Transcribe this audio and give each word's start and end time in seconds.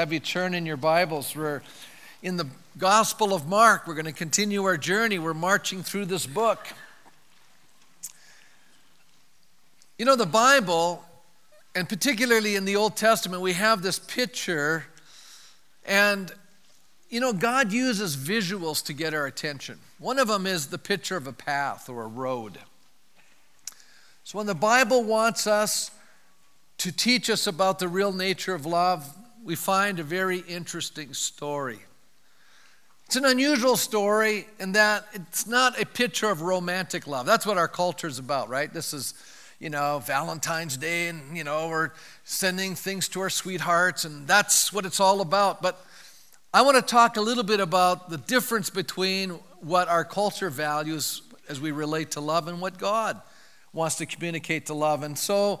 have 0.00 0.12
you 0.12 0.20
turn 0.20 0.54
in 0.54 0.64
your 0.64 0.76
Bibles. 0.76 1.34
We're 1.34 1.60
in 2.22 2.36
the 2.36 2.46
Gospel 2.78 3.34
of 3.34 3.48
Mark. 3.48 3.88
We're 3.88 3.94
going 3.94 4.04
to 4.04 4.12
continue 4.12 4.62
our 4.62 4.76
journey. 4.76 5.18
We're 5.18 5.34
marching 5.34 5.82
through 5.82 6.04
this 6.04 6.24
book. 6.24 6.68
You 9.98 10.04
know, 10.04 10.14
the 10.14 10.24
Bible, 10.24 11.04
and 11.74 11.88
particularly 11.88 12.54
in 12.54 12.64
the 12.64 12.76
Old 12.76 12.94
Testament, 12.94 13.42
we 13.42 13.54
have 13.54 13.82
this 13.82 13.98
picture, 13.98 14.84
and 15.84 16.30
you 17.10 17.18
know, 17.18 17.32
God 17.32 17.72
uses 17.72 18.16
visuals 18.16 18.84
to 18.84 18.92
get 18.92 19.14
our 19.14 19.26
attention. 19.26 19.80
One 19.98 20.20
of 20.20 20.28
them 20.28 20.46
is 20.46 20.68
the 20.68 20.78
picture 20.78 21.16
of 21.16 21.26
a 21.26 21.32
path 21.32 21.88
or 21.88 22.04
a 22.04 22.06
road. 22.06 22.58
So 24.22 24.38
when 24.38 24.46
the 24.46 24.54
Bible 24.54 25.02
wants 25.02 25.48
us 25.48 25.90
to 26.76 26.92
teach 26.92 27.28
us 27.28 27.48
about 27.48 27.80
the 27.80 27.88
real 27.88 28.12
nature 28.12 28.54
of 28.54 28.64
love, 28.64 29.12
we 29.44 29.54
find 29.54 29.98
a 29.98 30.02
very 30.02 30.38
interesting 30.38 31.14
story. 31.14 31.78
It's 33.06 33.16
an 33.16 33.24
unusual 33.24 33.76
story 33.76 34.46
in 34.60 34.72
that 34.72 35.06
it's 35.14 35.46
not 35.46 35.80
a 35.80 35.86
picture 35.86 36.28
of 36.28 36.42
romantic 36.42 37.06
love. 37.06 37.24
That's 37.24 37.46
what 37.46 37.56
our 37.56 37.68
culture 37.68 38.06
is 38.06 38.18
about, 38.18 38.50
right? 38.50 38.72
This 38.72 38.92
is, 38.92 39.14
you 39.58 39.70
know, 39.70 40.00
Valentine's 40.04 40.76
Day, 40.76 41.08
and, 41.08 41.36
you 41.36 41.42
know, 41.42 41.68
we're 41.68 41.92
sending 42.24 42.74
things 42.74 43.08
to 43.08 43.20
our 43.20 43.30
sweethearts, 43.30 44.04
and 44.04 44.28
that's 44.28 44.72
what 44.72 44.84
it's 44.84 45.00
all 45.00 45.22
about. 45.22 45.62
But 45.62 45.82
I 46.52 46.62
want 46.62 46.76
to 46.76 46.82
talk 46.82 47.16
a 47.16 47.20
little 47.22 47.44
bit 47.44 47.60
about 47.60 48.10
the 48.10 48.18
difference 48.18 48.68
between 48.68 49.30
what 49.60 49.88
our 49.88 50.04
culture 50.04 50.50
values 50.50 51.22
as 51.48 51.60
we 51.60 51.70
relate 51.70 52.10
to 52.12 52.20
love 52.20 52.46
and 52.46 52.60
what 52.60 52.78
God 52.78 53.20
wants 53.72 53.96
to 53.96 54.06
communicate 54.06 54.66
to 54.66 54.74
love. 54.74 55.02
And 55.02 55.18
so, 55.18 55.60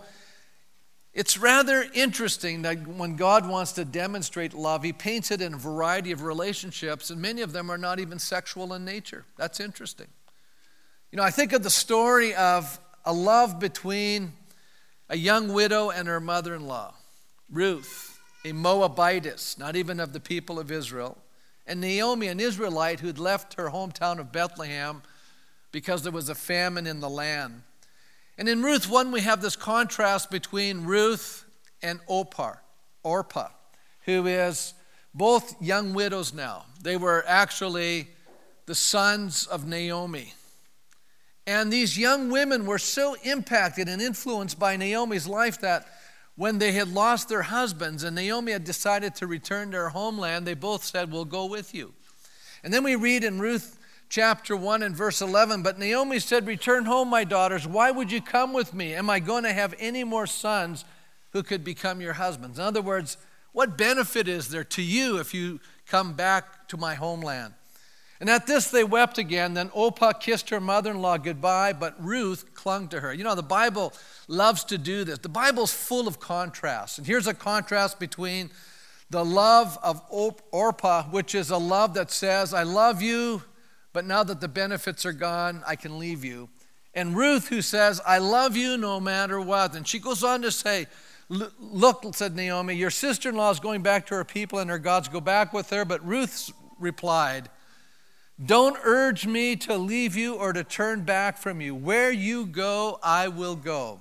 it's 1.18 1.36
rather 1.36 1.84
interesting 1.94 2.62
that 2.62 2.86
when 2.86 3.16
God 3.16 3.44
wants 3.48 3.72
to 3.72 3.84
demonstrate 3.84 4.54
love, 4.54 4.84
He 4.84 4.92
paints 4.92 5.32
it 5.32 5.42
in 5.42 5.54
a 5.54 5.56
variety 5.56 6.12
of 6.12 6.22
relationships, 6.22 7.10
and 7.10 7.20
many 7.20 7.42
of 7.42 7.50
them 7.50 7.70
are 7.70 7.76
not 7.76 7.98
even 7.98 8.20
sexual 8.20 8.72
in 8.72 8.84
nature. 8.84 9.24
That's 9.36 9.58
interesting. 9.58 10.06
You 11.10 11.16
know, 11.16 11.24
I 11.24 11.32
think 11.32 11.52
of 11.52 11.64
the 11.64 11.70
story 11.70 12.36
of 12.36 12.78
a 13.04 13.12
love 13.12 13.58
between 13.58 14.34
a 15.08 15.16
young 15.16 15.52
widow 15.52 15.90
and 15.90 16.06
her 16.06 16.20
mother 16.20 16.54
in 16.54 16.68
law, 16.68 16.94
Ruth, 17.50 18.20
a 18.44 18.52
Moabitess, 18.52 19.58
not 19.58 19.74
even 19.74 19.98
of 19.98 20.12
the 20.12 20.20
people 20.20 20.60
of 20.60 20.70
Israel, 20.70 21.18
and 21.66 21.80
Naomi, 21.80 22.28
an 22.28 22.38
Israelite 22.38 23.00
who'd 23.00 23.18
left 23.18 23.54
her 23.54 23.70
hometown 23.70 24.20
of 24.20 24.30
Bethlehem 24.30 25.02
because 25.72 26.04
there 26.04 26.12
was 26.12 26.28
a 26.28 26.36
famine 26.36 26.86
in 26.86 27.00
the 27.00 27.10
land. 27.10 27.62
And 28.38 28.48
in 28.48 28.62
Ruth 28.62 28.88
1, 28.88 29.10
we 29.10 29.22
have 29.22 29.42
this 29.42 29.56
contrast 29.56 30.30
between 30.30 30.84
Ruth 30.84 31.44
and 31.82 31.98
Orpah, 32.06 32.54
Orpah, 33.02 33.48
who 34.04 34.26
is 34.26 34.74
both 35.12 35.60
young 35.60 35.92
widows 35.92 36.32
now. 36.32 36.64
They 36.80 36.96
were 36.96 37.24
actually 37.26 38.08
the 38.66 38.76
sons 38.76 39.46
of 39.46 39.66
Naomi. 39.66 40.34
And 41.48 41.72
these 41.72 41.98
young 41.98 42.30
women 42.30 42.64
were 42.64 42.78
so 42.78 43.16
impacted 43.24 43.88
and 43.88 44.00
influenced 44.00 44.58
by 44.58 44.76
Naomi's 44.76 45.26
life 45.26 45.60
that 45.62 45.86
when 46.36 46.58
they 46.58 46.72
had 46.72 46.94
lost 46.94 47.28
their 47.28 47.42
husbands 47.42 48.04
and 48.04 48.14
Naomi 48.14 48.52
had 48.52 48.62
decided 48.62 49.16
to 49.16 49.26
return 49.26 49.72
to 49.72 49.78
her 49.78 49.88
homeland, 49.88 50.46
they 50.46 50.54
both 50.54 50.84
said, 50.84 51.10
We'll 51.10 51.24
go 51.24 51.46
with 51.46 51.74
you. 51.74 51.92
And 52.62 52.72
then 52.72 52.84
we 52.84 52.94
read 52.94 53.24
in 53.24 53.40
Ruth 53.40 53.77
chapter 54.08 54.56
1 54.56 54.82
and 54.82 54.96
verse 54.96 55.20
11. 55.20 55.62
But 55.62 55.78
Naomi 55.78 56.18
said, 56.18 56.46
Return 56.46 56.84
home, 56.84 57.08
my 57.08 57.24
daughters. 57.24 57.66
Why 57.66 57.90
would 57.90 58.10
you 58.10 58.20
come 58.20 58.52
with 58.52 58.74
me? 58.74 58.94
Am 58.94 59.10
I 59.10 59.20
going 59.20 59.44
to 59.44 59.52
have 59.52 59.74
any 59.78 60.04
more 60.04 60.26
sons 60.26 60.84
who 61.32 61.42
could 61.42 61.64
become 61.64 62.00
your 62.00 62.14
husbands? 62.14 62.58
In 62.58 62.64
other 62.64 62.82
words, 62.82 63.16
what 63.52 63.78
benefit 63.78 64.28
is 64.28 64.48
there 64.48 64.64
to 64.64 64.82
you 64.82 65.18
if 65.18 65.34
you 65.34 65.60
come 65.86 66.14
back 66.14 66.68
to 66.68 66.76
my 66.76 66.94
homeland? 66.94 67.54
And 68.20 68.28
at 68.28 68.46
this 68.46 68.70
they 68.70 68.82
wept 68.82 69.18
again. 69.18 69.54
Then 69.54 69.70
Orpah 69.72 70.12
kissed 70.12 70.50
her 70.50 70.60
mother 70.60 70.90
in 70.90 71.00
law 71.00 71.18
goodbye, 71.18 71.72
but 71.72 71.94
Ruth 72.02 72.52
clung 72.54 72.88
to 72.88 73.00
her. 73.00 73.12
You 73.12 73.24
know, 73.24 73.34
the 73.36 73.42
Bible 73.42 73.92
loves 74.26 74.64
to 74.64 74.78
do 74.78 75.04
this. 75.04 75.18
The 75.18 75.28
Bible's 75.28 75.72
full 75.72 76.08
of 76.08 76.18
contrasts. 76.18 76.98
And 76.98 77.06
here's 77.06 77.28
a 77.28 77.34
contrast 77.34 78.00
between 78.00 78.50
the 79.10 79.24
love 79.24 79.78
of 79.82 80.02
Orpah, 80.10 81.04
which 81.04 81.34
is 81.34 81.50
a 81.50 81.56
love 81.56 81.94
that 81.94 82.10
says, 82.10 82.52
I 82.52 82.64
love 82.64 83.00
you, 83.00 83.42
but 83.98 84.06
now 84.06 84.22
that 84.22 84.40
the 84.40 84.46
benefits 84.46 85.04
are 85.04 85.12
gone, 85.12 85.60
I 85.66 85.74
can 85.74 85.98
leave 85.98 86.24
you. 86.24 86.48
And 86.94 87.16
Ruth, 87.16 87.48
who 87.48 87.60
says, 87.60 88.00
I 88.06 88.18
love 88.18 88.56
you 88.56 88.76
no 88.76 89.00
matter 89.00 89.40
what. 89.40 89.74
And 89.74 89.88
she 89.88 89.98
goes 89.98 90.22
on 90.22 90.40
to 90.42 90.52
say, 90.52 90.86
Look, 91.28 92.14
said 92.14 92.36
Naomi, 92.36 92.76
your 92.76 92.90
sister 92.90 93.30
in 93.30 93.34
law 93.34 93.50
is 93.50 93.58
going 93.58 93.82
back 93.82 94.06
to 94.06 94.14
her 94.14 94.24
people 94.24 94.60
and 94.60 94.70
her 94.70 94.78
gods. 94.78 95.08
Go 95.08 95.20
back 95.20 95.52
with 95.52 95.70
her. 95.70 95.84
But 95.84 96.06
Ruth 96.06 96.52
replied, 96.78 97.48
Don't 98.46 98.78
urge 98.84 99.26
me 99.26 99.56
to 99.56 99.76
leave 99.76 100.14
you 100.14 100.36
or 100.36 100.52
to 100.52 100.62
turn 100.62 101.02
back 101.02 101.36
from 101.36 101.60
you. 101.60 101.74
Where 101.74 102.12
you 102.12 102.46
go, 102.46 103.00
I 103.02 103.26
will 103.26 103.56
go. 103.56 103.98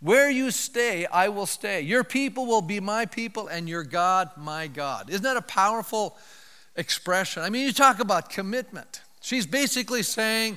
Where 0.00 0.28
you 0.28 0.50
stay, 0.50 1.06
I 1.06 1.28
will 1.28 1.46
stay. 1.46 1.82
Your 1.82 2.02
people 2.02 2.46
will 2.46 2.62
be 2.62 2.80
my 2.80 3.06
people 3.06 3.46
and 3.46 3.68
your 3.68 3.84
God, 3.84 4.28
my 4.36 4.66
God. 4.66 5.08
Isn't 5.08 5.22
that 5.22 5.36
a 5.36 5.42
powerful 5.42 6.16
expression? 6.74 7.44
I 7.44 7.50
mean, 7.50 7.64
you 7.64 7.72
talk 7.72 8.00
about 8.00 8.28
commitment. 8.28 9.02
She's 9.26 9.44
basically 9.44 10.04
saying, 10.04 10.56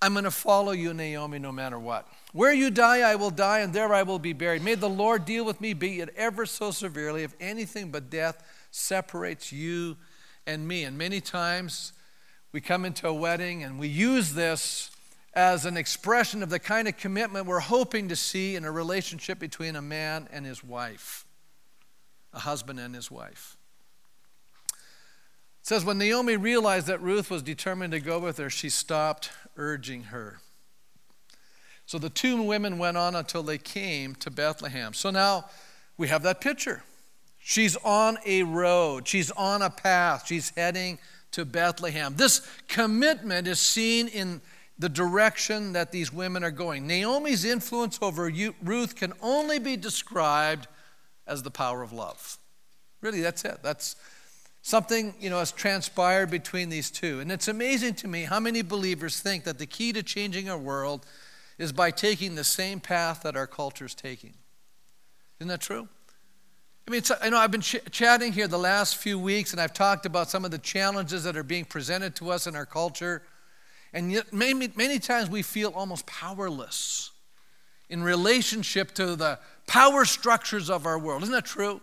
I'm 0.00 0.14
going 0.14 0.24
to 0.24 0.30
follow 0.30 0.72
you, 0.72 0.94
Naomi, 0.94 1.38
no 1.38 1.52
matter 1.52 1.78
what. 1.78 2.08
Where 2.32 2.54
you 2.54 2.70
die, 2.70 3.00
I 3.00 3.16
will 3.16 3.28
die, 3.30 3.58
and 3.58 3.74
there 3.74 3.92
I 3.92 4.04
will 4.04 4.18
be 4.18 4.32
buried. 4.32 4.62
May 4.62 4.74
the 4.74 4.88
Lord 4.88 5.26
deal 5.26 5.44
with 5.44 5.60
me, 5.60 5.74
be 5.74 6.00
it 6.00 6.08
ever 6.16 6.46
so 6.46 6.70
severely, 6.70 7.24
if 7.24 7.34
anything 7.40 7.90
but 7.90 8.08
death 8.08 8.42
separates 8.70 9.52
you 9.52 9.98
and 10.46 10.66
me. 10.66 10.84
And 10.84 10.96
many 10.96 11.20
times 11.20 11.92
we 12.52 12.62
come 12.62 12.86
into 12.86 13.06
a 13.06 13.12
wedding 13.12 13.62
and 13.62 13.78
we 13.78 13.88
use 13.88 14.32
this 14.32 14.90
as 15.34 15.66
an 15.66 15.76
expression 15.76 16.42
of 16.42 16.48
the 16.48 16.58
kind 16.58 16.88
of 16.88 16.96
commitment 16.96 17.44
we're 17.44 17.60
hoping 17.60 18.08
to 18.08 18.16
see 18.16 18.56
in 18.56 18.64
a 18.64 18.72
relationship 18.72 19.38
between 19.38 19.76
a 19.76 19.82
man 19.82 20.26
and 20.32 20.46
his 20.46 20.64
wife, 20.64 21.26
a 22.32 22.38
husband 22.38 22.80
and 22.80 22.94
his 22.94 23.10
wife. 23.10 23.58
It 25.64 25.68
says, 25.68 25.82
when 25.82 25.96
Naomi 25.96 26.36
realized 26.36 26.88
that 26.88 27.00
Ruth 27.00 27.30
was 27.30 27.42
determined 27.42 27.92
to 27.94 28.00
go 28.00 28.18
with 28.18 28.36
her, 28.36 28.50
she 28.50 28.68
stopped 28.68 29.30
urging 29.56 30.02
her. 30.04 30.40
So 31.86 31.96
the 31.98 32.10
two 32.10 32.42
women 32.42 32.76
went 32.76 32.98
on 32.98 33.14
until 33.14 33.42
they 33.42 33.56
came 33.56 34.14
to 34.16 34.30
Bethlehem. 34.30 34.92
So 34.92 35.08
now 35.08 35.46
we 35.96 36.08
have 36.08 36.22
that 36.24 36.42
picture. 36.42 36.82
She's 37.38 37.76
on 37.76 38.18
a 38.26 38.42
road, 38.42 39.08
she's 39.08 39.30
on 39.30 39.62
a 39.62 39.70
path, 39.70 40.26
she's 40.26 40.50
heading 40.50 40.98
to 41.30 41.46
Bethlehem. 41.46 42.14
This 42.14 42.46
commitment 42.68 43.48
is 43.48 43.58
seen 43.58 44.08
in 44.08 44.42
the 44.78 44.90
direction 44.90 45.72
that 45.72 45.92
these 45.92 46.12
women 46.12 46.44
are 46.44 46.50
going. 46.50 46.86
Naomi's 46.86 47.46
influence 47.46 47.98
over 48.02 48.30
Ruth 48.62 48.96
can 48.96 49.14
only 49.22 49.58
be 49.58 49.78
described 49.78 50.68
as 51.26 51.42
the 51.42 51.50
power 51.50 51.80
of 51.80 51.90
love. 51.94 52.36
Really, 53.00 53.22
that's 53.22 53.46
it. 53.46 53.60
That's 53.62 53.96
Something, 54.66 55.14
you 55.20 55.28
know, 55.28 55.40
has 55.40 55.52
transpired 55.52 56.30
between 56.30 56.70
these 56.70 56.90
two. 56.90 57.20
And 57.20 57.30
it's 57.30 57.48
amazing 57.48 57.96
to 57.96 58.08
me 58.08 58.22
how 58.22 58.40
many 58.40 58.62
believers 58.62 59.20
think 59.20 59.44
that 59.44 59.58
the 59.58 59.66
key 59.66 59.92
to 59.92 60.02
changing 60.02 60.48
our 60.48 60.56
world 60.56 61.04
is 61.58 61.70
by 61.70 61.90
taking 61.90 62.34
the 62.34 62.44
same 62.44 62.80
path 62.80 63.24
that 63.24 63.36
our 63.36 63.46
culture 63.46 63.84
is 63.84 63.94
taking. 63.94 64.32
Isn't 65.38 65.48
that 65.48 65.60
true? 65.60 65.86
I 66.88 66.90
mean, 66.90 67.02
I 67.20 67.28
know 67.28 67.36
I've 67.36 67.50
been 67.50 67.60
ch- 67.60 67.76
chatting 67.90 68.32
here 68.32 68.48
the 68.48 68.58
last 68.58 68.96
few 68.96 69.18
weeks, 69.18 69.52
and 69.52 69.60
I've 69.60 69.74
talked 69.74 70.06
about 70.06 70.30
some 70.30 70.46
of 70.46 70.50
the 70.50 70.56
challenges 70.56 71.24
that 71.24 71.36
are 71.36 71.42
being 71.42 71.66
presented 71.66 72.16
to 72.16 72.30
us 72.30 72.46
in 72.46 72.56
our 72.56 72.64
culture. 72.64 73.20
And 73.92 74.10
yet, 74.10 74.32
many, 74.32 74.70
many 74.74 74.98
times 74.98 75.28
we 75.28 75.42
feel 75.42 75.72
almost 75.76 76.06
powerless 76.06 77.10
in 77.90 78.02
relationship 78.02 78.92
to 78.92 79.14
the 79.14 79.38
power 79.66 80.06
structures 80.06 80.70
of 80.70 80.86
our 80.86 80.98
world. 80.98 81.22
Isn't 81.22 81.34
that 81.34 81.44
true? 81.44 81.82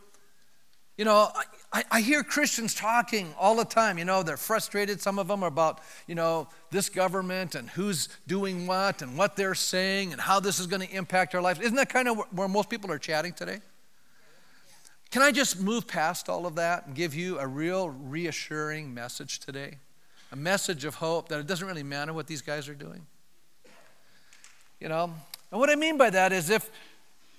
You 0.97 1.05
know, 1.05 1.31
I, 1.73 1.83
I, 1.89 2.01
hear 2.01 2.21
Christians 2.21 2.75
talking 2.75 3.33
all 3.39 3.55
the 3.55 3.63
time. 3.63 3.97
You 3.97 4.03
know, 4.03 4.23
they're 4.23 4.35
frustrated. 4.35 4.99
Some 4.99 5.17
of 5.17 5.29
them 5.29 5.41
are 5.41 5.47
about, 5.47 5.79
you 6.05 6.15
know, 6.15 6.49
this 6.69 6.89
government 6.89 7.55
and 7.55 7.69
who's 7.69 8.09
doing 8.27 8.67
what 8.67 9.01
and 9.01 9.17
what 9.17 9.37
they're 9.37 9.55
saying 9.55 10.11
and 10.11 10.19
how 10.19 10.41
this 10.41 10.59
is 10.59 10.67
going 10.67 10.85
to 10.85 10.93
impact 10.93 11.33
our 11.33 11.41
lives. 11.41 11.61
Isn't 11.61 11.77
that 11.77 11.87
kind 11.89 12.09
of 12.09 12.17
where 12.31 12.49
most 12.49 12.69
people 12.69 12.91
are 12.91 12.99
chatting 12.99 13.31
today? 13.31 13.59
Can 15.11 15.21
I 15.21 15.31
just 15.31 15.59
move 15.59 15.87
past 15.87 16.27
all 16.27 16.45
of 16.45 16.55
that 16.55 16.87
and 16.87 16.95
give 16.95 17.13
you 17.13 17.39
a 17.39 17.47
real 17.47 17.89
reassuring 17.89 18.93
message 18.93 19.39
today? 19.39 19.77
A 20.33 20.35
message 20.35 20.83
of 20.83 20.95
hope 20.95 21.29
that 21.29 21.39
it 21.39 21.47
doesn't 21.47 21.67
really 21.67 21.83
matter 21.83 22.11
what 22.11 22.27
these 22.27 22.41
guys 22.41 22.67
are 22.67 22.75
doing. 22.75 23.05
You 24.79 24.89
know, 24.89 25.13
and 25.51 25.59
what 25.59 25.69
I 25.69 25.75
mean 25.75 25.97
by 25.97 26.09
that 26.09 26.31
is 26.31 26.49
if 26.49 26.69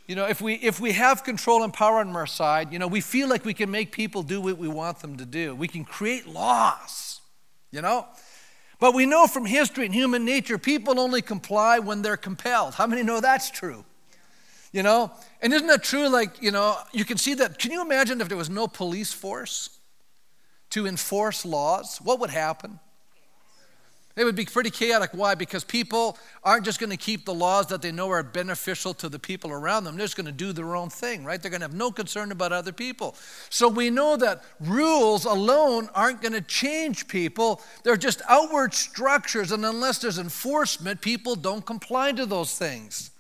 you 0.07 0.17
know, 0.17 0.27
if 0.27 0.41
we, 0.41 0.55
if 0.55 0.81
we 0.81 0.93
have 0.93 1.25
control 1.25 1.63
and 1.63 1.73
power 1.73 1.99
on 1.99 2.15
our 2.17 2.27
side, 2.27 2.73
you 2.73 2.79
know, 2.79 2.89
we 2.89 3.01
feel 3.01 3.29
like 3.29 3.45
we 3.45 3.55
can 3.55 3.71
make 3.71 3.93
people 3.93 4.23
do 4.23 4.41
what 4.41 4.59
we 4.59 4.69
want 4.69 4.99
them 5.01 5.17
to 5.17 5.25
do. 5.25 5.55
We 5.55 5.69
can 5.69 5.85
create 5.85 6.27
laws, 6.27 7.21
you 7.71 7.81
know? 7.81 8.07
But 8.81 8.95
we 8.95 9.07
know 9.07 9.29
from 9.29 9.47
history 9.47 9.87
and 9.87 9.95
human 9.95 10.25
nature, 10.25 10.59
people 10.59 10.99
only 10.99 11.23
comply 11.23 11.79
when 11.79 12.03
they're 12.03 12.17
compelled. 12.17 12.75
How 12.75 12.89
many 12.89 13.05
know 13.05 13.21
that's 13.21 13.49
true? 13.51 13.85
You 14.73 14.83
know? 14.83 15.13
And 15.41 15.53
isn't 15.53 15.69
that 15.69 15.85
true? 15.85 16.09
Like, 16.09 16.43
you 16.43 16.51
know, 16.51 16.77
you 16.93 17.05
can 17.05 17.17
see 17.17 17.35
that. 17.35 17.61
Can 17.61 17.71
you 17.71 17.81
imagine 17.81 18.21
if 18.21 18.29
there 18.29 18.37
was 18.37 18.51
no 18.51 18.67
police 18.67 19.13
force 19.13 19.79
to 20.71 20.87
enforce 20.87 21.45
laws? 21.45 21.99
What 22.03 22.19
would 22.19 22.31
happen? 22.31 22.81
It 24.15 24.25
would 24.25 24.37
be 24.37 24.45
pretty 24.45 24.69
chaotic. 24.69 25.11
Why? 25.13 25.35
Because 25.35 25.65
people 25.65 26.19
aren't 26.45 26.67
just 26.67 26.79
going 26.79 26.91
to 26.91 26.99
keep 26.99 27.25
the 27.25 27.33
laws 27.33 27.69
that 27.69 27.81
they 27.81 27.93
know 27.93 28.11
are 28.11 28.23
beneficial 28.23 28.93
to 28.95 29.09
the 29.09 29.19
people 29.19 29.51
around 29.51 29.85
them. 29.85 29.97
They're 29.97 30.05
just 30.05 30.17
going 30.17 30.27
to 30.27 30.33
do 30.33 30.53
their 30.53 30.77
own 30.77 30.91
thing, 30.91 31.25
right? 31.25 31.41
They're 31.41 31.51
going 31.51 31.63
to 31.63 31.67
have 31.67 31.75
no 31.75 31.91
concern 31.91 32.31
about 32.31 32.53
other 32.53 32.73
people. 32.73 33.15
So 33.49 33.69
we 33.69 33.89
know 33.89 34.17
that 34.19 34.43
rules 34.61 35.25
alone 35.25 35.89
aren't 35.95 36.21
going 36.21 36.35
to 36.35 36.43
change 36.43 37.09
people. 37.09 37.63
They're 37.85 37.97
just 37.97 38.21
outward 38.29 38.75
structures, 38.75 39.51
and 39.51 39.65
unless 39.65 39.99
there's 39.99 40.19
enforcement, 40.19 41.01
people 41.01 41.35
don't 41.35 41.65
comply 41.65 42.13
to 42.13 42.27
those 42.27 42.59
things. 42.59 43.13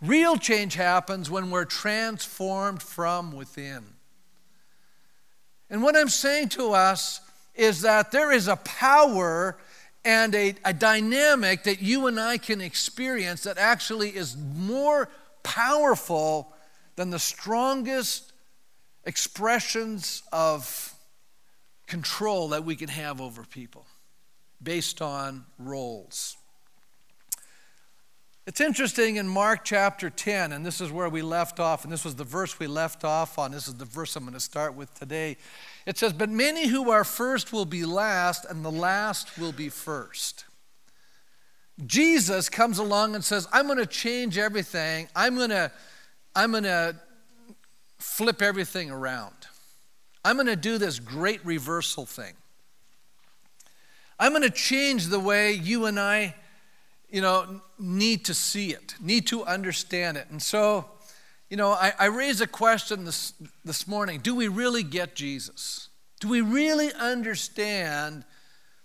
Real 0.00 0.36
change 0.36 0.74
happens 0.74 1.28
when 1.28 1.50
we're 1.50 1.64
transformed 1.64 2.82
from 2.82 3.32
within. 3.32 3.84
And 5.70 5.82
what 5.82 5.96
I'm 5.96 6.08
saying 6.08 6.50
to 6.50 6.72
us 6.72 7.20
is 7.56 7.82
that 7.82 8.12
there 8.12 8.30
is 8.30 8.46
a 8.46 8.56
power 8.56 9.56
and 10.06 10.36
a, 10.36 10.54
a 10.64 10.72
dynamic 10.72 11.64
that 11.64 11.82
you 11.82 12.06
and 12.06 12.18
I 12.18 12.38
can 12.38 12.60
experience 12.60 13.42
that 13.42 13.58
actually 13.58 14.10
is 14.10 14.36
more 14.36 15.08
powerful 15.42 16.54
than 16.94 17.10
the 17.10 17.18
strongest 17.18 18.32
expressions 19.04 20.22
of 20.32 20.94
control 21.88 22.48
that 22.50 22.64
we 22.64 22.76
can 22.76 22.88
have 22.88 23.20
over 23.20 23.42
people 23.42 23.84
based 24.62 25.02
on 25.02 25.44
roles. 25.58 26.36
It's 28.46 28.60
interesting 28.60 29.16
in 29.16 29.26
Mark 29.26 29.64
chapter 29.64 30.08
10, 30.08 30.52
and 30.52 30.64
this 30.64 30.80
is 30.80 30.92
where 30.92 31.08
we 31.08 31.20
left 31.20 31.58
off, 31.58 31.82
and 31.82 31.92
this 31.92 32.04
was 32.04 32.14
the 32.14 32.22
verse 32.22 32.60
we 32.60 32.68
left 32.68 33.02
off 33.02 33.40
on. 33.40 33.50
This 33.50 33.66
is 33.66 33.74
the 33.74 33.84
verse 33.84 34.14
I'm 34.14 34.22
going 34.22 34.34
to 34.34 34.40
start 34.40 34.74
with 34.76 34.94
today. 34.94 35.36
It 35.86 35.96
says, 35.96 36.12
But 36.12 36.28
many 36.28 36.66
who 36.66 36.90
are 36.90 37.04
first 37.04 37.52
will 37.52 37.64
be 37.64 37.84
last, 37.84 38.44
and 38.44 38.64
the 38.64 38.70
last 38.70 39.38
will 39.38 39.52
be 39.52 39.68
first. 39.68 40.44
Jesus 41.86 42.48
comes 42.48 42.78
along 42.78 43.14
and 43.14 43.24
says, 43.24 43.46
I'm 43.52 43.66
going 43.66 43.78
to 43.78 43.86
change 43.86 44.38
everything. 44.38 45.08
I'm 45.14 45.36
going 45.36 45.50
to, 45.50 45.70
I'm 46.34 46.50
going 46.50 46.64
to 46.64 46.96
flip 47.98 48.42
everything 48.42 48.90
around. 48.90 49.34
I'm 50.24 50.36
going 50.36 50.46
to 50.46 50.56
do 50.56 50.78
this 50.78 50.98
great 50.98 51.44
reversal 51.44 52.06
thing. 52.06 52.34
I'm 54.18 54.32
going 54.32 54.42
to 54.42 54.50
change 54.50 55.06
the 55.06 55.20
way 55.20 55.52
you 55.52 55.84
and 55.84 56.00
I 56.00 56.34
you 57.10 57.20
know, 57.20 57.60
need 57.78 58.24
to 58.24 58.34
see 58.34 58.70
it, 58.70 58.94
need 59.00 59.26
to 59.28 59.44
understand 59.44 60.16
it. 60.16 60.26
And 60.30 60.42
so, 60.42 60.86
you 61.48 61.56
know, 61.56 61.70
I, 61.70 61.92
I 61.98 62.06
raise 62.06 62.40
a 62.40 62.46
question 62.46 63.04
this, 63.04 63.32
this 63.64 63.86
morning 63.86 64.20
Do 64.20 64.34
we 64.34 64.48
really 64.48 64.82
get 64.82 65.14
Jesus? 65.14 65.88
Do 66.20 66.28
we 66.28 66.40
really 66.40 66.92
understand 66.94 68.24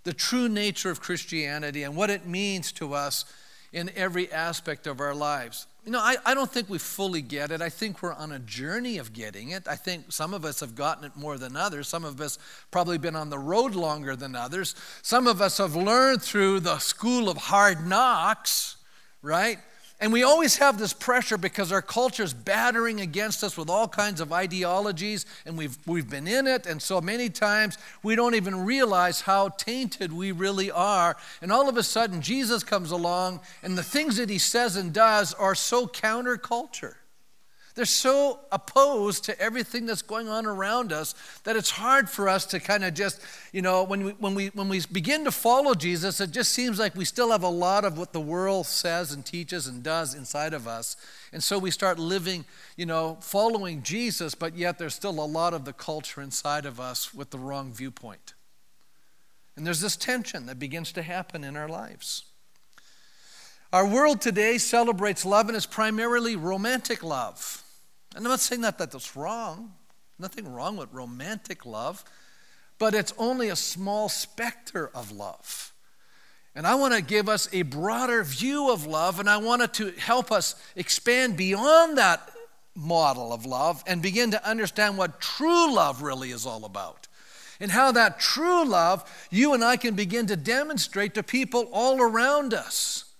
the 0.03 0.13
true 0.13 0.49
nature 0.49 0.89
of 0.89 0.99
Christianity 0.99 1.83
and 1.83 1.95
what 1.95 2.09
it 2.09 2.25
means 2.25 2.71
to 2.73 2.93
us 2.93 3.25
in 3.71 3.89
every 3.95 4.31
aspect 4.31 4.85
of 4.85 4.99
our 4.99 5.15
lives? 5.15 5.67
You 5.85 5.91
know, 5.91 5.99
I, 5.99 6.17
I 6.25 6.35
don't 6.35 6.51
think 6.51 6.69
we 6.69 6.77
fully 6.77 7.21
get 7.21 7.51
it. 7.51 7.61
I 7.61 7.69
think 7.69 8.03
we're 8.03 8.13
on 8.13 8.33
a 8.33 8.39
journey 8.39 8.99
of 8.99 9.13
getting 9.13 9.49
it. 9.49 9.67
I 9.67 9.75
think 9.75 10.11
some 10.11 10.33
of 10.33 10.45
us 10.45 10.59
have 10.59 10.75
gotten 10.75 11.05
it 11.05 11.15
more 11.15 11.37
than 11.37 11.55
others. 11.55 11.87
Some 11.87 12.03
of 12.03 12.21
us 12.21 12.37
probably 12.69 12.99
been 12.99 13.15
on 13.15 13.31
the 13.31 13.39
road 13.39 13.73
longer 13.73 14.15
than 14.15 14.35
others. 14.35 14.75
Some 15.01 15.25
of 15.25 15.41
us 15.41 15.57
have 15.57 15.75
learned 15.75 16.21
through 16.21 16.59
the 16.59 16.77
school 16.77 17.29
of 17.29 17.37
hard 17.37 17.87
knocks, 17.87 18.75
right? 19.23 19.57
And 20.01 20.11
we 20.11 20.23
always 20.23 20.57
have 20.57 20.79
this 20.79 20.93
pressure 20.93 21.37
because 21.37 21.71
our 21.71 21.83
culture 21.83 22.23
is 22.23 22.33
battering 22.33 23.01
against 23.01 23.43
us 23.43 23.55
with 23.55 23.69
all 23.69 23.87
kinds 23.87 24.19
of 24.19 24.33
ideologies, 24.33 25.27
and 25.45 25.55
we've, 25.55 25.77
we've 25.85 26.09
been 26.09 26.27
in 26.27 26.47
it. 26.47 26.65
And 26.65 26.81
so 26.81 26.99
many 26.99 27.29
times 27.29 27.77
we 28.01 28.15
don't 28.15 28.33
even 28.33 28.65
realize 28.65 29.21
how 29.21 29.49
tainted 29.49 30.11
we 30.11 30.31
really 30.31 30.71
are. 30.71 31.15
And 31.39 31.51
all 31.51 31.69
of 31.69 31.77
a 31.77 31.83
sudden, 31.83 32.19
Jesus 32.19 32.63
comes 32.63 32.89
along, 32.89 33.41
and 33.61 33.77
the 33.77 33.83
things 33.83 34.17
that 34.17 34.31
he 34.31 34.39
says 34.39 34.75
and 34.75 34.91
does 34.91 35.35
are 35.35 35.53
so 35.53 35.85
counterculture. 35.85 36.95
They're 37.73 37.85
so 37.85 38.39
opposed 38.51 39.23
to 39.25 39.39
everything 39.39 39.85
that's 39.85 40.01
going 40.01 40.27
on 40.27 40.45
around 40.45 40.91
us 40.91 41.15
that 41.43 41.55
it's 41.55 41.71
hard 41.71 42.09
for 42.09 42.27
us 42.27 42.45
to 42.47 42.59
kind 42.59 42.83
of 42.83 42.93
just, 42.93 43.21
you 43.53 43.61
know, 43.61 43.83
when 43.83 44.03
we, 44.03 44.11
when, 44.13 44.35
we, 44.35 44.47
when 44.47 44.67
we 44.67 44.81
begin 44.91 45.23
to 45.23 45.31
follow 45.31 45.73
Jesus, 45.73 46.19
it 46.19 46.31
just 46.31 46.51
seems 46.51 46.79
like 46.79 46.95
we 46.95 47.05
still 47.05 47.31
have 47.31 47.43
a 47.43 47.49
lot 47.49 47.85
of 47.85 47.97
what 47.97 48.11
the 48.11 48.19
world 48.19 48.65
says 48.65 49.13
and 49.13 49.25
teaches 49.25 49.67
and 49.67 49.83
does 49.83 50.13
inside 50.13 50.53
of 50.53 50.67
us. 50.67 50.97
And 51.31 51.41
so 51.41 51.57
we 51.57 51.71
start 51.71 51.97
living, 51.97 52.43
you 52.75 52.85
know, 52.85 53.17
following 53.21 53.83
Jesus, 53.83 54.35
but 54.35 54.57
yet 54.57 54.77
there's 54.77 54.95
still 54.95 55.19
a 55.19 55.25
lot 55.25 55.53
of 55.53 55.63
the 55.63 55.73
culture 55.73 56.21
inside 56.21 56.65
of 56.65 56.79
us 56.79 57.13
with 57.13 57.29
the 57.29 57.39
wrong 57.39 57.71
viewpoint. 57.71 58.33
And 59.55 59.65
there's 59.65 59.81
this 59.81 59.95
tension 59.95 60.45
that 60.47 60.59
begins 60.59 60.91
to 60.93 61.01
happen 61.01 61.43
in 61.43 61.55
our 61.55 61.69
lives. 61.69 62.23
Our 63.73 63.87
world 63.87 64.19
today 64.19 64.57
celebrates 64.57 65.25
love 65.25 65.47
and 65.47 65.55
it's 65.55 65.65
primarily 65.65 66.35
romantic 66.35 67.03
love. 67.03 67.63
And 68.13 68.25
I'm 68.25 68.31
not 68.31 68.41
saying 68.41 68.61
that 68.61 68.77
that's 68.77 69.15
wrong. 69.15 69.71
Nothing 70.19 70.51
wrong 70.53 70.75
with 70.75 70.91
romantic 70.91 71.65
love, 71.65 72.03
but 72.77 72.93
it's 72.93 73.13
only 73.17 73.47
a 73.47 73.55
small 73.55 74.09
specter 74.09 74.91
of 74.93 75.11
love. 75.11 75.71
And 76.53 76.67
I 76.67 76.75
want 76.75 76.93
to 76.93 77.01
give 77.01 77.29
us 77.29 77.47
a 77.53 77.61
broader 77.61 78.23
view 78.25 78.71
of 78.71 78.85
love, 78.85 79.21
and 79.21 79.29
I 79.29 79.37
want 79.37 79.61
it 79.61 79.73
to 79.75 79.91
help 79.91 80.33
us 80.33 80.55
expand 80.75 81.37
beyond 81.37 81.97
that 81.97 82.29
model 82.75 83.31
of 83.31 83.45
love 83.45 83.83
and 83.87 84.01
begin 84.01 84.31
to 84.31 84.47
understand 84.47 84.97
what 84.97 85.21
true 85.21 85.73
love 85.73 86.01
really 86.01 86.31
is 86.31 86.45
all 86.45 86.65
about. 86.65 87.07
And 87.61 87.71
how 87.71 87.93
that 87.93 88.19
true 88.19 88.65
love 88.65 89.09
you 89.31 89.53
and 89.53 89.63
I 89.63 89.77
can 89.77 89.95
begin 89.95 90.27
to 90.27 90.35
demonstrate 90.35 91.13
to 91.13 91.23
people 91.23 91.69
all 91.71 92.01
around 92.01 92.53
us. 92.53 93.10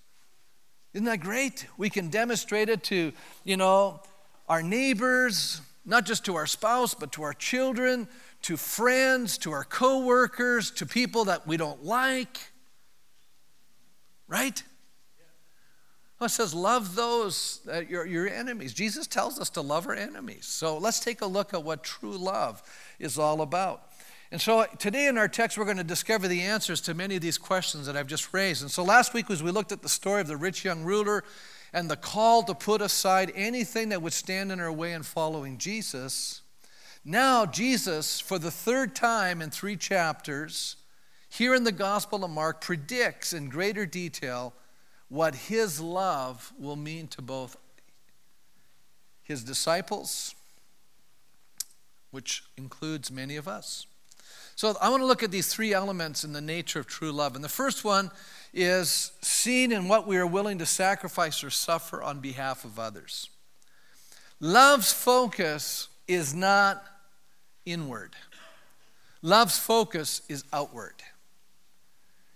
Isn't 0.93 1.05
that 1.05 1.21
great? 1.21 1.67
We 1.77 1.89
can 1.89 2.09
demonstrate 2.09 2.69
it 2.69 2.83
to, 2.85 3.13
you 3.43 3.57
know, 3.57 4.01
our 4.49 4.61
neighbors, 4.61 5.61
not 5.85 6.05
just 6.05 6.25
to 6.25 6.35
our 6.35 6.47
spouse, 6.47 6.93
but 6.93 7.13
to 7.13 7.23
our 7.23 7.33
children, 7.33 8.07
to 8.43 8.57
friends, 8.57 9.37
to 9.39 9.51
our 9.51 9.63
coworkers, 9.63 10.71
to 10.71 10.85
people 10.85 11.25
that 11.25 11.47
we 11.47 11.55
don't 11.55 11.85
like. 11.85 12.39
Right? 14.27 14.61
Well, 16.19 16.27
it 16.27 16.31
says, 16.31 16.53
love 16.53 16.95
those, 16.95 17.61
uh, 17.71 17.79
your, 17.79 18.05
your 18.05 18.27
enemies. 18.27 18.73
Jesus 18.73 19.07
tells 19.07 19.39
us 19.39 19.49
to 19.51 19.61
love 19.61 19.87
our 19.87 19.95
enemies. 19.95 20.45
So 20.45 20.77
let's 20.77 20.99
take 20.99 21.21
a 21.21 21.25
look 21.25 21.53
at 21.53 21.63
what 21.63 21.83
true 21.83 22.15
love 22.15 22.61
is 22.99 23.17
all 23.17 23.41
about. 23.41 23.90
And 24.31 24.39
so 24.39 24.65
today 24.79 25.07
in 25.07 25.17
our 25.17 25.27
text, 25.27 25.57
we're 25.57 25.65
going 25.65 25.75
to 25.75 25.83
discover 25.83 26.29
the 26.29 26.41
answers 26.41 26.79
to 26.81 26.93
many 26.93 27.17
of 27.17 27.21
these 27.21 27.37
questions 27.37 27.85
that 27.85 27.97
I've 27.97 28.07
just 28.07 28.33
raised. 28.33 28.61
And 28.61 28.71
so 28.71 28.81
last 28.81 29.13
week, 29.13 29.29
as 29.29 29.43
we 29.43 29.51
looked 29.51 29.73
at 29.73 29.81
the 29.81 29.89
story 29.89 30.21
of 30.21 30.27
the 30.27 30.37
rich 30.37 30.63
young 30.63 30.83
ruler 30.83 31.25
and 31.73 31.91
the 31.91 31.97
call 31.97 32.41
to 32.43 32.53
put 32.53 32.81
aside 32.81 33.33
anything 33.35 33.89
that 33.89 34.01
would 34.01 34.13
stand 34.13 34.49
in 34.49 34.61
our 34.61 34.71
way 34.71 34.93
in 34.93 35.03
following 35.03 35.57
Jesus, 35.57 36.43
now 37.03 37.45
Jesus, 37.45 38.21
for 38.21 38.39
the 38.39 38.51
third 38.51 38.95
time 38.95 39.41
in 39.41 39.49
three 39.49 39.75
chapters, 39.75 40.77
here 41.27 41.53
in 41.53 41.65
the 41.65 41.71
Gospel 41.73 42.23
of 42.23 42.31
Mark, 42.31 42.61
predicts 42.61 43.33
in 43.33 43.49
greater 43.49 43.85
detail 43.85 44.53
what 45.09 45.35
his 45.35 45.81
love 45.81 46.53
will 46.57 46.77
mean 46.77 47.07
to 47.09 47.21
both 47.21 47.57
his 49.23 49.43
disciples, 49.43 50.35
which 52.11 52.43
includes 52.55 53.11
many 53.11 53.35
of 53.35 53.45
us. 53.45 53.87
So 54.61 54.77
I 54.79 54.89
want 54.89 55.01
to 55.01 55.07
look 55.07 55.23
at 55.23 55.31
these 55.31 55.51
three 55.51 55.73
elements 55.73 56.23
in 56.23 56.33
the 56.33 56.39
nature 56.39 56.79
of 56.79 56.85
true 56.85 57.11
love. 57.11 57.33
And 57.33 57.43
the 57.43 57.49
first 57.49 57.83
one 57.83 58.11
is 58.53 59.11
seen 59.19 59.71
in 59.71 59.87
what 59.87 60.05
we 60.05 60.17
are 60.17 60.27
willing 60.27 60.59
to 60.59 60.67
sacrifice 60.67 61.43
or 61.43 61.49
suffer 61.49 62.03
on 62.03 62.19
behalf 62.19 62.63
of 62.63 62.77
others. 62.77 63.31
Love's 64.39 64.93
focus 64.93 65.87
is 66.07 66.35
not 66.35 66.85
inward, 67.65 68.11
love's 69.23 69.57
focus 69.57 70.21
is 70.29 70.43
outward. 70.53 71.01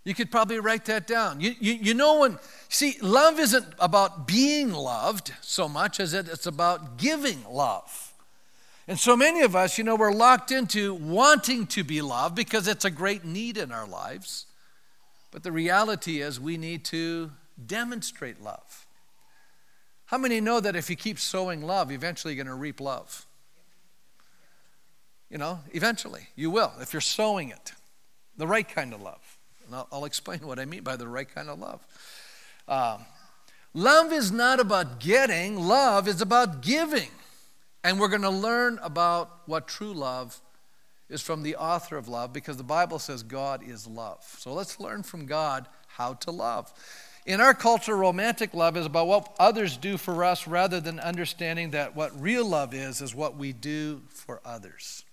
You 0.03 0.15
could 0.15 0.31
probably 0.31 0.59
write 0.59 0.85
that 0.85 1.05
down. 1.05 1.41
You, 1.41 1.53
you, 1.59 1.73
you 1.73 1.93
know, 1.93 2.21
when, 2.21 2.39
see, 2.69 2.95
love 3.03 3.39
isn't 3.39 3.67
about 3.77 4.27
being 4.27 4.73
loved 4.73 5.31
so 5.41 5.69
much 5.69 5.99
as 5.99 6.15
it, 6.15 6.27
it's 6.27 6.47
about 6.47 6.97
giving 6.97 7.43
love. 7.47 8.14
And 8.87 8.99
so 8.99 9.17
many 9.17 9.41
of 9.41 9.55
us, 9.55 9.77
you 9.77 9.83
know, 9.83 9.95
we're 9.95 10.13
locked 10.13 10.51
into 10.51 10.93
wanting 10.93 11.65
to 11.67 11.83
be 11.83 12.01
loved 12.01 12.35
because 12.35 12.67
it's 12.67 12.85
a 12.85 12.91
great 12.91 13.25
need 13.25 13.57
in 13.57 13.71
our 13.71 13.87
lives. 13.87 14.45
But 15.31 15.43
the 15.43 15.51
reality 15.51 16.21
is, 16.21 16.39
we 16.39 16.57
need 16.57 16.85
to 16.85 17.31
demonstrate 17.65 18.41
love. 18.41 18.85
How 20.05 20.17
many 20.17 20.39
know 20.39 20.59
that 20.59 20.75
if 20.75 20.89
you 20.89 20.95
keep 20.95 21.19
sowing 21.19 21.63
love, 21.63 21.91
eventually 21.91 22.35
you're 22.35 22.43
going 22.43 22.55
to 22.55 22.59
reap 22.59 22.79
love? 22.79 23.25
You 25.31 25.39
know, 25.39 25.59
eventually 25.73 26.27
you 26.35 26.51
will, 26.51 26.71
if 26.79 26.93
you're 26.93 27.01
sowing 27.01 27.49
it, 27.49 27.73
the 28.37 28.45
right 28.45 28.67
kind 28.67 28.93
of 28.93 29.01
love. 29.01 29.37
And 29.65 29.75
I'll, 29.75 29.87
I'll 29.91 30.05
explain 30.05 30.39
what 30.39 30.59
I 30.59 30.65
mean 30.65 30.83
by 30.83 30.95
the 30.95 31.07
right 31.07 31.27
kind 31.27 31.49
of 31.49 31.59
love. 31.59 31.81
Um, 32.67 33.05
Love 33.75 34.13
is 34.13 34.31
not 34.31 34.61
about 34.61 35.01
getting, 35.01 35.59
love 35.59 36.07
is 36.07 36.21
about 36.21 36.61
giving. 36.61 37.09
And 37.85 37.99
we're 37.99 38.07
going 38.07 38.23
to 38.23 38.31
learn 38.31 38.79
about 38.81 39.29
what 39.45 39.67
true 39.67 39.93
love 39.93 40.41
is 41.07 41.21
from 41.21 41.43
the 41.43 41.55
author 41.55 41.97
of 41.97 42.07
love 42.07 42.33
because 42.33 42.57
the 42.57 42.63
Bible 42.63 42.97
says 42.97 43.21
God 43.21 43.61
is 43.61 43.85
love. 43.85 44.25
So 44.39 44.53
let's 44.53 44.79
learn 44.79 45.03
from 45.03 45.27
God 45.27 45.67
how 45.85 46.15
to 46.15 46.31
love. 46.31 46.73
In 47.27 47.39
our 47.39 47.53
culture, 47.53 47.95
romantic 47.95 48.55
love 48.55 48.75
is 48.75 48.87
about 48.87 49.05
what 49.05 49.35
others 49.37 49.77
do 49.77 49.97
for 49.97 50.23
us 50.23 50.47
rather 50.47 50.81
than 50.81 50.99
understanding 50.99 51.69
that 51.71 51.95
what 51.95 52.19
real 52.19 52.43
love 52.43 52.73
is, 52.73 53.01
is 53.01 53.13
what 53.13 53.37
we 53.37 53.53
do 53.53 54.01
for 54.09 54.41
others. 54.43 55.03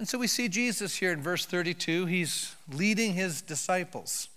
And 0.00 0.08
so 0.08 0.18
we 0.18 0.26
see 0.26 0.48
Jesus 0.48 0.96
here 0.96 1.12
in 1.12 1.22
verse 1.22 1.46
32. 1.46 2.06
He's 2.06 2.52
leading 2.72 3.14
his 3.14 3.42
disciples. 3.42 4.28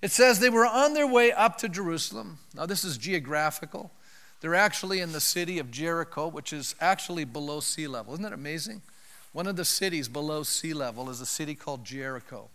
It 0.00 0.12
says 0.12 0.38
they 0.38 0.48
were 0.48 0.66
on 0.66 0.94
their 0.94 1.08
way 1.08 1.32
up 1.32 1.58
to 1.58 1.68
Jerusalem. 1.68 2.38
Now, 2.54 2.66
this 2.66 2.84
is 2.84 2.98
geographical. 2.98 3.90
They're 4.42 4.56
actually 4.56 4.98
in 4.98 5.12
the 5.12 5.20
city 5.20 5.60
of 5.60 5.70
Jericho, 5.70 6.26
which 6.26 6.52
is 6.52 6.74
actually 6.80 7.24
below 7.24 7.60
sea 7.60 7.86
level. 7.86 8.12
Isn't 8.12 8.24
that 8.24 8.32
amazing? 8.32 8.82
One 9.32 9.46
of 9.46 9.54
the 9.54 9.64
cities 9.64 10.08
below 10.08 10.42
sea 10.42 10.74
level 10.74 11.08
is 11.10 11.20
a 11.20 11.26
city 11.26 11.54
called 11.54 11.84
Jericho. 11.84 12.50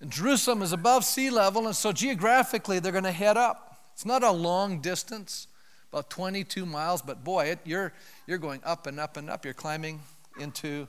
And 0.00 0.10
Jerusalem 0.10 0.62
is 0.62 0.72
above 0.72 1.04
sea 1.04 1.28
level, 1.28 1.66
and 1.66 1.76
so 1.76 1.92
geographically 1.92 2.78
they're 2.78 2.90
going 2.90 3.04
to 3.04 3.12
head 3.12 3.36
up. 3.36 3.82
It's 3.92 4.06
not 4.06 4.22
a 4.22 4.30
long 4.30 4.80
distance, 4.80 5.46
about 5.92 6.08
22 6.08 6.64
miles, 6.64 7.02
but 7.02 7.22
boy, 7.22 7.48
it, 7.48 7.58
you're, 7.66 7.92
you're 8.26 8.38
going 8.38 8.62
up 8.64 8.86
and 8.86 8.98
up 8.98 9.18
and 9.18 9.28
up. 9.28 9.44
You're 9.44 9.52
climbing 9.52 10.00
into 10.40 10.88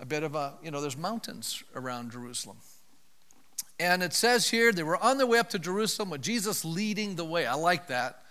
a 0.00 0.06
bit 0.06 0.22
of 0.22 0.34
a, 0.34 0.54
you 0.62 0.70
know, 0.70 0.80
there's 0.80 0.96
mountains 0.96 1.62
around 1.74 2.12
Jerusalem. 2.12 2.56
And 3.78 4.02
it 4.02 4.14
says 4.14 4.48
here 4.48 4.72
they 4.72 4.82
were 4.82 4.96
on 4.96 5.18
their 5.18 5.26
way 5.26 5.38
up 5.38 5.50
to 5.50 5.58
Jerusalem 5.58 6.08
with 6.08 6.22
Jesus 6.22 6.64
leading 6.64 7.16
the 7.16 7.26
way. 7.26 7.44
I 7.44 7.54
like 7.56 7.88
that. 7.88 8.22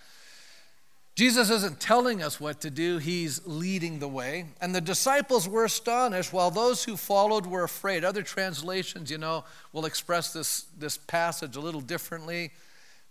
Jesus 1.16 1.50
isn't 1.50 1.80
telling 1.80 2.22
us 2.22 2.42
what 2.42 2.60
to 2.62 2.70
do, 2.70 2.98
he's 2.98 3.42
leading 3.48 4.00
the 4.00 4.08
way. 4.08 4.48
And 4.60 4.76
the 4.76 4.82
disciples 4.82 5.48
were 5.48 5.64
astonished, 5.64 6.34
while 6.34 6.52
those 6.52 6.84
who 6.84 6.98
followed 6.98 7.46
were 7.46 7.64
afraid. 7.64 8.04
Other 8.04 8.22
translations, 8.22 9.10
you 9.10 9.18
know, 9.18 9.46
will 9.72 9.86
express 9.86 10.34
this, 10.34 10.66
this 10.78 10.98
passage 10.98 11.56
a 11.56 11.62
little 11.62 11.80
differently. 11.80 12.52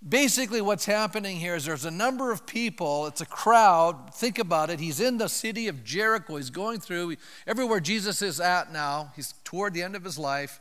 Basically, 0.07 0.61
what's 0.61 0.85
happening 0.85 1.39
here 1.39 1.55
is 1.55 1.65
there's 1.65 1.87
a 1.87 1.91
number 1.91 2.31
of 2.31 2.47
people, 2.47 3.07
it's 3.07 3.23
a 3.23 3.27
crowd. 3.27 4.15
Think 4.15 4.39
about 4.39 4.69
it. 4.69 4.81
He's 4.81 5.01
in 5.01 5.17
the 5.17 5.29
city 5.29 5.67
of 5.67 5.83
Jericho. 5.83 6.37
He's 6.37 6.51
going 6.51 6.81
through 6.81 7.17
everywhere 7.47 7.81
Jesus 7.81 8.21
is 8.21 8.39
at 8.39 8.71
now. 8.71 9.13
He's 9.17 9.33
toward 9.45 9.73
the 9.73 9.83
end 9.83 9.97
of 9.97 10.05
his 10.05 10.19
life. 10.19 10.61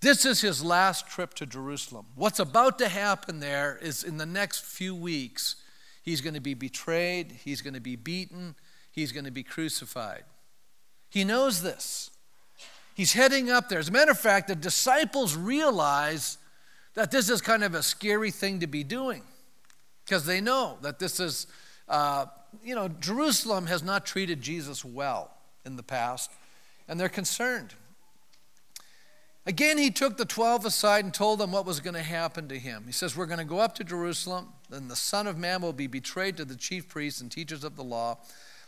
This 0.00 0.24
is 0.24 0.42
his 0.42 0.62
last 0.62 1.08
trip 1.08 1.34
to 1.34 1.46
Jerusalem. 1.46 2.06
What's 2.14 2.38
about 2.38 2.78
to 2.78 2.88
happen 2.88 3.40
there 3.40 3.76
is 3.82 4.04
in 4.04 4.16
the 4.16 4.26
next 4.26 4.64
few 4.64 4.94
weeks, 4.94 5.56
he's 6.08 6.22
going 6.22 6.34
to 6.34 6.40
be 6.40 6.54
betrayed, 6.54 7.32
he's 7.44 7.60
going 7.60 7.74
to 7.74 7.80
be 7.80 7.94
beaten, 7.94 8.54
he's 8.90 9.12
going 9.12 9.26
to 9.26 9.30
be 9.30 9.42
crucified. 9.42 10.24
He 11.10 11.22
knows 11.22 11.62
this. 11.62 12.10
He's 12.94 13.12
heading 13.12 13.50
up 13.50 13.68
there. 13.68 13.78
As 13.78 13.90
a 13.90 13.92
matter 13.92 14.10
of 14.10 14.18
fact, 14.18 14.48
the 14.48 14.56
disciples 14.56 15.36
realize 15.36 16.38
that 16.94 17.10
this 17.10 17.28
is 17.28 17.42
kind 17.42 17.62
of 17.62 17.74
a 17.74 17.82
scary 17.82 18.30
thing 18.30 18.60
to 18.60 18.66
be 18.66 18.82
doing 18.82 19.22
because 20.04 20.24
they 20.24 20.40
know 20.40 20.78
that 20.80 20.98
this 20.98 21.20
is, 21.20 21.46
uh, 21.88 22.24
you 22.64 22.74
know, 22.74 22.88
Jerusalem 22.88 23.66
has 23.66 23.82
not 23.82 24.06
treated 24.06 24.40
Jesus 24.40 24.84
well 24.84 25.30
in 25.66 25.76
the 25.76 25.82
past, 25.82 26.30
and 26.88 26.98
they're 26.98 27.10
concerned. 27.10 27.74
Again, 29.48 29.78
he 29.78 29.90
took 29.90 30.18
the 30.18 30.26
12 30.26 30.66
aside 30.66 31.06
and 31.06 31.14
told 31.14 31.40
them 31.40 31.52
what 31.52 31.64
was 31.64 31.80
going 31.80 31.94
to 31.94 32.02
happen 32.02 32.48
to 32.48 32.58
him. 32.58 32.82
He 32.84 32.92
says, 32.92 33.16
We're 33.16 33.24
going 33.24 33.38
to 33.38 33.46
go 33.46 33.60
up 33.60 33.74
to 33.76 33.84
Jerusalem, 33.84 34.48
then 34.68 34.88
the 34.88 34.94
Son 34.94 35.26
of 35.26 35.38
Man 35.38 35.62
will 35.62 35.72
be 35.72 35.86
betrayed 35.86 36.36
to 36.36 36.44
the 36.44 36.54
chief 36.54 36.86
priests 36.86 37.22
and 37.22 37.32
teachers 37.32 37.64
of 37.64 37.74
the 37.74 37.82
law. 37.82 38.18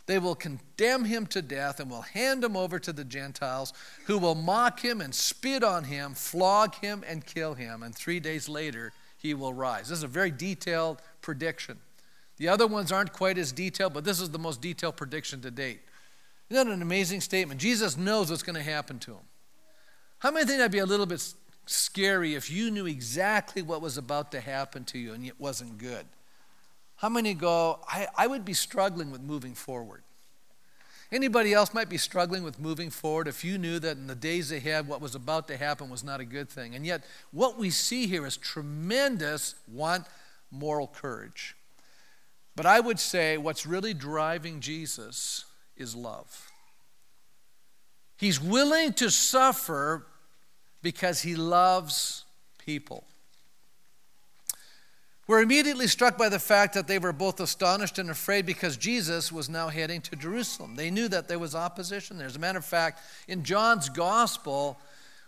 They 0.07 0.17
will 0.17 0.33
condemn 0.33 1.05
him 1.05 1.27
to 1.27 1.43
death 1.43 1.79
and 1.79 1.91
will 1.91 2.01
hand 2.01 2.43
him 2.43 2.57
over 2.57 2.79
to 2.79 2.91
the 2.91 3.03
Gentiles, 3.03 3.73
who 4.07 4.17
will 4.17 4.33
mock 4.33 4.79
him 4.79 5.01
and 5.01 5.13
spit 5.13 5.63
on 5.63 5.83
him, 5.83 6.15
flog 6.15 6.73
him, 6.73 7.03
and 7.07 7.23
kill 7.23 7.53
him. 7.53 7.83
And 7.83 7.93
three 7.93 8.19
days 8.19 8.49
later, 8.49 8.91
he 9.15 9.35
will 9.35 9.53
rise. 9.53 9.89
This 9.89 9.99
is 9.99 10.03
a 10.03 10.07
very 10.07 10.31
detailed 10.31 10.99
prediction. 11.21 11.77
The 12.37 12.47
other 12.47 12.65
ones 12.65 12.91
aren't 12.91 13.13
quite 13.13 13.37
as 13.37 13.51
detailed, 13.51 13.93
but 13.93 14.03
this 14.03 14.19
is 14.19 14.31
the 14.31 14.39
most 14.39 14.61
detailed 14.61 14.97
prediction 14.97 15.41
to 15.41 15.51
date. 15.51 15.81
Isn't 16.49 16.67
that 16.67 16.73
an 16.73 16.81
amazing 16.81 17.21
statement? 17.21 17.61
Jesus 17.61 17.97
knows 17.97 18.31
what's 18.31 18.41
going 18.41 18.55
to 18.55 18.63
happen 18.63 18.97
to 18.97 19.11
him. 19.11 19.25
How 20.21 20.29
many 20.29 20.45
think 20.45 20.59
that'd 20.59 20.71
be 20.71 20.77
a 20.77 20.85
little 20.85 21.07
bit 21.07 21.33
scary 21.65 22.35
if 22.35 22.51
you 22.51 22.69
knew 22.69 22.85
exactly 22.85 23.63
what 23.63 23.81
was 23.81 23.97
about 23.97 24.31
to 24.33 24.39
happen 24.39 24.83
to 24.85 24.99
you 24.99 25.13
and 25.13 25.25
it 25.25 25.39
wasn't 25.39 25.79
good? 25.79 26.05
How 26.97 27.09
many 27.09 27.33
go, 27.33 27.79
I, 27.87 28.05
I 28.15 28.27
would 28.27 28.45
be 28.45 28.53
struggling 28.53 29.09
with 29.09 29.21
moving 29.21 29.55
forward? 29.55 30.03
Anybody 31.11 31.53
else 31.53 31.73
might 31.73 31.89
be 31.89 31.97
struggling 31.97 32.43
with 32.43 32.59
moving 32.59 32.91
forward 32.91 33.27
if 33.27 33.43
you 33.43 33.57
knew 33.57 33.79
that 33.79 33.97
in 33.97 34.05
the 34.05 34.13
days 34.13 34.51
ahead 34.51 34.87
what 34.87 35.01
was 35.01 35.15
about 35.15 35.47
to 35.47 35.57
happen 35.57 35.89
was 35.89 36.03
not 36.03 36.19
a 36.19 36.25
good 36.25 36.49
thing. 36.49 36.75
And 36.75 36.85
yet, 36.85 37.03
what 37.31 37.57
we 37.57 37.71
see 37.71 38.05
here 38.05 38.27
is 38.27 38.37
tremendous, 38.37 39.55
want, 39.67 40.05
moral 40.51 40.85
courage. 40.87 41.55
But 42.55 42.67
I 42.67 42.79
would 42.79 42.99
say 42.99 43.39
what's 43.39 43.65
really 43.65 43.95
driving 43.95 44.59
Jesus 44.59 45.45
is 45.75 45.95
love. 45.95 46.51
He's 48.17 48.39
willing 48.39 48.93
to 48.93 49.09
suffer 49.09 50.05
because 50.81 51.21
he 51.21 51.35
loves 51.35 52.25
people. 52.57 53.05
We're 55.27 55.41
immediately 55.41 55.87
struck 55.87 56.17
by 56.17 56.29
the 56.29 56.39
fact 56.39 56.73
that 56.73 56.87
they 56.87 56.99
were 56.99 57.13
both 57.13 57.39
astonished 57.39 57.99
and 57.99 58.09
afraid 58.09 58.45
because 58.45 58.75
Jesus 58.75 59.31
was 59.31 59.47
now 59.47 59.69
heading 59.69 60.01
to 60.01 60.15
Jerusalem. 60.15 60.75
They 60.75 60.91
knew 60.91 61.07
that 61.07 61.27
there 61.27 61.39
was 61.39 61.55
opposition 61.55 62.17
there. 62.17 62.27
As 62.27 62.35
a 62.35 62.39
matter 62.39 62.57
of 62.57 62.65
fact, 62.65 63.01
in 63.27 63.43
John's 63.43 63.87
gospel, 63.87 64.77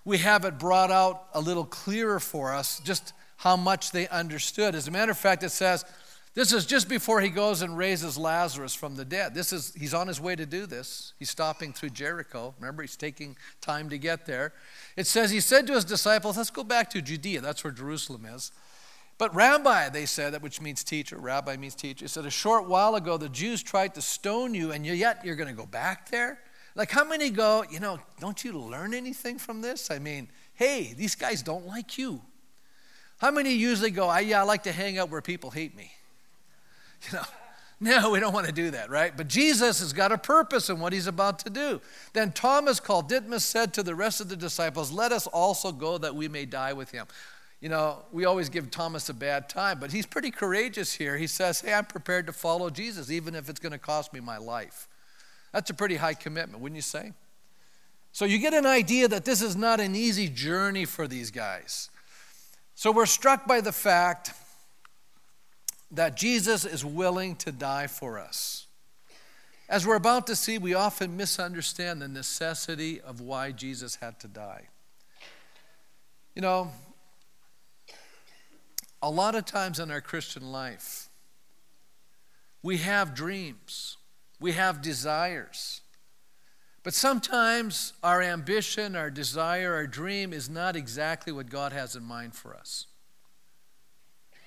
we 0.04 0.18
have 0.18 0.44
it 0.44 0.60
brought 0.60 0.92
out 0.92 1.28
a 1.34 1.40
little 1.40 1.64
clearer 1.64 2.20
for 2.20 2.54
us 2.54 2.82
just 2.84 3.14
how 3.38 3.56
much 3.56 3.92
they 3.92 4.08
understood. 4.10 4.76
As 4.76 4.88
a 4.88 4.92
matter 4.92 5.12
of 5.12 5.18
fact, 5.18 5.44
it 5.44 5.52
says, 5.52 5.86
this 6.34 6.52
is 6.52 6.66
just 6.66 6.90
before 6.90 7.22
he 7.22 7.30
goes 7.30 7.62
and 7.62 7.78
raises 7.78 8.18
Lazarus 8.18 8.74
from 8.74 8.96
the 8.96 9.06
dead. 9.06 9.36
This 9.36 9.54
is 9.54 9.74
he's 9.76 9.94
on 9.94 10.08
his 10.08 10.20
way 10.20 10.36
to 10.36 10.46
do 10.46 10.66
this. 10.66 11.14
He's 11.20 11.30
stopping 11.30 11.74
through 11.74 11.92
Jericho. 11.92 12.56
Remember, 12.60 12.82
he's 12.82 12.96
taking 12.96 13.38
time 13.62 13.90
to 13.90 13.98
get 13.98 14.26
there. 14.26 14.54
It 14.98 15.06
says 15.06 15.30
he 15.30 15.40
said 15.40 15.68
to 15.68 15.74
his 15.74 15.86
disciples, 15.86 16.38
"Let's 16.38 16.50
go 16.50 16.64
back 16.64 16.90
to 16.92 17.02
Judea. 17.02 17.42
That's 17.42 17.64
where 17.64 17.72
Jerusalem 17.72 18.26
is." 18.26 18.52
But 19.20 19.36
rabbi, 19.36 19.90
they 19.90 20.06
said, 20.06 20.42
which 20.42 20.60
means 20.60 20.84
teacher, 20.84 21.18
rabbi 21.18 21.56
means 21.56 21.76
teacher. 21.76 22.06
He 22.06 22.10
said, 22.10 22.26
A 22.26 22.32
short 22.32 22.68
while 22.68 22.96
ago, 22.96 23.18
the 23.18 23.30
Jews 23.30 23.62
tried 23.62 23.94
to 23.94 24.02
stone 24.02 24.56
you, 24.56 24.72
and 24.72 24.86
yet 24.86 25.24
you're 25.24 25.36
going 25.36 25.50
to 25.50 25.56
go 25.56 25.68
back 25.68 26.10
there? 26.10 26.40
Like, 26.76 26.90
how 26.90 27.06
many 27.06 27.30
go, 27.30 27.64
you 27.70 27.80
know, 27.80 28.00
don't 28.20 28.44
you 28.44 28.58
learn 28.58 28.94
anything 28.94 29.38
from 29.38 29.62
this? 29.62 29.92
I 29.92 30.00
mean, 30.00 30.30
hey, 30.56 30.96
these 30.98 31.14
guys 31.14 31.44
don't 31.44 31.68
like 31.68 31.98
you. 31.98 32.22
How 33.20 33.30
many 33.30 33.54
usually 33.54 33.92
go, 33.92 34.08
I, 34.08 34.22
yeah, 34.22 34.42
I 34.42 34.44
like 34.44 34.64
to 34.64 34.72
hang 34.72 34.98
out 34.98 35.10
where 35.10 35.22
people 35.22 35.52
hate 35.52 35.76
me? 35.76 35.92
You 37.12 37.18
know, 37.18 37.26
no, 38.02 38.12
we 38.12 38.22
don't 38.22 38.34
want 38.34 38.46
to 38.46 38.54
do 38.54 38.72
that, 38.72 38.90
right? 38.90 39.12
But 39.16 39.28
Jesus 39.28 39.82
has 39.82 39.92
got 39.92 40.14
a 40.14 40.18
purpose 40.18 40.70
in 40.70 40.80
what 40.80 40.94
he's 40.94 41.08
about 41.08 41.40
to 41.40 41.50
do. 41.50 41.82
Then 42.14 42.32
Thomas 42.32 42.80
called 42.80 43.10
Didymus 43.10 43.44
said 43.44 43.74
to 43.74 43.84
the 43.84 43.94
rest 43.94 44.22
of 44.22 44.30
the 44.30 44.38
disciples, 44.38 44.90
Let 44.92 45.12
us 45.12 45.28
also 45.28 45.74
go 45.74 45.98
that 45.98 46.16
we 46.16 46.30
may 46.30 46.46
die 46.46 46.72
with 46.72 46.92
him. 46.92 47.08
You 47.60 47.68
know, 47.68 48.04
we 48.14 48.24
always 48.24 48.48
give 48.48 48.72
Thomas 48.72 49.10
a 49.10 49.14
bad 49.14 49.50
time, 49.50 49.80
but 49.80 49.92
he's 49.92 50.06
pretty 50.06 50.32
courageous 50.32 50.94
here. 50.94 51.18
He 51.18 51.28
says, 51.28 51.60
Hey, 51.60 51.74
I'm 51.74 51.84
prepared 51.84 52.26
to 52.28 52.34
follow 52.34 52.70
Jesus, 52.70 53.12
even 53.12 53.36
if 53.36 53.50
it's 53.50 53.60
going 53.60 53.74
to 53.74 53.78
cost 53.78 54.14
me 54.14 54.22
my 54.22 54.38
life. 54.38 54.88
That's 55.52 55.70
a 55.70 55.74
pretty 55.74 55.96
high 55.96 56.14
commitment, 56.14 56.62
wouldn't 56.62 56.78
you 56.78 56.82
say? 56.82 57.12
So 58.14 58.24
you 58.26 58.38
get 58.38 58.54
an 58.54 58.66
idea 58.66 59.10
that 59.10 59.26
this 59.26 59.42
is 59.42 59.58
not 59.58 59.82
an 59.82 59.96
easy 59.96 60.30
journey 60.30 60.86
for 60.86 61.08
these 61.08 61.32
guys. 61.32 61.90
So 62.76 62.92
we're 62.92 63.08
struck 63.08 63.46
by 63.46 63.60
the 63.60 63.72
fact 63.72 64.32
that 65.94 66.18
Jesus 66.18 66.66
is 66.66 66.84
willing 66.84 67.36
to 67.38 67.52
die 67.52 67.88
for 67.88 68.20
us. 68.20 68.68
As 69.70 69.88
we're 69.88 69.96
about 69.96 70.28
to 70.28 70.36
see, 70.36 70.58
we 70.58 70.74
often 70.74 71.16
misunderstand 71.16 72.02
the 72.02 72.08
necessity 72.08 73.00
of 73.00 73.22
why 73.22 73.52
Jesus 73.52 73.96
had 73.96 74.20
to 74.20 74.28
die. 74.28 74.68
You 76.36 76.42
know, 76.42 76.72
a 79.02 79.10
lot 79.10 79.36
of 79.36 79.46
times 79.46 79.80
in 79.80 79.92
our 79.92 80.02
Christian 80.02 80.52
life, 80.52 81.10
we 82.64 82.78
have 82.78 83.14
dreams, 83.14 83.98
we 84.40 84.54
have 84.54 84.82
desires. 84.82 85.82
But 86.82 86.94
sometimes 86.94 87.94
our 88.04 88.22
ambition, 88.22 88.96
our 88.96 89.10
desire, 89.10 89.74
our 89.74 89.88
dream 89.88 90.34
is 90.34 90.50
not 90.50 90.76
exactly 90.76 91.32
what 91.32 91.50
God 91.50 91.72
has 91.72 91.96
in 91.96 92.04
mind 92.04 92.36
for 92.36 92.56
us. 92.56 92.88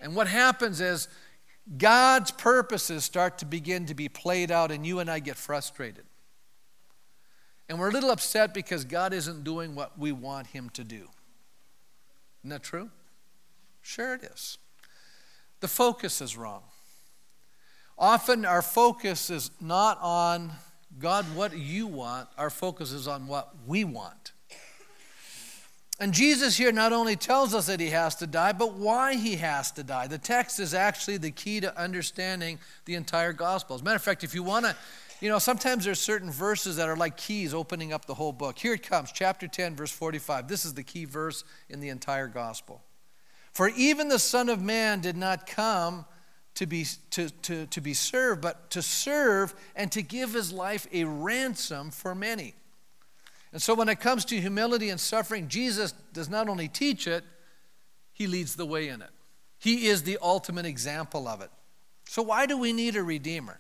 And 0.01 0.15
what 0.15 0.29
happens 0.29 0.81
is 0.81 1.09
God's 1.79 2.31
purposes 2.31 3.05
start 3.05 3.39
to 3.39 3.47
begin 3.47 3.87
to 3.87 3.95
be 3.95 4.09
played 4.09 4.51
out, 4.51 4.71
and 4.71 4.87
you 4.87 5.01
and 5.01 5.11
I 5.11 5.19
get 5.19 5.37
frustrated. 5.37 6.05
And 7.69 7.81
we're 7.81 7.89
a 7.89 7.93
little 7.93 8.11
upset 8.11 8.55
because 8.55 8.85
God 8.85 9.13
isn't 9.13 9.43
doing 9.43 9.75
what 9.75 9.99
we 9.99 10.13
want 10.13 10.49
Him 10.49 10.71
to 10.71 10.85
do. 10.85 11.09
Isn't 12.43 12.51
that 12.51 12.63
true? 12.63 12.91
Sure, 13.83 14.15
it 14.15 14.23
is. 14.23 14.59
the 15.61 15.69
focus 15.69 16.21
is 16.21 16.37
wrong. 16.37 16.63
Often 17.99 18.45
our 18.45 18.63
focus 18.63 19.31
is 19.31 19.51
not 19.61 19.99
on 20.01 20.53
God, 20.99 21.25
what 21.35 21.57
you 21.57 21.87
want, 21.87 22.29
our 22.39 22.51
focus 22.51 22.93
is 22.93 23.09
on 23.09 23.27
what 23.27 23.55
we 23.67 23.85
want. 23.85 24.33
And 25.99 26.13
Jesus 26.13 26.59
here 26.59 26.73
not 26.73 26.93
only 26.93 27.17
tells 27.17 27.55
us 27.55 27.67
that 27.67 27.81
he 27.81 27.89
has 27.89 28.17
to 28.17 28.27
die, 28.27 28.53
but 28.53 28.75
why 28.75 29.15
he 29.15 29.37
has 29.37 29.71
to 29.73 29.83
die. 29.83 30.07
The 30.07 30.19
text 30.19 30.61
is 30.61 30.75
actually 30.75 31.17
the 31.17 31.31
key 31.31 31.61
to 31.61 31.79
understanding 31.81 32.59
the 32.85 32.95
entire 32.95 33.33
gospel. 33.33 33.77
As 33.77 33.81
a 33.81 33.85
matter 33.85 33.97
of 33.97 34.03
fact, 34.03 34.23
if 34.23 34.35
you 34.35 34.43
want 34.43 34.67
to, 34.67 34.77
you 35.23 35.31
know, 35.31 35.39
sometimes 35.39 35.87
there's 35.87 36.01
certain 36.01 36.31
verses 36.31 36.77
that 36.77 36.91
are 36.91 36.97
like 36.97 37.17
keys 37.17 37.55
opening 37.55 37.95
up 37.95 38.05
the 38.05 38.13
whole 38.13 38.33
book. 38.33 38.59
Here 38.59 38.75
it 38.75 38.83
comes, 38.83 39.11
chapter 39.11 39.49
10, 39.49 39.75
verse 39.75 39.91
45. 39.91 40.49
This 40.49 40.67
is 40.67 40.75
the 40.75 40.83
key 40.83 41.07
verse 41.07 41.45
in 41.71 41.81
the 41.81 41.89
entire 41.89 42.29
gospel. 42.29 42.83
For 43.55 43.71
even 43.71 44.09
the 44.09 44.19
Son 44.19 44.51
of 44.51 44.61
Man 44.61 45.01
did 45.01 45.17
not 45.17 45.47
come 45.47 46.05
to 46.57 46.67
be, 46.67 46.85
to, 47.11 47.31
to, 47.31 47.65
to 47.67 47.81
be 47.81 47.95
served, 47.95 48.43
but 48.43 48.71
to 48.73 48.83
serve 48.83 49.55
and 49.75 49.91
to 49.93 50.03
give 50.03 50.35
his 50.35 50.53
life 50.53 50.87
a 50.93 51.05
ransom 51.05 51.91
for 51.91 52.15
many. 52.15 52.55
And 53.53 53.63
so 53.63 53.75
when 53.75 53.89
it 53.89 54.01
comes 54.01 54.25
to 54.27 54.41
humility 54.41 54.91
and 54.91 55.01
suffering, 55.01 55.49
Jesus 55.49 55.93
does 56.13 56.29
not 56.29 56.49
only 56.49 56.69
teach 56.69 57.07
it, 57.07 57.25
he 58.13 58.27
leads 58.27 58.57
the 58.57 58.67
way 58.67 58.89
in 58.89 59.03
it. 59.03 59.11
He 59.59 59.87
is 59.87 60.03
the 60.03 60.19
ultimate 60.21 60.67
example 60.67 61.27
of 61.27 61.41
it. 61.41 61.51
So 62.09 62.23
why 62.23 62.47
do 62.47 62.59
we 62.59 62.73
need 62.73 62.97
a 62.97 63.03
redeemer? 63.03 63.59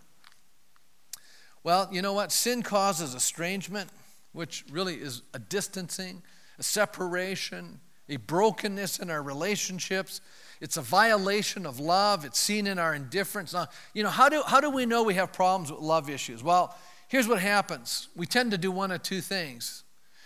Well, 1.64 1.88
you 1.90 2.00
know 2.00 2.12
what? 2.12 2.30
Sin 2.30 2.62
causes 2.62 3.14
estrangement, 3.14 3.90
which 4.32 4.64
really 4.70 4.94
is 4.94 5.22
a 5.34 5.38
distancing, 5.38 6.22
a 6.58 6.62
separation, 6.62 7.80
a 8.08 8.16
brokenness 8.16 8.98
in 9.00 9.10
our 9.10 9.22
relationships. 9.22 10.20
It's 10.60 10.76
a 10.76 10.82
violation 10.82 11.66
of 11.66 11.80
love. 11.80 12.24
It's 12.24 12.38
seen 12.38 12.66
in 12.66 12.78
our 12.78 12.94
indifference. 12.94 13.54
You 13.94 14.04
know, 14.04 14.10
how 14.10 14.28
do, 14.28 14.42
how 14.46 14.60
do 14.60 14.70
we 14.70 14.86
know 14.86 15.02
we 15.02 15.14
have 15.14 15.32
problems 15.32 15.72
with 15.72 15.80
love 15.80 16.08
issues? 16.08 16.42
Well, 16.42 16.76
here's 17.08 17.28
what 17.28 17.40
happens 17.40 18.08
we 18.16 18.26
tend 18.26 18.50
to 18.50 18.58
do 18.58 18.70
one 18.70 18.90
of 18.90 19.02
two 19.02 19.20
things. 19.20 19.84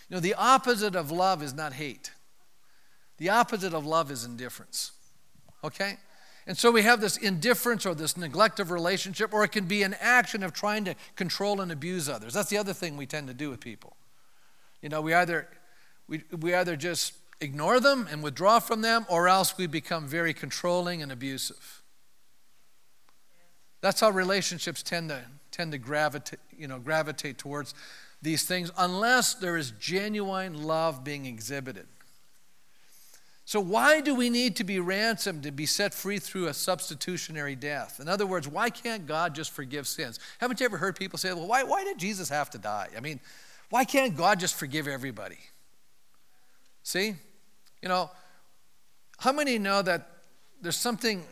You 0.09 0.17
know, 0.17 0.21
the 0.21 0.35
opposite 0.35 0.97
of 0.97 1.11
love 1.11 1.43
is 1.43 1.55
not 1.55 1.75
hate, 1.75 2.13
the 3.19 3.29
opposite 3.29 3.75
of 3.75 3.87
love 3.87 4.11
is 4.11 4.25
indifference. 4.25 4.93
Okay? 5.63 5.97
And 6.47 6.57
so 6.57 6.71
we 6.71 6.83
have 6.83 7.01
this 7.01 7.17
indifference 7.17 7.85
or 7.85 7.95
this 7.95 8.17
neglect 8.17 8.59
of 8.61 8.71
relationship, 8.71 9.33
or 9.33 9.45
it 9.45 9.53
can 9.53 9.67
be 9.67 9.83
an 9.83 9.95
action 10.01 10.43
of 10.43 10.53
trying 10.53 10.85
to 10.87 10.95
control 11.15 11.61
and 11.61 11.71
abuse 11.71 12.09
others. 12.09 12.33
That's 12.33 12.49
the 12.49 12.57
other 12.57 12.73
thing 12.73 12.97
we 12.97 13.07
tend 13.07 13.29
to 13.29 13.35
do 13.35 13.51
with 13.51 13.61
people. 13.61 13.95
You 14.83 14.89
know, 14.89 15.01
we 15.01 15.13
either 15.13 15.49
we, 16.09 16.25
we 16.41 16.55
either 16.55 16.77
just 16.77 17.13
ignore 17.41 17.79
them 17.79 18.09
and 18.11 18.23
withdraw 18.23 18.59
from 18.59 18.83
them, 18.83 19.07
or 19.09 19.29
else 19.29 19.57
we 19.57 19.67
become 19.67 20.07
very 20.07 20.35
controlling 20.35 21.03
and 21.03 21.13
abusive. 21.13 21.83
That's 23.81 24.01
how 24.01 24.11
relationships 24.11 24.83
tend 24.83 25.11
to, 25.11 25.23
tend 25.51 25.73
to 25.73 25.79
gravitate, 25.79 26.41
you 26.57 26.69
know, 26.69 26.79
gravitate 26.79 27.39
towards 27.39 27.75
these 28.23 28.45
things 28.45 28.71
unless 28.77 29.35
there 29.35 29.57
is 29.57 29.73
genuine 29.73 30.63
love 30.63 31.05
being 31.05 31.27
exhibited. 31.27 31.87
So, 33.51 33.59
why 33.59 34.01
do 34.01 34.15
we 34.15 34.31
need 34.31 34.55
to 34.57 34.65
be 34.65 34.79
ransomed 34.79 35.43
to 35.43 35.51
be 35.51 35.67
set 35.67 35.93
free 35.93 36.21
through 36.21 36.47
a 36.47 36.55
substitutionary 36.55 37.57
death? 37.57 37.99
In 37.99 38.09
other 38.09 38.25
words, 38.25 38.47
why 38.47 38.71
can't 38.71 39.09
God 39.09 39.35
just 39.35 39.51
forgive 39.51 39.89
sins? 39.89 40.21
Haven't 40.39 40.61
you 40.61 40.67
ever 40.67 40.77
heard 40.77 40.95
people 40.95 41.19
say, 41.19 41.33
well, 41.33 41.49
why, 41.49 41.65
why 41.65 41.83
did 41.83 41.99
Jesus 41.99 42.29
have 42.29 42.49
to 42.51 42.59
die? 42.59 42.91
I 42.97 43.01
mean, 43.01 43.19
why 43.71 43.85
can't 43.85 44.17
God 44.17 44.39
just 44.39 44.55
forgive 44.55 44.87
everybody? 44.87 45.39
See? 46.85 47.15
You 47.83 47.89
know, 47.89 48.11
how 49.19 49.33
many 49.33 49.59
know 49.59 49.83
that 49.83 50.09
there's 50.63 50.77
something, 50.77 51.25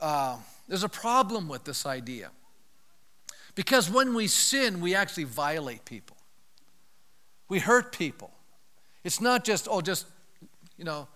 uh, 0.00 0.38
there's 0.66 0.82
a 0.82 0.88
problem 0.88 1.48
with 1.48 1.62
this 1.62 1.86
idea? 1.86 2.30
Because 3.56 3.90
when 3.90 4.14
we 4.14 4.28
sin, 4.28 4.80
we 4.80 4.94
actually 4.94 5.24
violate 5.24 5.84
people, 5.84 6.16
we 7.48 7.58
hurt 7.58 7.90
people. 7.90 8.30
It's 9.02 9.20
not 9.20 9.44
just, 9.44 9.66
oh, 9.68 9.80
just, 9.80 10.06
you 10.76 10.84
know, 10.84 11.08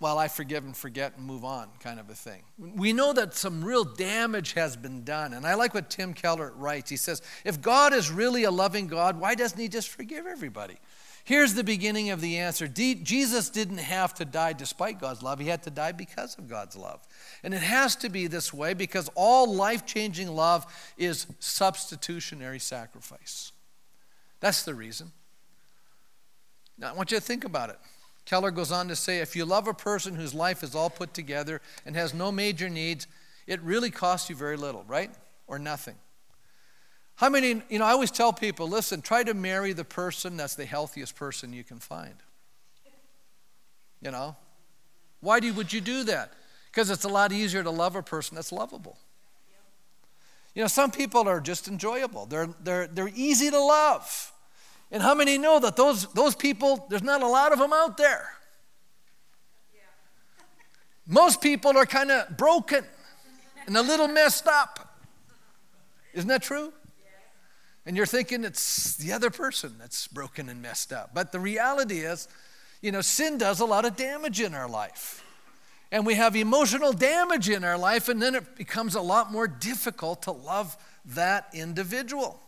well, 0.00 0.18
I 0.18 0.28
forgive 0.28 0.64
and 0.64 0.76
forget 0.76 1.16
and 1.16 1.24
move 1.24 1.44
on 1.44 1.68
kind 1.80 1.98
of 1.98 2.10
a 2.10 2.14
thing. 2.14 2.42
We 2.58 2.92
know 2.92 3.12
that 3.12 3.32
some 3.34 3.64
real 3.64 3.84
damage 3.84 4.52
has 4.52 4.76
been 4.76 5.04
done. 5.04 5.32
And 5.32 5.46
I 5.46 5.54
like 5.54 5.72
what 5.72 5.88
Tim 5.88 6.12
Keller 6.12 6.52
writes. 6.56 6.90
He 6.90 6.96
says, 6.96 7.22
if 7.44 7.62
God 7.62 7.94
is 7.94 8.10
really 8.10 8.42
a 8.42 8.50
loving 8.50 8.86
God, 8.86 9.18
why 9.18 9.34
doesn't 9.34 9.58
he 9.58 9.68
just 9.68 9.88
forgive 9.88 10.26
everybody? 10.26 10.76
Here's 11.24 11.54
the 11.54 11.64
beginning 11.64 12.10
of 12.10 12.20
the 12.20 12.38
answer 12.38 12.68
Jesus 12.68 13.48
didn't 13.48 13.78
have 13.78 14.12
to 14.14 14.26
die 14.26 14.52
despite 14.52 15.00
God's 15.00 15.22
love, 15.22 15.40
he 15.40 15.48
had 15.48 15.62
to 15.62 15.70
die 15.70 15.92
because 15.92 16.36
of 16.36 16.48
God's 16.48 16.76
love. 16.76 17.00
And 17.42 17.54
it 17.54 17.62
has 17.62 17.96
to 17.96 18.10
be 18.10 18.26
this 18.26 18.52
way 18.52 18.74
because 18.74 19.10
all 19.14 19.52
life 19.52 19.86
changing 19.86 20.28
love 20.28 20.66
is 20.98 21.26
substitutionary 21.40 22.58
sacrifice. 22.58 23.52
That's 24.40 24.64
the 24.64 24.74
reason. 24.74 25.12
Now, 26.76 26.90
I 26.90 26.92
want 26.92 27.10
you 27.10 27.18
to 27.18 27.24
think 27.24 27.44
about 27.44 27.70
it. 27.70 27.78
Keller 28.26 28.50
goes 28.50 28.72
on 28.72 28.88
to 28.88 28.96
say 28.96 29.20
if 29.20 29.34
you 29.34 29.46
love 29.46 29.66
a 29.66 29.74
person 29.74 30.14
whose 30.14 30.34
life 30.34 30.62
is 30.62 30.74
all 30.74 30.90
put 30.90 31.14
together 31.14 31.62
and 31.86 31.96
has 31.96 32.12
no 32.12 32.32
major 32.32 32.68
needs, 32.68 33.06
it 33.46 33.60
really 33.62 33.90
costs 33.90 34.28
you 34.28 34.36
very 34.36 34.56
little, 34.56 34.84
right? 34.86 35.10
Or 35.46 35.58
nothing. 35.58 35.96
How 37.16 37.28
many, 37.28 37.62
you 37.68 37.78
know, 37.78 37.84
I 37.84 37.92
always 37.92 38.10
tell 38.10 38.32
people 38.32 38.68
listen, 38.68 39.00
try 39.00 39.22
to 39.22 39.34
marry 39.34 39.72
the 39.72 39.84
person 39.84 40.36
that's 40.36 40.54
the 40.54 40.64
healthiest 40.64 41.14
person 41.14 41.52
you 41.52 41.64
can 41.64 41.78
find. 41.78 42.14
You 44.02 44.10
know? 44.10 44.36
Why 45.20 45.40
do, 45.40 45.52
would 45.54 45.72
you 45.72 45.80
do 45.80 46.04
that? 46.04 46.32
Because 46.70 46.90
it's 46.90 47.04
a 47.04 47.08
lot 47.08 47.32
easier 47.32 47.62
to 47.62 47.70
love 47.70 47.96
a 47.96 48.02
person 48.02 48.34
that's 48.34 48.52
lovable. 48.52 48.98
You 50.54 50.62
know, 50.62 50.68
some 50.68 50.90
people 50.90 51.26
are 51.28 51.40
just 51.40 51.66
enjoyable, 51.66 52.26
they're, 52.26 52.48
they're, 52.62 52.86
they're 52.86 53.10
easy 53.14 53.50
to 53.50 53.58
love. 53.58 54.32
And 54.92 55.02
how 55.02 55.14
many 55.14 55.38
know 55.38 55.58
that 55.58 55.76
those, 55.76 56.06
those 56.12 56.36
people, 56.36 56.86
there's 56.88 57.02
not 57.02 57.22
a 57.22 57.26
lot 57.26 57.52
of 57.52 57.58
them 57.58 57.72
out 57.72 57.96
there? 57.96 58.28
Most 61.06 61.40
people 61.40 61.76
are 61.76 61.86
kind 61.86 62.10
of 62.10 62.36
broken 62.36 62.84
and 63.66 63.76
a 63.76 63.82
little 63.82 64.08
messed 64.08 64.46
up. 64.46 64.98
Isn't 66.12 66.28
that 66.28 66.42
true? 66.42 66.72
And 67.86 67.96
you're 67.96 68.06
thinking 68.06 68.44
it's 68.44 68.96
the 68.96 69.12
other 69.12 69.30
person 69.30 69.74
that's 69.78 70.08
broken 70.08 70.48
and 70.48 70.62
messed 70.62 70.92
up. 70.92 71.10
But 71.12 71.32
the 71.32 71.40
reality 71.40 72.00
is, 72.00 72.28
you 72.80 72.92
know, 72.92 73.02
sin 73.02 73.38
does 73.38 73.60
a 73.60 73.64
lot 73.64 73.84
of 73.84 73.96
damage 73.96 74.40
in 74.40 74.54
our 74.54 74.68
life. 74.68 75.22
And 75.92 76.04
we 76.06 76.14
have 76.14 76.34
emotional 76.34 76.92
damage 76.92 77.48
in 77.48 77.62
our 77.62 77.78
life, 77.78 78.08
and 78.08 78.20
then 78.20 78.34
it 78.34 78.56
becomes 78.56 78.94
a 78.94 79.00
lot 79.00 79.30
more 79.30 79.46
difficult 79.46 80.22
to 80.22 80.32
love 80.32 80.76
that 81.04 81.48
individual. 81.52 82.40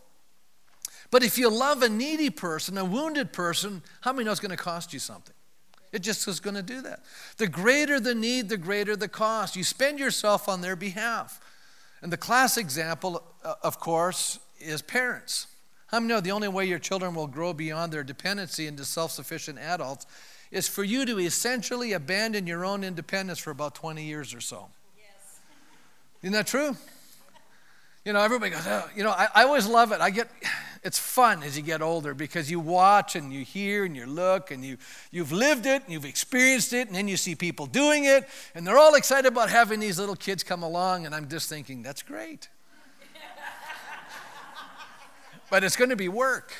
But 1.11 1.23
if 1.23 1.37
you 1.37 1.49
love 1.49 1.81
a 1.83 1.89
needy 1.89 2.29
person, 2.29 2.77
a 2.77 2.83
wounded 2.83 3.31
person, 3.31 3.83
how 4.01 4.11
many 4.11 4.25
know 4.25 4.31
it's 4.31 4.41
going 4.41 4.51
to 4.51 4.57
cost 4.57 4.91
you 4.91 4.99
something? 4.99 5.33
It 5.93 5.99
just 5.99 6.27
is 6.27 6.39
going 6.39 6.55
to 6.55 6.63
do 6.63 6.81
that. 6.81 7.03
The 7.37 7.47
greater 7.47 7.99
the 7.99 8.13
need, 8.13 8.49
the 8.49 8.57
greater 8.57 8.95
the 8.95 9.07
cost. 9.07 9.55
You 9.55 9.63
spend 9.63 9.99
yourself 9.99 10.49
on 10.49 10.61
their 10.61 10.75
behalf. 10.75 11.39
And 12.01 12.11
the 12.11 12.17
class 12.17 12.57
example, 12.57 13.23
uh, 13.43 13.55
of 13.63 13.79
course, 13.79 14.39
is 14.59 14.81
parents. 14.81 15.47
How 15.87 15.99
many 15.99 16.13
know 16.13 16.19
the 16.19 16.31
only 16.31 16.47
way 16.49 16.65
your 16.65 16.79
children 16.79 17.15
will 17.15 17.27
grow 17.27 17.53
beyond 17.53 17.93
their 17.93 18.03
dependency 18.03 18.67
into 18.67 18.83
self 18.83 19.11
sufficient 19.11 19.57
adults 19.57 20.05
is 20.51 20.67
for 20.67 20.83
you 20.83 21.05
to 21.05 21.19
essentially 21.19 21.93
abandon 21.93 22.47
your 22.47 22.65
own 22.65 22.83
independence 22.83 23.39
for 23.39 23.51
about 23.51 23.75
20 23.75 24.03
years 24.03 24.33
or 24.33 24.41
so? 24.41 24.67
Yes. 24.97 25.39
Isn't 26.21 26.33
that 26.33 26.47
true? 26.47 26.75
You 28.05 28.13
know, 28.13 28.21
everybody 28.21 28.51
goes, 28.51 28.65
oh, 28.65 28.89
you 28.95 29.03
know, 29.03 29.11
I, 29.11 29.27
I 29.35 29.43
always 29.43 29.67
love 29.67 29.91
it. 29.91 29.99
I 29.99 30.09
get, 30.09 30.29
it's 30.83 30.97
fun 30.97 31.43
as 31.43 31.57
you 31.57 31.63
get 31.63 31.81
older 31.81 32.13
because 32.13 32.49
you 32.49 32.59
watch 32.59 33.17
and 33.17 33.33
you 33.33 33.43
hear 33.43 33.83
and 33.83 33.97
you 33.97 34.05
look 34.05 34.51
and 34.51 34.63
you, 34.63 34.77
you've 35.11 35.33
lived 35.33 35.65
it 35.65 35.83
and 35.83 35.91
you've 35.91 36.05
experienced 36.05 36.71
it 36.71 36.87
and 36.87 36.95
then 36.95 37.09
you 37.09 37.17
see 37.17 37.35
people 37.35 37.65
doing 37.65 38.05
it 38.05 38.27
and 38.55 38.65
they're 38.65 38.77
all 38.77 38.95
excited 38.95 39.27
about 39.27 39.49
having 39.49 39.81
these 39.81 39.99
little 39.99 40.15
kids 40.15 40.41
come 40.41 40.63
along 40.63 41.05
and 41.05 41.13
I'm 41.13 41.27
just 41.27 41.49
thinking, 41.49 41.83
that's 41.83 42.01
great 42.01 42.47
but 45.49 45.63
it's 45.63 45.75
going 45.75 45.89
to 45.89 45.95
be 45.95 46.09
work. 46.09 46.53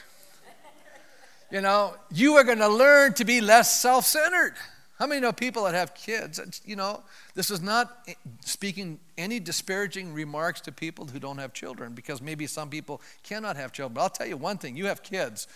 You 1.52 1.62
know, 1.62 1.96
you 2.12 2.36
are 2.36 2.44
going 2.44 2.58
to 2.58 2.68
learn 2.68 3.14
to 3.14 3.26
be 3.26 3.40
less 3.40 3.82
self 3.82 4.06
centered. 4.06 4.54
How 5.00 5.06
many 5.06 5.22
know 5.22 5.32
people 5.32 5.64
that 5.66 5.76
have 5.76 5.94
kids? 5.94 6.62
You 6.66 6.76
know, 6.76 7.04
this 7.36 7.52
is 7.52 7.62
not 7.62 8.00
eh, 8.08 8.16
speaking 8.44 9.00
any 9.18 9.40
disparaging 9.40 10.12
remarks 10.12 10.60
to 10.62 10.72
people 10.72 11.06
who 11.06 11.20
don't 11.20 11.38
have 11.38 11.54
children 11.54 11.94
because 11.94 12.22
maybe 12.22 12.48
some 12.48 12.70
people 12.70 13.02
cannot 13.24 13.56
have 13.58 13.72
children. 13.72 13.94
But 13.94 14.02
I'll 14.02 14.10
tell 14.10 14.28
you 14.28 14.38
one 14.38 14.58
thing 14.58 14.76
you 14.76 14.88
have 14.88 15.04
kids 15.04 15.48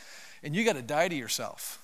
and 0.43 0.55
you 0.55 0.63
got 0.63 0.75
to 0.75 0.81
die 0.81 1.07
to 1.07 1.15
yourself. 1.15 1.79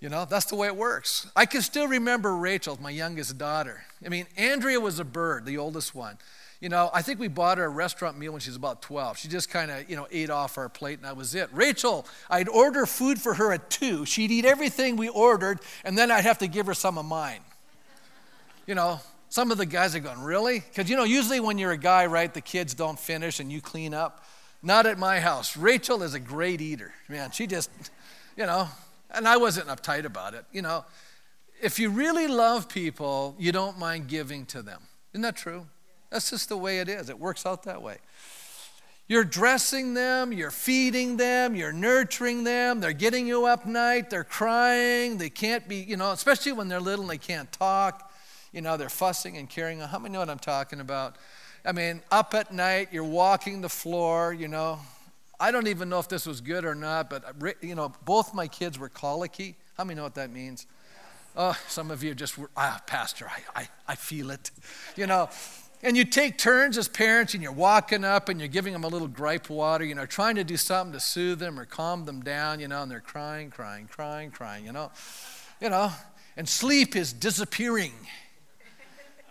You 0.00 0.08
know, 0.08 0.24
that's 0.24 0.46
the 0.46 0.56
way 0.56 0.68
it 0.68 0.76
works. 0.76 1.28
I 1.36 1.44
can 1.44 1.60
still 1.60 1.86
remember 1.86 2.36
Rachel, 2.36 2.78
my 2.80 2.90
youngest 2.90 3.36
daughter. 3.36 3.84
I 4.04 4.08
mean, 4.08 4.26
Andrea 4.36 4.80
was 4.80 4.98
a 4.98 5.04
bird, 5.04 5.44
the 5.44 5.58
oldest 5.58 5.94
one. 5.94 6.18
You 6.62 6.68
know, 6.68 6.90
I 6.94 7.02
think 7.02 7.18
we 7.18 7.26
bought 7.26 7.58
her 7.58 7.64
a 7.64 7.68
restaurant 7.68 8.16
meal 8.16 8.30
when 8.30 8.40
she 8.40 8.48
was 8.48 8.56
about 8.56 8.82
12. 8.82 9.18
She 9.18 9.26
just 9.26 9.50
kind 9.50 9.68
of, 9.68 9.90
you 9.90 9.96
know, 9.96 10.06
ate 10.12 10.30
off 10.30 10.56
our 10.56 10.68
plate 10.68 11.00
and 11.00 11.04
that 11.04 11.16
was 11.16 11.34
it. 11.34 11.48
Rachel, 11.52 12.06
I'd 12.30 12.48
order 12.48 12.86
food 12.86 13.20
for 13.20 13.34
her 13.34 13.52
at 13.52 13.68
2. 13.68 14.06
She'd 14.06 14.30
eat 14.30 14.44
everything 14.44 14.94
we 14.94 15.08
ordered 15.08 15.58
and 15.84 15.98
then 15.98 16.12
I'd 16.12 16.22
have 16.22 16.38
to 16.38 16.46
give 16.46 16.66
her 16.66 16.74
some 16.74 16.98
of 16.98 17.04
mine. 17.04 17.40
You 18.68 18.76
know, 18.76 19.00
Some 19.28 19.50
of 19.50 19.58
the 19.58 19.66
guys 19.66 19.96
are 19.96 20.00
going, 20.00 20.20
Really? 20.20 20.60
Because, 20.60 20.88
you 20.88 20.94
know, 20.94 21.02
usually 21.02 21.40
when 21.40 21.58
you're 21.58 21.72
a 21.72 21.76
guy, 21.76 22.06
right, 22.06 22.32
the 22.32 22.40
kids 22.40 22.74
don't 22.74 22.98
finish 22.98 23.40
and 23.40 23.50
you 23.50 23.60
clean 23.60 23.92
up. 23.92 24.24
Not 24.62 24.86
at 24.86 24.98
my 24.98 25.18
house. 25.18 25.56
Rachel 25.56 26.04
is 26.04 26.14
a 26.14 26.20
great 26.20 26.60
eater. 26.60 26.92
Man, 27.08 27.32
she 27.32 27.48
just, 27.48 27.70
you 28.36 28.46
know, 28.46 28.68
and 29.10 29.26
I 29.26 29.36
wasn't 29.36 29.66
uptight 29.66 30.04
about 30.04 30.34
it. 30.34 30.44
You 30.52 30.62
know, 30.62 30.84
if 31.60 31.80
you 31.80 31.90
really 31.90 32.28
love 32.28 32.68
people, 32.68 33.34
you 33.36 33.50
don't 33.50 33.80
mind 33.80 34.06
giving 34.06 34.46
to 34.46 34.62
them. 34.62 34.82
Isn't 35.12 35.22
that 35.22 35.34
true? 35.34 35.66
That's 36.12 36.28
just 36.30 36.50
the 36.50 36.58
way 36.58 36.80
it 36.80 36.88
is. 36.88 37.08
It 37.08 37.18
works 37.18 37.46
out 37.46 37.62
that 37.62 37.80
way. 37.80 37.96
You're 39.08 39.24
dressing 39.24 39.94
them, 39.94 40.32
you're 40.32 40.50
feeding 40.50 41.16
them, 41.16 41.54
you're 41.54 41.72
nurturing 41.72 42.44
them, 42.44 42.80
they're 42.80 42.92
getting 42.92 43.26
you 43.26 43.46
up 43.46 43.66
night, 43.66 44.10
they're 44.10 44.24
crying, 44.24 45.18
they 45.18 45.28
can't 45.28 45.68
be, 45.68 45.76
you 45.76 45.96
know, 45.96 46.12
especially 46.12 46.52
when 46.52 46.68
they're 46.68 46.80
little 46.80 47.02
and 47.02 47.10
they 47.10 47.18
can't 47.18 47.50
talk. 47.50 48.10
You 48.52 48.60
know, 48.60 48.76
they're 48.76 48.90
fussing 48.90 49.38
and 49.38 49.48
carrying 49.48 49.82
on. 49.82 49.88
How 49.88 49.98
many 49.98 50.12
know 50.12 50.18
what 50.20 50.28
I'm 50.30 50.38
talking 50.38 50.80
about? 50.80 51.16
I 51.64 51.72
mean, 51.72 52.02
up 52.10 52.34
at 52.34 52.52
night, 52.52 52.88
you're 52.92 53.02
walking 53.02 53.62
the 53.62 53.68
floor, 53.68 54.32
you 54.32 54.48
know. 54.48 54.78
I 55.40 55.50
don't 55.50 55.66
even 55.66 55.88
know 55.88 55.98
if 55.98 56.08
this 56.08 56.26
was 56.26 56.40
good 56.40 56.64
or 56.64 56.74
not, 56.74 57.08
but, 57.08 57.24
you 57.62 57.74
know, 57.74 57.92
both 58.04 58.34
my 58.34 58.46
kids 58.46 58.78
were 58.78 58.90
colicky. 58.90 59.56
How 59.76 59.84
many 59.84 59.96
know 59.96 60.04
what 60.04 60.14
that 60.16 60.30
means? 60.30 60.66
Oh, 61.34 61.56
some 61.68 61.90
of 61.90 62.02
you 62.02 62.14
just 62.14 62.36
were, 62.36 62.50
ah, 62.56 62.80
Pastor, 62.86 63.26
I, 63.28 63.60
I, 63.62 63.68
I 63.88 63.94
feel 63.94 64.30
it. 64.30 64.50
You 64.96 65.06
know, 65.06 65.30
and 65.82 65.96
you 65.96 66.04
take 66.04 66.38
turns 66.38 66.78
as 66.78 66.86
parents 66.86 67.34
and 67.34 67.42
you're 67.42 67.50
walking 67.50 68.04
up 68.04 68.28
and 68.28 68.38
you're 68.38 68.48
giving 68.48 68.72
them 68.72 68.84
a 68.84 68.88
little 68.88 69.08
gripe 69.08 69.50
water, 69.50 69.84
you 69.84 69.94
know, 69.94 70.06
trying 70.06 70.36
to 70.36 70.44
do 70.44 70.56
something 70.56 70.92
to 70.92 71.00
soothe 71.00 71.40
them 71.40 71.58
or 71.58 71.64
calm 71.64 72.04
them 72.04 72.22
down, 72.22 72.60
you 72.60 72.68
know, 72.68 72.82
and 72.82 72.90
they're 72.90 73.00
crying, 73.00 73.50
crying, 73.50 73.88
crying, 73.88 74.30
crying, 74.30 74.64
you 74.64 74.72
know. 74.72 74.92
You 75.60 75.70
know, 75.70 75.92
and 76.36 76.48
sleep 76.48 76.94
is 76.96 77.12
disappearing. 77.12 77.92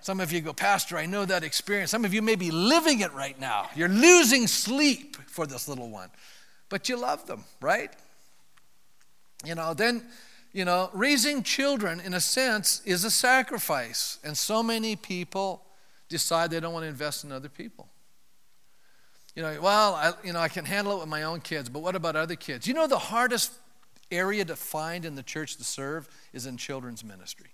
Some 0.02 0.20
of 0.20 0.32
you 0.32 0.42
go, 0.42 0.52
Pastor, 0.52 0.98
I 0.98 1.06
know 1.06 1.26
that 1.26 1.44
experience. 1.44 1.92
Some 1.92 2.06
of 2.06 2.14
you 2.14 2.22
may 2.22 2.36
be 2.36 2.52
living 2.52 3.02
it 3.02 3.14
right 3.14 3.40
now. 3.40 3.70
You're 3.76 3.90
losing 3.90 4.48
sleep 4.48 5.16
for 5.28 5.46
this 5.46 5.68
little 5.68 5.90
one, 5.90 6.10
but 6.70 6.90
you 6.90 6.98
love 6.98 7.28
them, 7.28 7.44
right? 7.62 7.92
You 9.46 9.56
know, 9.56 9.74
then, 9.74 10.04
you 10.54 10.66
know, 10.66 10.90
raising 10.94 11.44
children, 11.44 12.00
in 12.00 12.14
a 12.14 12.20
sense, 12.20 12.82
is 12.84 13.04
a 13.04 13.12
sacrifice. 13.12 14.20
And 14.24 14.38
so 14.38 14.64
many 14.64 14.96
people 14.96 15.64
decide 16.12 16.52
they 16.52 16.60
don't 16.60 16.74
want 16.74 16.84
to 16.84 16.90
invest 16.90 17.24
in 17.24 17.32
other 17.32 17.50
people. 17.50 17.90
You 19.36 19.42
know, 19.44 19.62
well, 19.62 19.96
I, 19.96 20.14
you 20.24 20.34
know, 20.34 20.40
I 20.40 20.50
can 20.50 20.66
handle 20.66 20.98
it 20.98 21.00
with 21.00 21.08
my 21.08 21.24
own 21.24 21.40
kids, 21.40 21.70
but 21.70 21.82
what 21.82 21.96
about 21.96 22.16
other 22.16 22.36
kids? 22.36 22.68
You 22.68 22.74
know, 22.74 22.86
the 22.86 23.00
hardest 23.00 23.54
area 24.12 24.44
to 24.44 24.56
find 24.56 25.06
in 25.06 25.16
the 25.16 25.24
church 25.24 25.56
to 25.56 25.64
serve 25.64 26.08
is 26.34 26.46
in 26.46 26.58
children's 26.58 27.04
ministry. 27.04 27.52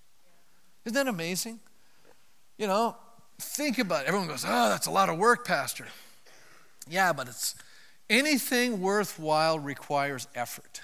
Isn't 0.86 0.96
that 0.96 1.08
amazing? 1.08 1.60
You 2.58 2.66
know, 2.68 2.96
think 3.40 3.78
about 3.78 4.04
it. 4.04 4.08
Everyone 4.08 4.28
goes, 4.28 4.44
oh, 4.46 4.70
that's 4.70 4.88
a 4.88 4.92
lot 4.92 5.10
of 5.10 5.18
work, 5.18 5.46
Pastor. 5.46 5.86
Yeah, 6.90 7.14
but 7.14 7.28
it's 7.28 7.54
anything 8.10 8.82
worthwhile 8.82 9.60
requires 9.60 10.28
effort. 10.34 10.82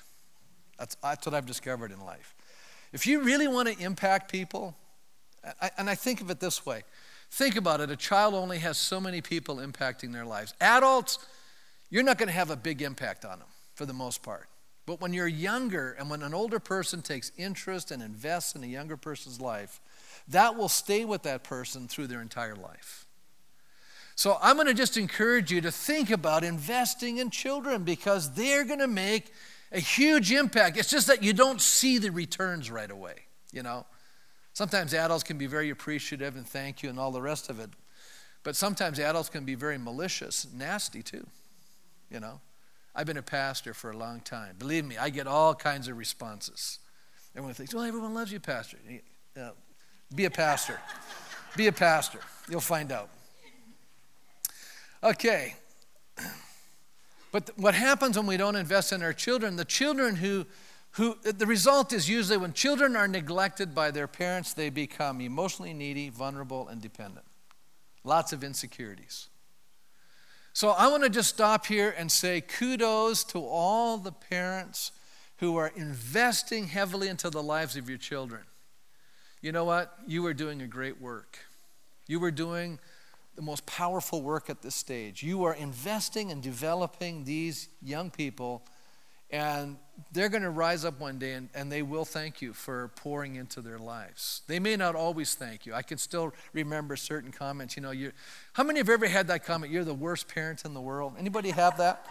That's, 0.77 0.95
that's 0.95 1.25
what 1.25 1.33
I've 1.33 1.47
discovered 1.47 1.91
in 1.91 2.05
life. 2.05 2.35
If 2.91 3.07
you 3.07 3.23
really 3.23 3.47
want 3.47 3.67
to 3.67 3.83
impact 3.83 4.31
people, 4.31 4.75
and 5.77 5.89
I 5.89 5.95
think 5.95 6.21
of 6.21 6.29
it 6.29 6.39
this 6.39 6.65
way 6.65 6.83
think 7.33 7.55
about 7.55 7.81
it 7.81 7.89
a 7.89 7.95
child 7.95 8.35
only 8.35 8.59
has 8.59 8.77
so 8.77 9.01
many 9.01 9.19
people 9.19 9.57
impacting 9.57 10.13
their 10.13 10.25
lives. 10.25 10.53
Adults, 10.61 11.17
you're 11.89 12.03
not 12.03 12.17
going 12.17 12.27
to 12.27 12.33
have 12.33 12.51
a 12.51 12.55
big 12.55 12.81
impact 12.81 13.25
on 13.25 13.39
them 13.39 13.47
for 13.73 13.85
the 13.85 13.93
most 13.93 14.21
part. 14.21 14.47
But 14.85 15.01
when 15.01 15.13
you're 15.13 15.27
younger 15.27 15.95
and 15.97 16.09
when 16.09 16.21
an 16.21 16.33
older 16.33 16.59
person 16.59 17.01
takes 17.01 17.31
interest 17.37 17.89
and 17.89 18.03
invests 18.03 18.55
in 18.55 18.63
a 18.63 18.67
younger 18.67 18.97
person's 18.97 19.41
life, 19.41 19.79
that 20.27 20.55
will 20.55 20.69
stay 20.69 21.05
with 21.05 21.23
that 21.23 21.43
person 21.43 21.87
through 21.87 22.07
their 22.07 22.21
entire 22.21 22.55
life. 22.55 23.05
So 24.15 24.37
I'm 24.41 24.55
going 24.57 24.67
to 24.67 24.73
just 24.73 24.95
encourage 24.97 25.51
you 25.51 25.61
to 25.61 25.71
think 25.71 26.11
about 26.11 26.43
investing 26.43 27.17
in 27.17 27.31
children 27.31 27.83
because 27.83 28.33
they're 28.35 28.63
going 28.63 28.79
to 28.79 28.87
make 28.87 29.31
a 29.71 29.79
huge 29.79 30.31
impact. 30.31 30.77
It's 30.77 30.89
just 30.89 31.07
that 31.07 31.23
you 31.23 31.33
don't 31.33 31.59
see 31.59 31.97
the 31.97 32.11
returns 32.11 32.69
right 32.69 32.91
away, 32.91 33.15
you 33.51 33.63
know. 33.63 33.87
Sometimes 34.53 34.93
adults 34.93 35.23
can 35.23 35.37
be 35.37 35.47
very 35.47 35.69
appreciative 35.69 36.35
and 36.35 36.47
thank 36.47 36.83
you 36.83 36.89
and 36.89 36.99
all 36.99 37.11
the 37.11 37.21
rest 37.21 37.49
of 37.49 37.59
it. 37.59 37.69
But 38.43 38.55
sometimes 38.55 38.99
adults 38.99 39.29
can 39.29 39.45
be 39.45 39.55
very 39.55 39.77
malicious, 39.77 40.47
nasty 40.53 41.01
too, 41.01 41.25
you 42.11 42.19
know. 42.19 42.39
I've 42.95 43.07
been 43.07 43.17
a 43.17 43.23
pastor 43.23 43.73
for 43.73 43.89
a 43.89 43.97
long 43.97 44.19
time. 44.19 44.55
Believe 44.59 44.85
me, 44.85 44.97
I 44.97 45.09
get 45.09 45.25
all 45.25 45.55
kinds 45.55 45.87
of 45.87 45.97
responses. 45.97 46.77
Everyone 47.35 47.55
thinks, 47.55 47.73
well, 47.73 47.83
everyone 47.83 48.13
loves 48.13 48.31
you, 48.31 48.39
Pastor. 48.39 48.77
Uh, 49.35 49.49
be 50.13 50.25
a 50.25 50.29
pastor. 50.29 50.79
Be 51.57 51.65
a 51.67 51.71
pastor. 51.71 52.19
You'll 52.47 52.61
find 52.61 52.91
out. 52.91 53.09
Okay. 55.03 55.55
But 57.31 57.49
what 57.57 57.73
happens 57.73 58.15
when 58.15 58.27
we 58.27 58.37
don't 58.37 58.55
invest 58.55 58.93
in 58.93 59.01
our 59.01 59.13
children, 59.13 59.55
the 59.55 59.65
children 59.65 60.15
who, 60.15 60.45
who, 60.93 61.17
the 61.23 61.45
result 61.45 61.93
is 61.93 62.09
usually 62.09 62.37
when 62.37 62.53
children 62.53 62.95
are 62.95 63.07
neglected 63.07 63.73
by 63.73 63.91
their 63.91 64.07
parents, 64.07 64.53
they 64.53 64.69
become 64.69 65.21
emotionally 65.21 65.73
needy, 65.73 66.09
vulnerable, 66.09 66.67
and 66.67 66.81
dependent. 66.81 67.25
Lots 68.03 68.33
of 68.33 68.43
insecurities. 68.43 69.29
So 70.53 70.69
I 70.69 70.87
want 70.87 71.03
to 71.03 71.09
just 71.09 71.29
stop 71.29 71.65
here 71.65 71.93
and 71.97 72.11
say 72.11 72.41
kudos 72.41 73.23
to 73.25 73.39
all 73.39 73.97
the 73.97 74.11
parents 74.11 74.91
who 75.37 75.57
are 75.57 75.71
investing 75.75 76.67
heavily 76.67 77.07
into 77.07 77.29
the 77.29 77.41
lives 77.41 77.75
of 77.75 77.89
your 77.89 77.97
children 77.97 78.41
you 79.43 79.51
know 79.51 79.65
what? 79.65 79.93
You 80.07 80.25
are 80.25 80.33
doing 80.33 80.61
a 80.61 80.67
great 80.67 81.01
work. 81.01 81.37
You 82.07 82.23
are 82.23 82.31
doing 82.31 82.79
the 83.35 83.41
most 83.41 83.65
powerful 83.65 84.21
work 84.21 84.49
at 84.49 84.61
this 84.61 84.73
stage. 84.73 85.21
You 85.21 85.43
are 85.43 85.53
investing 85.53 86.31
and 86.31 86.41
developing 86.41 87.25
these 87.25 87.67
young 87.81 88.09
people, 88.09 88.63
and 89.33 89.77
they're 90.11 90.29
going 90.29 90.43
to 90.43 90.51
rise 90.51 90.85
up 90.85 90.99
one 90.99 91.17
day 91.17 91.33
and, 91.33 91.49
and 91.55 91.71
they 91.71 91.81
will 91.81 92.05
thank 92.05 92.39
you 92.39 92.53
for 92.53 92.89
pouring 92.95 93.35
into 93.35 93.61
their 93.61 93.79
lives. 93.79 94.43
They 94.47 94.59
may 94.59 94.75
not 94.75 94.95
always 94.95 95.33
thank 95.33 95.65
you. 95.65 95.73
I 95.73 95.81
can 95.81 95.97
still 95.97 96.33
remember 96.53 96.95
certain 96.95 97.31
comments. 97.31 97.75
You 97.75 97.81
know, 97.81 97.91
you 97.91 98.11
how 98.53 98.63
many 98.63 98.79
have 98.79 98.89
ever 98.89 99.07
had 99.07 99.27
that 99.27 99.43
comment? 99.43 99.71
You're 99.71 99.83
the 99.83 99.93
worst 99.93 100.27
parent 100.27 100.63
in 100.65 100.75
the 100.75 100.81
world. 100.81 101.15
Anybody 101.17 101.49
have 101.49 101.77
that? 101.77 102.05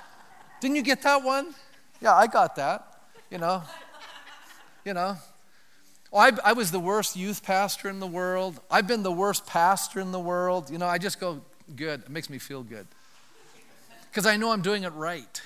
Didn't 0.60 0.76
you 0.76 0.82
get 0.82 1.02
that 1.02 1.22
one? 1.22 1.54
Yeah, 2.00 2.14
I 2.14 2.26
got 2.26 2.56
that. 2.56 2.86
You 3.30 3.38
know, 3.38 3.62
you 4.84 4.94
know, 4.94 5.16
Oh, 6.12 6.18
I, 6.18 6.32
I 6.44 6.52
was 6.52 6.70
the 6.70 6.80
worst 6.80 7.16
youth 7.16 7.42
pastor 7.42 7.88
in 7.88 7.98
the 7.98 8.06
world. 8.06 8.60
I've 8.70 8.86
been 8.86 9.02
the 9.02 9.12
worst 9.12 9.46
pastor 9.46 9.98
in 9.98 10.12
the 10.12 10.20
world. 10.20 10.68
You 10.68 10.76
know, 10.76 10.86
I 10.86 10.98
just 10.98 11.18
go, 11.18 11.40
good. 11.74 12.02
It 12.02 12.10
makes 12.10 12.28
me 12.28 12.36
feel 12.36 12.62
good. 12.62 12.86
Because 14.10 14.26
I 14.26 14.36
know 14.36 14.52
I'm 14.52 14.60
doing 14.60 14.82
it 14.82 14.92
right. 14.92 15.40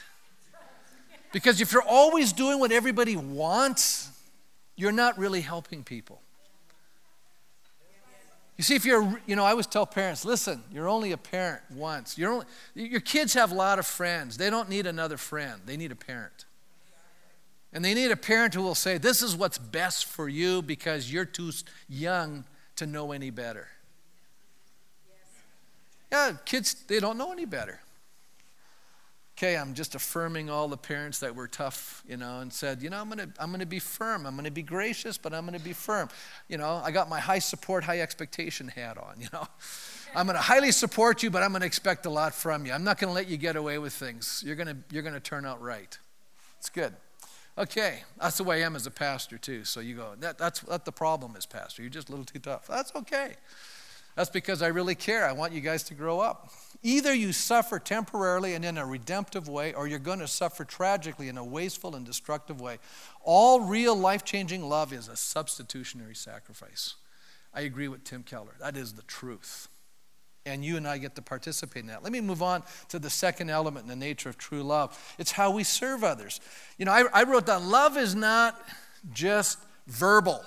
Because 1.36 1.60
if 1.60 1.70
you're 1.70 1.82
always 1.82 2.32
doing 2.32 2.60
what 2.60 2.72
everybody 2.72 3.14
wants, 3.14 4.08
you're 4.74 4.90
not 4.90 5.18
really 5.18 5.42
helping 5.42 5.84
people. 5.84 6.22
You 8.56 8.64
see, 8.64 8.74
if 8.74 8.86
you're, 8.86 9.20
you 9.26 9.36
know, 9.36 9.44
I 9.44 9.50
always 9.50 9.66
tell 9.66 9.84
parents, 9.84 10.24
listen, 10.24 10.64
you're 10.72 10.88
only 10.88 11.12
a 11.12 11.18
parent 11.18 11.60
once. 11.70 12.16
You're 12.16 12.32
only, 12.32 12.46
your 12.74 13.02
kids 13.02 13.34
have 13.34 13.52
a 13.52 13.54
lot 13.54 13.78
of 13.78 13.86
friends. 13.86 14.38
They 14.38 14.48
don't 14.48 14.70
need 14.70 14.86
another 14.86 15.18
friend, 15.18 15.60
they 15.66 15.76
need 15.76 15.92
a 15.92 15.94
parent. 15.94 16.46
And 17.70 17.84
they 17.84 17.92
need 17.92 18.10
a 18.10 18.16
parent 18.16 18.54
who 18.54 18.62
will 18.62 18.74
say, 18.74 18.96
This 18.96 19.20
is 19.20 19.36
what's 19.36 19.58
best 19.58 20.06
for 20.06 20.30
you 20.30 20.62
because 20.62 21.12
you're 21.12 21.26
too 21.26 21.52
young 21.86 22.46
to 22.76 22.86
know 22.86 23.12
any 23.12 23.28
better. 23.28 23.68
Yeah, 26.10 26.32
kids, 26.46 26.72
they 26.88 26.98
don't 26.98 27.18
know 27.18 27.30
any 27.30 27.44
better. 27.44 27.80
Okay, 29.36 29.54
I'm 29.54 29.74
just 29.74 29.94
affirming 29.94 30.48
all 30.48 30.66
the 30.66 30.78
parents 30.78 31.18
that 31.18 31.34
were 31.34 31.46
tough, 31.46 32.02
you 32.08 32.16
know, 32.16 32.40
and 32.40 32.50
said, 32.50 32.80
you 32.80 32.88
know, 32.88 32.98
I'm 32.98 33.10
gonna, 33.10 33.28
I'm 33.38 33.50
gonna 33.50 33.66
be 33.66 33.78
firm. 33.78 34.24
I'm 34.24 34.34
gonna 34.34 34.50
be 34.50 34.62
gracious, 34.62 35.18
but 35.18 35.34
I'm 35.34 35.44
gonna 35.44 35.58
be 35.58 35.74
firm. 35.74 36.08
You 36.48 36.56
know, 36.56 36.80
I 36.82 36.90
got 36.90 37.10
my 37.10 37.20
high 37.20 37.40
support, 37.40 37.84
high 37.84 38.00
expectation 38.00 38.66
hat 38.68 38.96
on, 38.96 39.16
you 39.20 39.28
know. 39.34 39.46
I'm 40.14 40.26
gonna 40.26 40.38
highly 40.38 40.72
support 40.72 41.22
you, 41.22 41.28
but 41.28 41.42
I'm 41.42 41.52
gonna 41.52 41.66
expect 41.66 42.06
a 42.06 42.10
lot 42.10 42.34
from 42.34 42.64
you. 42.64 42.72
I'm 42.72 42.82
not 42.82 42.96
gonna 42.98 43.12
let 43.12 43.28
you 43.28 43.36
get 43.36 43.56
away 43.56 43.76
with 43.76 43.92
things. 43.92 44.42
You're 44.46 44.56
gonna, 44.56 44.78
you're 44.90 45.02
gonna 45.02 45.20
turn 45.20 45.44
out 45.44 45.60
right. 45.60 45.98
It's 46.58 46.70
good. 46.70 46.94
Okay, 47.58 48.04
that's 48.18 48.38
the 48.38 48.44
way 48.44 48.62
I 48.62 48.66
am 48.66 48.74
as 48.74 48.86
a 48.86 48.90
pastor 48.90 49.36
too. 49.36 49.64
So 49.64 49.80
you 49.80 49.96
go, 49.96 50.14
that, 50.20 50.38
that's 50.38 50.64
what 50.64 50.86
the 50.86 50.92
problem 50.92 51.36
is, 51.36 51.44
pastor. 51.44 51.82
You're 51.82 51.90
just 51.90 52.08
a 52.08 52.12
little 52.12 52.24
too 52.24 52.38
tough. 52.38 52.68
That's 52.68 52.94
okay. 52.96 53.36
That's 54.16 54.30
because 54.30 54.62
I 54.62 54.68
really 54.68 54.94
care. 54.94 55.28
I 55.28 55.32
want 55.32 55.52
you 55.52 55.60
guys 55.60 55.82
to 55.84 55.94
grow 55.94 56.20
up. 56.20 56.50
Either 56.82 57.14
you 57.14 57.32
suffer 57.32 57.78
temporarily 57.78 58.54
and 58.54 58.64
in 58.64 58.78
a 58.78 58.86
redemptive 58.86 59.48
way, 59.48 59.74
or 59.74 59.86
you're 59.86 59.98
going 59.98 60.18
to 60.18 60.28
suffer 60.28 60.64
tragically 60.64 61.28
in 61.28 61.38
a 61.38 61.44
wasteful 61.44 61.94
and 61.94 62.04
destructive 62.04 62.60
way. 62.60 62.78
All 63.22 63.60
real 63.60 63.94
life 63.94 64.24
changing 64.24 64.68
love 64.68 64.92
is 64.92 65.08
a 65.08 65.16
substitutionary 65.16 66.14
sacrifice. 66.14 66.94
I 67.52 67.60
agree 67.60 67.88
with 67.88 68.04
Tim 68.04 68.22
Keller. 68.22 68.56
That 68.58 68.76
is 68.76 68.94
the 68.94 69.02
truth 69.02 69.68
and 70.46 70.64
you 70.64 70.76
and 70.76 70.86
I 70.86 70.98
get 70.98 71.16
to 71.16 71.22
participate 71.22 71.82
in 71.82 71.88
that. 71.88 72.02
Let 72.02 72.12
me 72.12 72.20
move 72.20 72.42
on 72.42 72.62
to 72.88 72.98
the 72.98 73.10
second 73.10 73.50
element 73.50 73.84
in 73.84 73.88
the 73.88 73.96
nature 73.96 74.28
of 74.28 74.38
true 74.38 74.62
love 74.62 74.96
it's 75.18 75.32
how 75.32 75.50
we 75.50 75.64
serve 75.64 76.04
others. 76.04 76.40
You 76.78 76.86
know, 76.86 76.92
I, 76.92 77.04
I 77.12 77.22
wrote 77.24 77.46
down 77.46 77.68
love 77.68 77.96
is 77.98 78.14
not 78.14 78.58
just 79.12 79.58
verbal, 79.86 80.42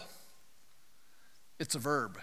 it's 1.59 1.75
a 1.75 1.79
verb. 1.79 2.17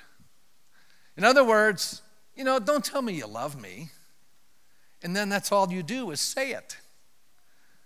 In 1.16 1.24
other 1.24 1.44
words, 1.44 2.02
you 2.34 2.44
know, 2.44 2.58
don't 2.58 2.84
tell 2.84 3.02
me 3.02 3.14
you 3.14 3.26
love 3.26 3.60
me. 3.60 3.88
And 5.02 5.14
then 5.14 5.28
that's 5.28 5.52
all 5.52 5.72
you 5.72 5.82
do 5.82 6.10
is 6.10 6.20
say 6.20 6.52
it. 6.52 6.76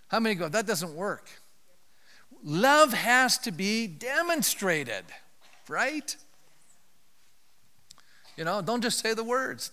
How 0.09 0.21
many 0.21 0.35
go, 0.35 0.49
that 0.49 0.66
doesn't 0.66 0.95
work? 0.95 1.29
Love 2.43 2.93
has 2.93 3.38
to 3.38 3.53
be 3.53 3.87
demonstrated, 3.87 5.05
right? 5.69 6.16
You 8.37 8.45
know, 8.45 8.62
don't 8.62 8.81
just 8.81 9.01
say 9.01 9.14
the 9.14 9.25
words. 9.25 9.71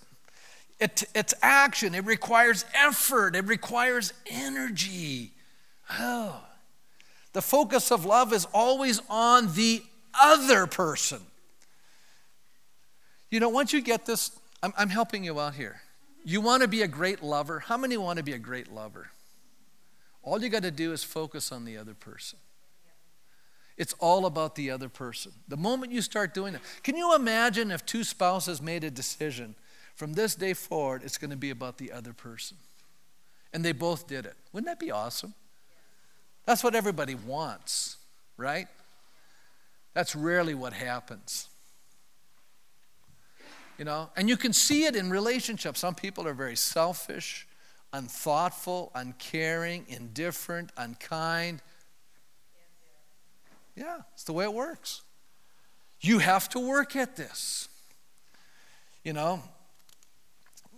It, 0.80 1.06
it's 1.16 1.34
action, 1.42 1.96
it 1.96 2.06
requires 2.06 2.66
effort, 2.74 3.36
it 3.36 3.46
requires 3.46 4.14
energy. 4.28 5.32
Oh. 5.92 6.44
The 7.34 7.42
focus 7.42 7.92
of 7.92 8.06
love 8.06 8.34
is 8.34 8.48
always 8.54 9.02
on 9.10 9.54
the 9.54 9.84
other 10.20 10.68
person. 10.68 11.22
You 13.30 13.40
know, 13.40 13.50
once 13.50 13.74
you 13.74 13.82
get 13.82 14.06
this, 14.06 14.32
I'm, 14.64 14.74
I'm 14.78 14.90
helping 14.90 15.24
you 15.24 15.40
out 15.40 15.56
here. 15.56 15.82
You 16.24 16.42
want 16.42 16.62
to 16.62 16.68
be 16.68 16.82
a 16.82 16.88
great 16.88 17.24
lover? 17.24 17.60
How 17.60 17.78
many 17.78 17.98
want 17.98 18.18
to 18.18 18.24
be 18.24 18.34
a 18.34 18.40
great 18.40 18.72
lover? 18.72 19.10
All 20.24 20.42
you 20.42 20.50
got 20.50 20.64
to 20.64 20.72
do 20.72 20.92
is 20.92 21.04
focus 21.04 21.52
on 21.52 21.64
the 21.64 21.78
other 21.78 21.94
person. 21.94 22.40
It's 23.78 23.94
all 24.00 24.26
about 24.26 24.56
the 24.56 24.72
other 24.72 24.90
person. 24.90 25.32
The 25.48 25.56
moment 25.56 25.92
you 25.92 26.02
start 26.02 26.34
doing 26.34 26.54
that, 26.54 26.62
can 26.84 26.98
you 26.98 27.16
imagine 27.16 27.72
if 27.72 27.86
two 27.86 28.04
spouses 28.04 28.62
made 28.62 28.84
a 28.84 28.90
decision 28.90 29.56
from 29.96 30.14
this 30.14 30.36
day 30.36 30.54
forward, 30.54 31.04
it's 31.04 31.18
going 31.18 31.30
to 31.30 31.38
be 31.38 31.52
about 31.52 31.78
the 31.78 31.92
other 31.92 32.12
person? 32.12 32.58
And 33.54 33.64
they 33.64 33.72
both 33.72 34.08
did 34.08 34.26
it. 34.26 34.34
Wouldn't 34.52 34.68
that 34.68 34.80
be 34.80 34.92
awesome? 34.92 35.34
That's 36.46 36.64
what 36.64 36.76
everybody 36.76 37.16
wants, 37.16 37.98
right? 38.36 38.68
That's 39.94 40.16
rarely 40.16 40.56
what 40.56 40.74
happens. 40.74 41.48
You 43.78 43.86
know, 43.86 44.10
and 44.16 44.28
you 44.28 44.38
can 44.38 44.54
see 44.54 44.86
it 44.86 44.96
in 44.96 45.10
relationships. 45.12 45.80
Some 45.80 45.94
people 45.94 46.28
are 46.28 46.34
very 46.34 46.56
selfish, 46.56 47.48
unthoughtful, 47.94 48.92
uncaring, 48.96 49.86
indifferent, 49.88 50.72
unkind. 50.78 51.62
Yeah, 53.76 53.98
it's 54.14 54.24
the 54.24 54.34
way 54.34 54.46
it 54.46 54.54
works. 54.54 55.04
You 56.02 56.20
have 56.20 56.50
to 56.50 56.60
work 56.60 56.96
at 56.96 57.16
this. 57.16 57.70
You 59.04 59.14
know, 59.14 59.44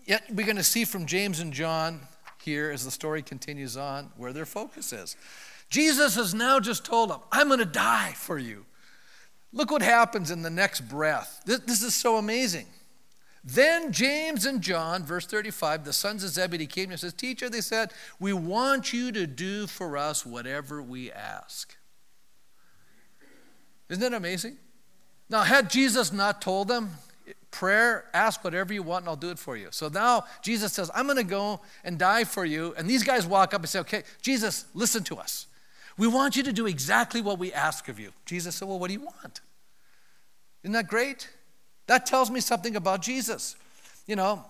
yet 0.06 0.24
we're 0.30 0.46
going 0.46 0.58
to 0.58 0.64
see 0.64 0.86
from 0.86 1.06
James 1.06 1.40
and 1.40 1.54
John 1.54 2.02
here 2.44 2.72
as 2.72 2.84
the 2.84 2.92
story 2.92 3.22
continues 3.22 3.78
on 3.78 4.12
where 4.18 4.34
their 4.34 4.46
focus 4.46 4.92
is. 4.92 5.16
Jesus 5.70 6.16
has 6.16 6.34
now 6.34 6.60
just 6.60 6.84
told 6.84 7.10
them, 7.10 7.20
I'm 7.32 7.48
going 7.48 7.60
to 7.60 7.66
die 7.66 8.14
for 8.16 8.38
you. 8.38 8.66
Look 9.54 9.72
what 9.72 9.82
happens 9.82 10.32
in 10.32 10.42
the 10.42 10.50
next 10.50 10.82
breath. 10.82 11.42
This, 11.46 11.60
this 11.60 11.82
is 11.82 11.96
so 11.96 12.18
amazing. 12.18 12.68
Then 13.44 13.92
James 13.92 14.46
and 14.46 14.62
John, 14.62 15.04
verse 15.04 15.26
35, 15.26 15.86
the 15.86 15.94
sons 15.94 16.24
of 16.24 16.32
Zebedee 16.32 16.68
came 16.68 16.92
and 16.92 17.00
says, 17.00 17.14
Teacher, 17.14 17.50
they 17.50 17.62
said, 17.62 17.92
we 18.20 18.34
want 18.34 18.92
you 18.92 19.12
to 19.14 19.26
do 19.26 19.66
for 19.66 19.98
us 19.98 20.26
whatever 20.26 20.82
we 20.82 21.12
ask. 21.12 21.76
Isn't 23.88 24.02
that 24.02 24.14
amazing? 24.14 24.58
Now, 25.30 25.42
had 25.42 25.70
Jesus 25.70 26.12
not 26.12 26.42
told 26.42 26.68
them, 26.68 26.92
prayer, 27.52 28.06
ask 28.14 28.44
whatever 28.44 28.74
you 28.74 28.84
want 28.84 29.04
and 29.04 29.10
I'll 29.10 29.16
do 29.16 29.30
it 29.30 29.40
for 29.40 29.58
you. 29.58 29.70
So 29.72 29.88
now 29.88 30.26
Jesus 30.42 30.74
says, 30.74 30.92
I'm 30.94 31.06
going 31.06 31.18
to 31.18 31.24
go 31.24 31.62
and 31.84 31.98
die 31.98 32.24
for 32.24 32.46
you. 32.46 32.74
And 32.78 32.90
these 32.90 33.04
guys 33.04 33.26
walk 33.26 33.54
up 33.54 33.62
and 33.62 33.70
say, 33.70 33.80
Okay, 33.80 34.04
Jesus, 34.22 34.66
listen 34.74 35.04
to 35.06 35.18
us. 35.18 35.48
We 35.98 36.08
want 36.08 36.36
you 36.36 36.44
to 36.44 36.54
do 36.54 36.66
exactly 36.66 37.22
what 37.22 37.40
we 37.40 37.52
ask 37.52 37.90
of 37.90 38.00
you. 38.00 38.12
Jesus 38.26 38.56
said, 38.56 38.68
Well, 38.68 38.80
what 38.80 38.88
do 38.88 38.94
you 38.94 39.02
want? 39.02 39.42
Isn't 40.64 40.74
that 40.74 40.88
great? 40.88 41.30
That 41.90 42.06
tells 42.06 42.30
me 42.30 42.40
something 42.40 42.76
about 42.76 43.02
Jesus. 43.02 43.56
You 44.06 44.16
know, 44.16 44.46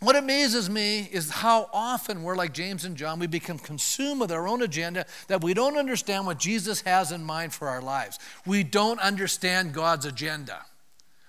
what 0.00 0.16
amazes 0.16 0.68
me 0.68 1.08
is 1.12 1.30
how 1.30 1.70
often 1.72 2.24
we're 2.24 2.34
like 2.34 2.52
James 2.52 2.84
and 2.84 2.96
John. 2.96 3.20
We 3.20 3.28
become 3.28 3.56
consumed 3.56 4.20
with 4.20 4.32
our 4.32 4.48
own 4.48 4.60
agenda 4.60 5.06
that 5.28 5.44
we 5.44 5.54
don't 5.54 5.76
understand 5.76 6.26
what 6.26 6.40
Jesus 6.40 6.80
has 6.80 7.12
in 7.12 7.22
mind 7.22 7.54
for 7.54 7.68
our 7.68 7.80
lives. 7.80 8.18
We 8.44 8.64
don't 8.64 8.98
understand 8.98 9.74
God's 9.74 10.06
agenda. 10.06 10.58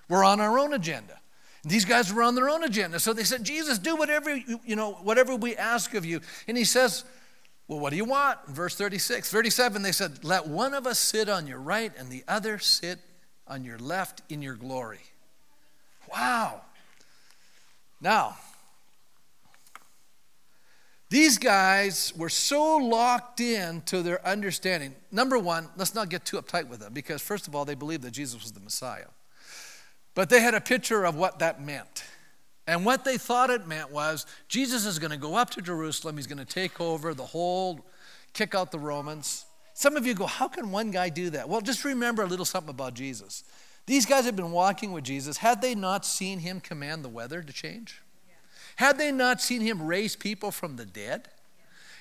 We're 0.09 0.23
on 0.23 0.41
our 0.41 0.57
own 0.57 0.73
agenda. 0.73 1.19
These 1.63 1.85
guys 1.85 2.11
were 2.11 2.23
on 2.23 2.33
their 2.33 2.49
own 2.49 2.63
agenda. 2.63 2.99
So 2.99 3.13
they 3.13 3.23
said, 3.23 3.43
Jesus, 3.43 3.77
do 3.77 3.95
whatever, 3.95 4.35
you 4.35 4.75
know, 4.75 4.93
whatever 5.03 5.35
we 5.35 5.55
ask 5.55 5.93
of 5.93 6.03
you. 6.03 6.21
And 6.47 6.57
he 6.57 6.63
says, 6.63 7.05
well, 7.67 7.79
what 7.79 7.91
do 7.91 7.97
you 7.97 8.05
want? 8.05 8.39
Verse 8.47 8.75
36, 8.75 9.29
37, 9.29 9.83
they 9.83 9.91
said, 9.91 10.23
Let 10.23 10.47
one 10.47 10.73
of 10.73 10.87
us 10.87 10.97
sit 10.97 11.29
on 11.29 11.45
your 11.45 11.59
right 11.59 11.91
and 11.95 12.09
the 12.09 12.23
other 12.27 12.57
sit 12.57 12.97
on 13.47 13.63
your 13.63 13.77
left 13.77 14.21
in 14.29 14.41
your 14.41 14.55
glory. 14.55 15.01
Wow. 16.11 16.61
Now, 17.99 18.35
these 21.09 21.37
guys 21.37 22.13
were 22.15 22.29
so 22.29 22.77
locked 22.77 23.41
in 23.41 23.81
to 23.81 24.01
their 24.01 24.25
understanding. 24.25 24.95
Number 25.11 25.37
one, 25.37 25.67
let's 25.75 25.93
not 25.93 26.09
get 26.09 26.23
too 26.23 26.37
uptight 26.37 26.67
with 26.67 26.79
them 26.79 26.93
because, 26.93 27.21
first 27.21 27.47
of 27.47 27.55
all, 27.55 27.65
they 27.65 27.75
believed 27.75 28.03
that 28.03 28.11
Jesus 28.11 28.41
was 28.41 28.53
the 28.53 28.61
Messiah. 28.61 29.07
But 30.15 30.29
they 30.29 30.41
had 30.41 30.53
a 30.53 30.61
picture 30.61 31.05
of 31.05 31.15
what 31.15 31.39
that 31.39 31.61
meant. 31.61 32.05
And 32.65 32.85
what 32.85 33.03
they 33.03 33.17
thought 33.17 33.49
it 33.49 33.67
meant 33.67 33.91
was 33.91 34.25
Jesus 34.47 34.85
is 34.85 34.99
going 34.99 35.11
to 35.11 35.17
go 35.17 35.35
up 35.35 35.49
to 35.51 35.61
Jerusalem, 35.61 36.15
he's 36.15 36.27
going 36.27 36.37
to 36.37 36.45
take 36.45 36.79
over 36.79 37.13
the 37.13 37.25
whole, 37.25 37.85
kick 38.33 38.55
out 38.55 38.71
the 38.71 38.79
Romans. 38.79 39.45
Some 39.73 39.97
of 39.97 40.05
you 40.05 40.13
go, 40.13 40.25
How 40.25 40.47
can 40.47 40.71
one 40.71 40.91
guy 40.91 41.09
do 41.09 41.31
that? 41.31 41.49
Well, 41.49 41.59
just 41.59 41.83
remember 41.83 42.23
a 42.23 42.27
little 42.27 42.45
something 42.45 42.69
about 42.69 42.93
Jesus. 42.93 43.43
These 43.85 44.05
guys 44.05 44.25
had 44.25 44.35
been 44.35 44.51
walking 44.51 44.91
with 44.91 45.03
Jesus. 45.03 45.37
Had 45.37 45.61
they 45.61 45.75
not 45.75 46.05
seen 46.05 46.39
him 46.39 46.59
command 46.59 47.03
the 47.03 47.09
weather 47.09 47.41
to 47.41 47.53
change? 47.53 48.01
Had 48.77 48.97
they 48.97 49.11
not 49.11 49.41
seen 49.41 49.61
him 49.61 49.81
raise 49.81 50.15
people 50.15 50.51
from 50.51 50.75
the 50.75 50.85
dead? 50.85 51.27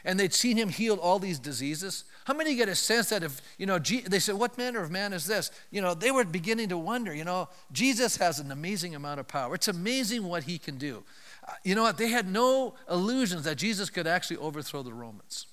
And 0.05 0.19
they'd 0.19 0.33
seen 0.33 0.57
him 0.57 0.71
heal 0.71 0.97
all 0.97 1.19
these 1.19 1.39
diseases? 1.39 2.05
How 2.25 2.33
many 2.33 2.55
get 2.55 2.71
a 2.71 2.75
sense 2.75 3.11
that 3.11 3.23
if, 3.23 3.43
you 3.59 3.67
know, 3.67 3.79
they 3.79 4.19
said, 4.19 4.37
What 4.37 4.57
manner 4.57 4.83
of 4.83 4.91
man 4.91 5.13
is 5.13 5.27
this? 5.27 5.51
You 5.71 5.83
know, 5.83 5.93
they 5.93 6.11
were 6.11 6.25
beginning 6.25 6.71
to 6.71 6.79
wonder, 6.79 7.15
you 7.15 7.25
know, 7.25 7.49
Jesus 7.73 8.17
has 8.17 8.39
an 8.41 8.51
amazing 8.51 8.95
amount 8.95 9.21
of 9.21 9.29
power. 9.29 9.55
It's 9.55 9.69
amazing 9.69 10.25
what 10.25 10.45
he 10.45 10.59
can 10.59 10.79
do. 10.79 11.03
Uh, 11.47 11.53
you 11.65 11.75
know 11.75 11.83
what? 11.83 11.99
They 11.99 12.09
had 12.09 12.27
no 12.31 12.75
illusions 12.91 13.45
that 13.45 13.57
Jesus 13.57 13.91
could 13.91 14.07
actually 14.07 14.39
overthrow 14.39 14.83
the 14.83 14.95
Romans. 14.95 15.47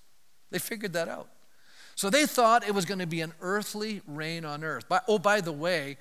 They 0.49 0.59
figured 0.59 0.93
that 0.93 1.09
out. 1.09 1.27
So 1.95 2.09
they 2.09 2.25
thought 2.25 2.65
it 2.65 2.73
was 2.73 2.85
going 2.85 2.99
to 2.99 3.07
be 3.07 3.21
an 3.21 3.33
earthly 3.41 4.01
reign 4.07 4.45
on 4.45 4.63
earth. 4.63 4.85
But, 4.87 5.03
oh, 5.07 5.19
by 5.19 5.41
the 5.41 5.51
way, 5.51 5.97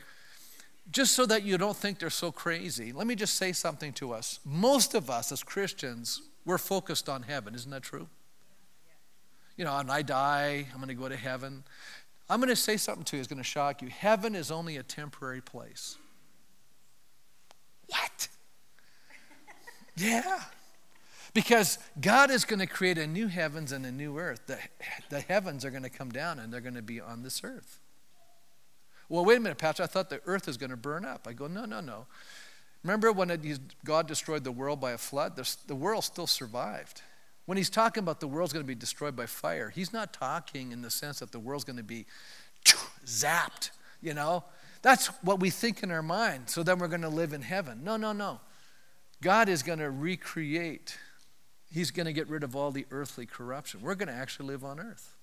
just 0.91 1.13
so 1.13 1.27
that 1.27 1.43
you 1.43 1.59
don't 1.59 1.77
think 1.77 1.99
they're 1.99 2.11
so 2.11 2.31
crazy, 2.31 2.93
let 2.93 3.07
me 3.07 3.15
just 3.15 3.35
say 3.35 3.53
something 3.53 3.93
to 3.95 4.13
us. 4.13 4.41
Most 4.45 4.95
of 4.95 5.11
us 5.11 5.33
as 5.33 5.43
Christians, 5.43 6.23
we're 6.45 6.59
focused 6.59 7.09
on 7.09 7.23
heaven. 7.23 7.55
Isn't 7.55 7.71
that 7.71 7.83
true? 7.83 8.09
You 9.57 9.65
know, 9.65 9.77
and 9.77 9.91
I 9.91 10.03
die, 10.03 10.67
I'm 10.73 10.77
going 10.77 10.89
to 10.89 10.95
go 10.95 11.09
to 11.09 11.17
heaven. 11.17 11.65
I'm 12.29 12.41
going 12.41 12.51
to 12.51 12.57
say 12.57 12.77
something 12.77 13.05
to 13.05 13.17
you 13.17 13.23
that's 13.23 13.29
going 13.29 13.43
to 13.43 13.45
shock 13.45 13.83
you. 13.83 13.89
Heaven 13.89 14.35
is 14.35 14.51
only 14.51 14.77
a 14.77 14.83
temporary 14.83 15.41
place. 15.41 15.97
What? 17.89 18.29
yeah. 19.97 20.41
Because 21.35 21.79
God 22.01 22.31
is 22.31 22.45
going 22.45 22.61
to 22.61 22.67
create 22.67 22.99
a 22.99 23.07
new 23.07 23.29
heavens 23.29 23.73
and 23.73 23.85
a 23.87 23.93
new 23.93 24.19
earth. 24.19 24.41
The, 24.47 24.59
the 25.11 25.21
heavens 25.21 25.65
are 25.65 25.71
going 25.71 25.83
to 25.83 25.91
come 25.91 26.11
down 26.11 26.39
and 26.39 26.53
they're 26.53 26.61
going 26.61 26.75
to 26.75 26.83
be 26.83 27.01
on 27.01 27.23
this 27.23 27.43
earth. 27.45 27.81
Well, 29.09 29.25
wait 29.25 29.39
a 29.39 29.41
minute, 29.41 29.59
Pastor. 29.59 29.83
I 29.83 29.87
thought 29.87 30.11
the 30.11 30.21
earth 30.27 30.49
is 30.49 30.57
going 30.57 30.71
to 30.71 30.77
burn 30.77 31.05
up. 31.05 31.27
I 31.29 31.33
go, 31.33 31.47
no, 31.47 31.65
no, 31.65 31.81
no. 31.81 32.07
Remember 32.83 33.13
when 33.13 33.31
it, 33.31 33.41
God 33.85 34.07
destroyed 34.07 34.45
the 34.45 34.53
world 34.53 34.81
by 34.81 34.93
a 34.93 34.99
flood? 34.99 35.37
The, 35.37 35.57
the 35.67 35.75
world 35.75 36.05
still 36.05 36.27
survived. 36.27 37.03
When 37.47 37.57
he's 37.57 37.71
talking 37.71 38.03
about 38.03 38.21
the 38.21 38.29
world's 38.29 38.53
going 38.53 38.65
to 38.65 38.67
be 38.67 38.75
destroyed 38.75 39.15
by 39.15 39.27
fire, 39.27 39.71
he's 39.71 39.93
not 39.93 40.13
talking 40.13 40.73
in 40.73 40.83
the 40.83 40.91
sense 40.91 41.21
that 41.21 41.33
the 41.33 41.39
world's 41.39 41.65
going 41.65 41.77
to 41.77 41.85
be 41.85 42.07
zapped, 43.07 43.71
you 44.01 44.15
know? 44.15 44.45
That's 44.83 45.07
what 45.23 45.41
we 45.41 45.51
think 45.51 45.83
in 45.83 45.91
our 45.91 46.03
mind. 46.03 46.49
So 46.49 46.63
then 46.63 46.79
we're 46.79 46.89
going 46.89 47.03
to 47.03 47.09
live 47.09 47.33
in 47.33 47.43
heaven. 47.43 47.83
No, 47.83 47.97
no, 47.97 48.13
no. 48.13 48.41
God 49.23 49.49
is 49.49 49.63
going 49.63 49.79
to 49.79 49.91
recreate. 49.91 50.97
He's 51.73 51.91
going 51.91 52.07
to 52.07 52.13
get 52.13 52.29
rid 52.29 52.45
of 52.45 52.55
all 52.55 52.71
the 52.71 52.87
earthly 52.91 53.27
corruption. 53.27 53.81
We're 53.83 53.95
going 53.95 54.09
to 54.09 54.15
actually 54.15 54.49
live 54.49 54.65
on 54.65 54.79
earth. 54.79 55.16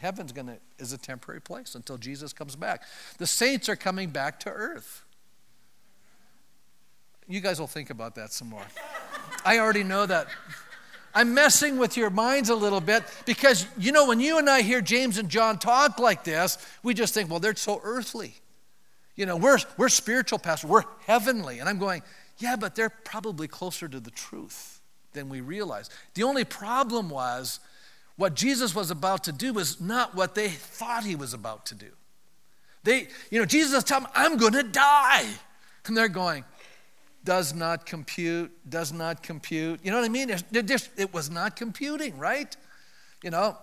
Heaven's 0.00 0.32
to 0.32 0.58
is 0.78 0.92
a 0.92 0.98
temporary 0.98 1.40
place 1.40 1.74
until 1.74 1.98
Jesus 1.98 2.32
comes 2.32 2.56
back. 2.56 2.82
The 3.18 3.26
saints 3.26 3.68
are 3.68 3.76
coming 3.76 4.10
back 4.10 4.40
to 4.40 4.50
earth. 4.50 5.04
You 7.28 7.40
guys 7.40 7.60
will 7.60 7.68
think 7.68 7.90
about 7.90 8.16
that 8.16 8.32
some 8.32 8.48
more. 8.48 8.66
I 9.44 9.58
already 9.58 9.84
know 9.84 10.04
that. 10.06 10.26
I'm 11.14 11.34
messing 11.34 11.78
with 11.78 11.96
your 11.96 12.10
minds 12.10 12.50
a 12.50 12.54
little 12.54 12.80
bit 12.80 13.02
because, 13.24 13.66
you 13.78 13.92
know, 13.92 14.06
when 14.06 14.20
you 14.20 14.38
and 14.38 14.48
I 14.48 14.62
hear 14.62 14.80
James 14.80 15.18
and 15.18 15.28
John 15.28 15.58
talk 15.58 15.98
like 15.98 16.24
this, 16.24 16.58
we 16.82 16.94
just 16.94 17.14
think, 17.14 17.30
well, 17.30 17.40
they're 17.40 17.56
so 17.56 17.80
earthly. 17.82 18.34
You 19.16 19.26
know, 19.26 19.36
we're, 19.36 19.58
we're 19.76 19.88
spiritual 19.88 20.38
pastors, 20.38 20.70
we're 20.70 20.84
heavenly. 21.06 21.58
And 21.58 21.68
I'm 21.68 21.78
going, 21.78 22.02
yeah, 22.38 22.56
but 22.56 22.74
they're 22.74 22.90
probably 22.90 23.48
closer 23.48 23.88
to 23.88 24.00
the 24.00 24.10
truth 24.10 24.80
than 25.12 25.28
we 25.28 25.40
realize. 25.40 25.90
The 26.14 26.22
only 26.22 26.44
problem 26.44 27.10
was 27.10 27.60
what 28.20 28.34
Jesus 28.34 28.74
was 28.74 28.90
about 28.90 29.24
to 29.24 29.32
do 29.32 29.54
was 29.54 29.80
not 29.80 30.14
what 30.14 30.34
they 30.34 30.48
thought 30.48 31.04
he 31.04 31.16
was 31.16 31.32
about 31.32 31.64
to 31.64 31.74
do. 31.74 31.86
They, 32.84 33.08
you 33.30 33.40
know, 33.40 33.46
Jesus 33.46 33.82
telling 33.82 34.04
them, 34.04 34.12
I'm 34.14 34.36
going 34.36 34.52
to 34.52 34.62
die. 34.62 35.24
And 35.86 35.96
they're 35.96 36.06
going, 36.06 36.44
does 37.24 37.54
not 37.54 37.86
compute, 37.86 38.52
does 38.68 38.92
not 38.92 39.22
compute. 39.22 39.80
You 39.82 39.90
know 39.90 39.96
what 39.96 40.04
I 40.04 40.10
mean? 40.10 40.28
It, 40.28 40.66
just, 40.66 40.90
it 40.98 41.14
was 41.14 41.30
not 41.30 41.56
computing, 41.56 42.18
right? 42.18 42.54
You 43.24 43.30
know, 43.30 43.56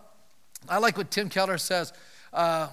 I 0.68 0.80
like 0.80 0.98
what 0.98 1.12
Tim 1.12 1.30
Keller 1.30 1.60
says. 1.60 1.94
Uh, 2.34 2.70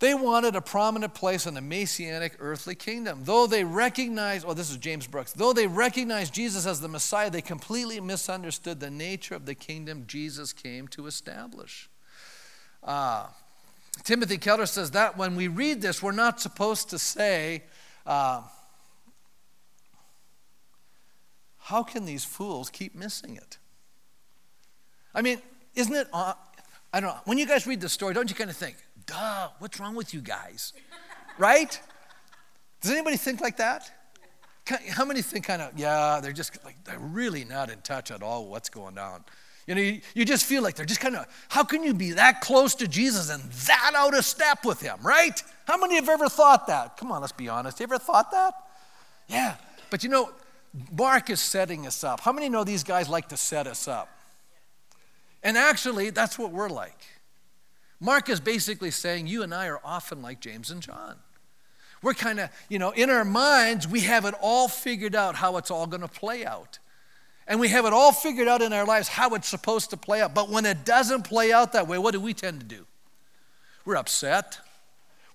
they 0.00 0.14
wanted 0.14 0.56
a 0.56 0.62
prominent 0.62 1.14
place 1.14 1.46
in 1.46 1.54
the 1.54 1.60
messianic 1.60 2.36
earthly 2.40 2.74
kingdom. 2.74 3.20
Though 3.24 3.46
they 3.46 3.64
recognized, 3.64 4.46
oh, 4.48 4.54
this 4.54 4.70
is 4.70 4.78
James 4.78 5.06
Brooks, 5.06 5.32
though 5.32 5.52
they 5.52 5.66
recognized 5.66 6.32
Jesus 6.32 6.66
as 6.66 6.80
the 6.80 6.88
Messiah, 6.88 7.30
they 7.30 7.42
completely 7.42 8.00
misunderstood 8.00 8.80
the 8.80 8.90
nature 8.90 9.34
of 9.34 9.44
the 9.44 9.54
kingdom 9.54 10.04
Jesus 10.06 10.52
came 10.54 10.88
to 10.88 11.06
establish. 11.06 11.90
Uh, 12.82 13.26
Timothy 14.02 14.38
Keller 14.38 14.66
says 14.66 14.92
that 14.92 15.18
when 15.18 15.36
we 15.36 15.48
read 15.48 15.82
this, 15.82 16.02
we're 16.02 16.12
not 16.12 16.40
supposed 16.40 16.88
to 16.90 16.98
say, 16.98 17.64
uh, 18.06 18.42
How 21.58 21.82
can 21.82 22.04
these 22.04 22.24
fools 22.24 22.70
keep 22.70 22.96
missing 22.96 23.36
it? 23.36 23.58
I 25.14 25.22
mean, 25.22 25.40
isn't 25.74 25.94
it, 25.94 26.08
I 26.12 26.34
don't 26.94 27.02
know, 27.02 27.20
when 27.26 27.38
you 27.38 27.46
guys 27.46 27.66
read 27.66 27.80
the 27.80 27.88
story, 27.88 28.14
don't 28.14 28.28
you 28.28 28.34
kind 28.34 28.50
of 28.50 28.56
think, 28.56 28.76
duh, 29.10 29.48
what's 29.58 29.80
wrong 29.80 29.94
with 29.94 30.14
you 30.14 30.20
guys? 30.20 30.72
right? 31.38 31.80
Does 32.80 32.90
anybody 32.90 33.16
think 33.16 33.40
like 33.40 33.56
that? 33.58 33.90
How 34.90 35.04
many 35.04 35.20
think 35.20 35.46
kind 35.46 35.62
of, 35.62 35.76
yeah, 35.76 36.20
they're 36.22 36.32
just 36.32 36.64
like, 36.64 36.76
they're 36.84 36.98
really 36.98 37.44
not 37.44 37.70
in 37.70 37.80
touch 37.80 38.10
at 38.10 38.22
all 38.22 38.48
what's 38.48 38.68
going 38.68 38.98
on? 38.98 39.24
You 39.66 39.74
know, 39.74 39.80
you, 39.80 40.00
you 40.14 40.24
just 40.24 40.46
feel 40.46 40.62
like 40.62 40.76
they're 40.76 40.86
just 40.86 41.00
kind 41.00 41.16
of, 41.16 41.26
how 41.48 41.64
can 41.64 41.82
you 41.82 41.92
be 41.92 42.12
that 42.12 42.40
close 42.40 42.74
to 42.76 42.88
Jesus 42.88 43.30
and 43.30 43.42
that 43.42 43.92
out 43.96 44.16
of 44.16 44.24
step 44.24 44.64
with 44.64 44.80
him, 44.80 44.98
right? 45.02 45.42
How 45.66 45.76
many 45.76 45.96
have 45.96 46.08
ever 46.08 46.28
thought 46.28 46.66
that? 46.68 46.96
Come 46.96 47.10
on, 47.12 47.20
let's 47.20 47.32
be 47.32 47.48
honest. 47.48 47.80
You 47.80 47.84
ever 47.84 47.98
thought 47.98 48.30
that? 48.30 48.54
Yeah. 49.28 49.56
But 49.90 50.04
you 50.04 50.10
know, 50.10 50.30
Mark 50.92 51.30
is 51.30 51.40
setting 51.40 51.86
us 51.86 52.04
up. 52.04 52.20
How 52.20 52.32
many 52.32 52.48
know 52.48 52.64
these 52.64 52.84
guys 52.84 53.08
like 53.08 53.28
to 53.30 53.36
set 53.36 53.66
us 53.66 53.88
up? 53.88 54.08
And 55.42 55.56
actually, 55.56 56.10
that's 56.10 56.38
what 56.38 56.52
we're 56.52 56.68
like. 56.68 56.98
Mark 58.00 58.28
is 58.30 58.40
basically 58.40 58.90
saying 58.90 59.26
you 59.26 59.42
and 59.42 59.54
I 59.54 59.66
are 59.66 59.80
often 59.84 60.22
like 60.22 60.40
James 60.40 60.70
and 60.70 60.80
John. 60.80 61.16
We're 62.02 62.14
kind 62.14 62.40
of, 62.40 62.50
you 62.70 62.78
know, 62.78 62.92
in 62.92 63.10
our 63.10 63.26
minds, 63.26 63.86
we 63.86 64.00
have 64.00 64.24
it 64.24 64.34
all 64.40 64.68
figured 64.68 65.14
out 65.14 65.34
how 65.34 65.58
it's 65.58 65.70
all 65.70 65.86
going 65.86 66.00
to 66.00 66.08
play 66.08 66.46
out. 66.46 66.78
And 67.46 67.60
we 67.60 67.68
have 67.68 67.84
it 67.84 67.92
all 67.92 68.12
figured 68.12 68.48
out 68.48 68.62
in 68.62 68.72
our 68.72 68.86
lives 68.86 69.08
how 69.08 69.34
it's 69.34 69.48
supposed 69.48 69.90
to 69.90 69.96
play 69.96 70.22
out. 70.22 70.34
But 70.34 70.48
when 70.48 70.64
it 70.64 70.84
doesn't 70.84 71.24
play 71.24 71.52
out 71.52 71.72
that 71.72 71.88
way, 71.88 71.98
what 71.98 72.12
do 72.12 72.20
we 72.20 72.32
tend 72.32 72.60
to 72.60 72.66
do? 72.66 72.86
We're 73.84 73.96
upset. 73.96 74.58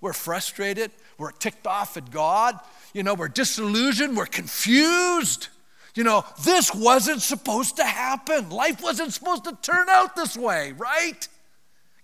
We're 0.00 0.12
frustrated. 0.12 0.90
We're 1.18 1.30
ticked 1.30 1.66
off 1.66 1.96
at 1.96 2.10
God. 2.10 2.58
You 2.92 3.02
know, 3.02 3.14
we're 3.14 3.28
disillusioned. 3.28 4.16
We're 4.16 4.26
confused. 4.26 5.48
You 5.94 6.04
know, 6.04 6.24
this 6.44 6.74
wasn't 6.74 7.22
supposed 7.22 7.76
to 7.76 7.84
happen. 7.84 8.50
Life 8.50 8.82
wasn't 8.82 9.12
supposed 9.12 9.44
to 9.44 9.56
turn 9.62 9.88
out 9.88 10.16
this 10.16 10.36
way, 10.36 10.72
right? 10.72 11.28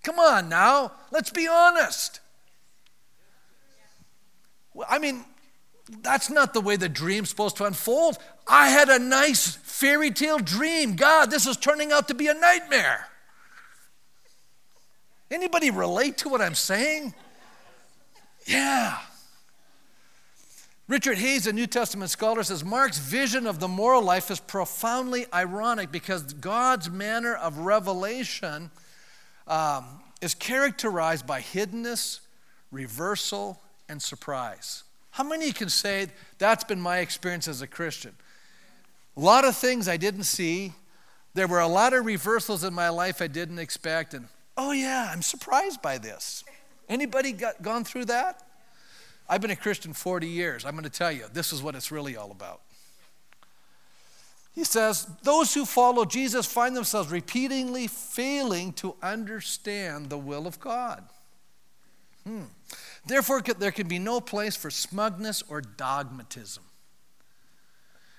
Come 0.03 0.19
on 0.19 0.49
now, 0.49 0.93
let's 1.11 1.31
be 1.31 1.47
honest. 1.47 2.21
I 4.89 4.99
mean, 4.99 5.25
that's 6.03 6.31
not 6.31 6.55
the 6.55 6.61
way 6.61 6.77
the 6.77 6.89
dream's 6.89 7.29
supposed 7.29 7.57
to 7.59 7.65
unfold. 7.65 8.19
I 8.47 8.69
had 8.69 8.89
a 8.89 8.99
nice 8.99 9.55
fairy 9.57 10.11
tale 10.11 10.39
dream. 10.39 10.97
God, 10.97 11.31
this 11.31 11.47
is 11.47 11.57
turning 11.57 11.93
out 11.93 12.09
to 12.09 12.15
be 12.15 12.29
a 12.29 12.35
nightmare. 12.35 13.09
Anybody 15.31 15.71
relate 15.71 16.19
to 16.19 16.29
what 16.29 16.43
I'm 16.43 16.55
saying? 16.55 17.15
Yeah. 18.47 18.99
Richard 20.89 21.17
Hays, 21.17 21.47
a 21.47 21.53
New 21.53 21.67
Testament 21.67 22.11
scholar, 22.11 22.43
says 22.43 22.65
Mark's 22.65 22.99
vision 22.99 23.47
of 23.47 23.61
the 23.61 23.69
moral 23.69 24.03
life 24.03 24.31
is 24.31 24.41
profoundly 24.41 25.27
ironic 25.33 25.91
because 25.91 26.35
God's 26.35 26.91
manner 26.91 27.35
of 27.35 27.59
revelation 27.59 28.71
um, 29.47 29.85
is 30.21 30.35
characterized 30.35 31.27
by 31.27 31.41
hiddenness, 31.41 32.21
reversal, 32.71 33.61
and 33.89 34.01
surprise. 34.01 34.85
How 35.11 35.25
many 35.25 35.53
can 35.53 35.69
say 35.69 36.09
that's 36.39 36.65
been 36.65 36.81
my 36.81 36.99
experience 36.99 37.49
as 37.49 37.61
a 37.61 37.67
Christian? 37.67 38.15
A 39.17 39.21
lot 39.21 39.45
of 39.45 39.57
things 39.57 39.89
I 39.89 39.99
didn't 39.99 40.25
see. 40.25 40.73
There 41.35 41.47
were 41.47 41.61
a 41.61 41.69
lot 41.69 41.93
of 41.93 42.07
reversals 42.07 42.65
in 42.65 42.73
my 42.73 42.89
life 42.89 43.21
I 43.21 43.27
didn't 43.27 43.59
expect, 43.59 44.15
and 44.15 44.29
oh 44.57 44.73
yeah, 44.73 45.11
I'm 45.13 45.23
surprised 45.23 45.83
by 45.83 45.99
this. 45.99 46.45
Anybody 46.89 47.33
got, 47.33 47.63
gone 47.63 47.85
through 47.85 48.07
that? 48.07 48.43
I've 49.29 49.41
been 49.41 49.51
a 49.51 49.57
Christian 49.57 49.93
40 49.93 50.27
years. 50.27 50.65
I'm 50.65 50.73
going 50.73 50.85
to 50.85 50.91
tell 50.91 51.13
you, 51.13 51.25
this 51.33 51.53
is 51.53 51.63
what 51.63 51.75
it's 51.75 51.91
really 51.91 52.17
all 52.17 52.31
about. 52.31 52.61
He 54.53 54.65
says, 54.65 55.07
Those 55.23 55.55
who 55.55 55.65
follow 55.65 56.05
Jesus 56.05 56.47
find 56.47 56.77
themselves 56.77 57.11
repeatedly 57.11 57.87
failing 57.87 58.73
to 58.75 58.95
understand 59.03 60.11
the 60.11 60.19
will 60.19 60.47
of 60.47 60.61
God. 60.61 61.05
Hmm. 62.25 62.45
Therefore, 63.05 63.41
there 63.41 63.73
can 63.73 63.89
be 63.89 63.99
no 63.99 64.21
place 64.21 64.55
for 64.55 64.71
smugness 64.71 65.43
or 65.49 65.61
dogmatism. 65.61 66.63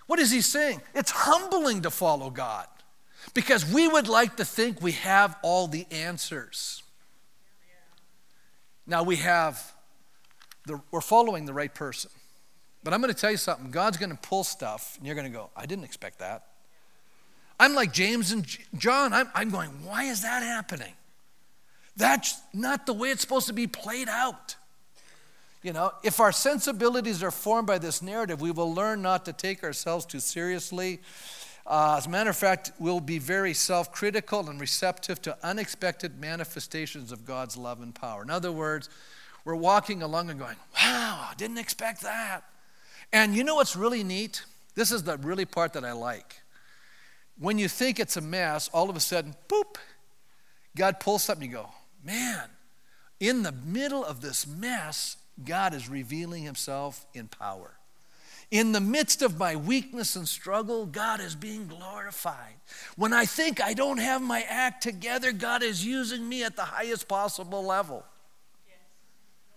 What 0.08 0.20
is 0.20 0.32
he 0.32 0.42
saying? 0.42 0.82
It's 0.94 1.12
humbling 1.12 1.82
to 1.84 1.90
follow 1.90 2.30
God 2.30 2.68
because 3.34 3.66
we 3.66 3.88
would 3.88 4.08
like 4.08 4.36
to 4.38 4.46
think 4.46 4.82
we 4.82 4.92
have 4.94 5.38
all 5.42 5.68
the 5.68 5.88
answers. 5.92 6.84
Now, 8.86 9.04
we 9.04 9.16
have, 9.18 9.74
the, 10.66 10.82
we're 10.92 11.00
following 11.00 11.46
the 11.46 11.54
right 11.54 11.74
person. 11.74 12.12
But 12.84 12.94
I'm 12.94 13.02
going 13.02 13.14
to 13.14 13.20
tell 13.20 13.32
you 13.32 13.38
something 13.38 13.72
God's 13.72 13.98
going 13.98 14.12
to 14.12 14.18
pull 14.18 14.44
stuff, 14.44 14.96
and 14.98 15.06
you're 15.06 15.16
going 15.16 15.32
to 15.32 15.36
go, 15.36 15.50
I 15.56 15.66
didn't 15.66 15.86
expect 15.86 16.20
that. 16.20 16.44
I'm 17.60 17.76
like 17.76 17.94
James 17.94 18.32
and 18.32 18.46
John. 18.78 19.14
I'm, 19.14 19.30
I'm 19.34 19.50
going, 19.50 19.70
why 19.84 20.06
is 20.06 20.24
that 20.24 20.44
happening? 20.44 20.94
That's 21.96 22.42
not 22.54 22.86
the 22.86 22.94
way 22.94 23.10
it's 23.10 23.22
supposed 23.22 23.48
to 23.48 23.54
be 23.54 23.68
played 23.68 24.10
out. 24.10 24.56
You 25.62 25.72
know, 25.72 25.92
if 26.04 26.20
our 26.20 26.34
sensibilities 26.34 27.24
are 27.24 27.32
formed 27.32 27.68
by 27.68 27.78
this 27.78 28.02
narrative, 28.02 28.42
we 28.42 28.52
will 28.52 28.74
learn 28.74 29.02
not 29.02 29.24
to 29.26 29.34
take 29.34 29.64
ourselves 29.64 30.06
too 30.06 30.20
seriously. 30.20 31.00
Uh, 31.66 31.96
as 31.98 32.06
a 32.06 32.10
matter 32.10 32.30
of 32.30 32.36
fact, 32.36 32.72
we'll 32.80 33.00
be 33.00 33.20
very 33.20 33.54
self 33.54 33.94
critical 33.94 34.50
and 34.50 34.60
receptive 34.60 35.22
to 35.22 35.38
unexpected 35.42 36.20
manifestations 36.20 37.14
of 37.14 37.26
God's 37.26 37.56
love 37.56 37.82
and 37.82 37.96
power. 37.96 38.22
In 38.24 38.30
other 38.30 38.52
words, 38.52 38.90
we're 39.46 39.56
walking 39.56 40.02
along 40.02 40.30
and 40.30 40.40
going, 40.40 40.58
wow, 40.76 41.30
I 41.32 41.34
didn't 41.38 41.60
expect 41.60 42.02
that. 42.02 42.44
And 43.14 43.36
you 43.36 43.44
know 43.44 43.56
what's 43.56 43.76
really 43.76 44.04
neat? 44.04 44.44
This 44.74 44.92
is 44.92 45.04
the 45.04 45.18
really 45.18 45.46
part 45.46 45.74
that 45.74 45.86
I 45.86 45.92
like. 45.92 46.42
When 47.38 47.60
you 47.60 47.68
think 47.68 48.00
it's 48.00 48.18
a 48.18 48.22
mess, 48.22 48.70
all 48.74 48.90
of 48.90 48.96
a 48.96 49.00
sudden, 49.00 49.36
boop, 49.48 49.76
God 50.76 51.00
pulls 51.00 51.24
something, 51.24 51.48
you 51.48 51.56
go, 51.58 51.70
man, 52.04 52.50
in 53.20 53.44
the 53.44 53.52
middle 53.52 54.04
of 54.04 54.22
this 54.22 54.48
mess, 54.48 55.18
God 55.46 55.76
is 55.76 55.88
revealing 55.88 56.44
himself 56.44 57.06
in 57.14 57.28
power. 57.28 57.76
In 58.50 58.72
the 58.72 58.82
midst 58.82 59.22
of 59.22 59.38
my 59.38 59.56
weakness 59.56 60.16
and 60.16 60.28
struggle, 60.28 60.86
God 60.86 61.20
is 61.20 61.36
being 61.36 61.68
glorified. 61.68 62.56
When 62.96 63.14
I 63.14 63.26
think 63.26 63.62
I 63.62 63.74
don't 63.74 63.98
have 64.00 64.22
my 64.22 64.44
act 64.48 64.84
together, 64.84 65.32
God 65.32 65.64
is 65.64 65.86
using 65.86 66.28
me 66.28 66.44
at 66.44 66.56
the 66.56 66.64
highest 66.64 67.08
possible 67.08 67.64
level. 67.64 68.04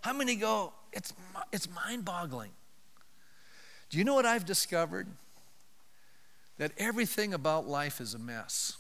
How 0.03 0.12
many 0.12 0.37
go, 0.37 0.73
it's, 0.92 1.12
it's 1.53 1.69
mind 1.75 2.05
boggling? 2.05 2.51
Do 3.90 3.99
you 3.99 4.05
know 4.05 4.14
what 4.14 4.27
I've 4.27 4.44
discovered? 4.44 5.07
That 6.59 6.72
everything 6.79 7.35
about 7.35 7.66
life 7.66 8.01
is 8.01 8.14
a 8.14 8.18
mess. 8.18 8.77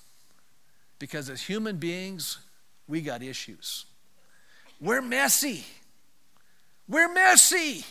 Because 0.98 1.28
as 1.28 1.42
human 1.42 1.76
beings, 1.76 2.38
we 2.88 3.00
got 3.00 3.22
issues. 3.22 3.84
We're 4.80 5.02
messy. 5.02 5.64
We're 6.88 7.12
messy. 7.12 7.84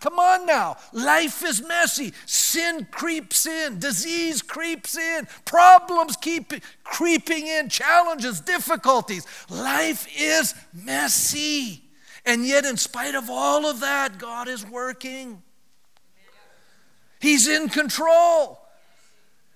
Come 0.00 0.18
on 0.18 0.46
now. 0.46 0.76
Life 0.92 1.42
is 1.44 1.66
messy. 1.66 2.12
Sin 2.26 2.86
creeps 2.90 3.46
in, 3.46 3.78
disease 3.78 4.42
creeps 4.42 4.96
in, 4.96 5.26
problems 5.44 6.16
keep 6.16 6.52
creeping 6.84 7.46
in, 7.46 7.68
challenges, 7.68 8.40
difficulties. 8.40 9.26
Life 9.48 10.06
is 10.16 10.54
messy. 10.74 11.82
And 12.26 12.46
yet, 12.46 12.64
in 12.64 12.76
spite 12.76 13.14
of 13.14 13.30
all 13.30 13.66
of 13.66 13.80
that, 13.80 14.18
God 14.18 14.48
is 14.48 14.66
working. 14.66 15.42
He's 17.26 17.48
in 17.48 17.68
control. 17.68 18.60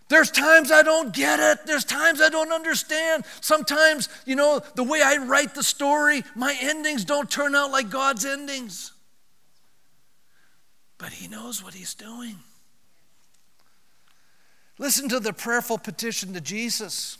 There's 0.09 0.33
times 0.33 0.73
I 0.73 0.83
don't 0.83 1.15
get 1.15 1.39
it. 1.39 1.67
There's 1.67 1.85
times 1.85 2.21
I 2.21 2.29
don't 2.29 2.51
understand. 2.51 3.25
Sometimes, 3.41 4.09
you 4.27 4.35
know, 4.35 4.61
the 4.75 4.83
way 4.83 5.01
I 5.05 5.19
write 5.19 5.55
the 5.55 5.63
story, 5.63 6.25
my 6.35 6.57
endings 6.61 7.05
don't 7.05 7.31
turn 7.31 7.55
out 7.55 7.71
like 7.71 7.89
God's 7.89 8.25
endings. 8.25 8.91
But 10.99 11.11
He 11.11 11.29
knows 11.29 11.63
what 11.63 11.75
He's 11.75 11.95
doing. 11.95 12.39
Listen 14.77 15.09
to 15.09 15.21
the 15.21 15.33
prayerful 15.33 15.79
petition 15.79 16.33
to 16.33 16.41
Jesus. 16.41 17.19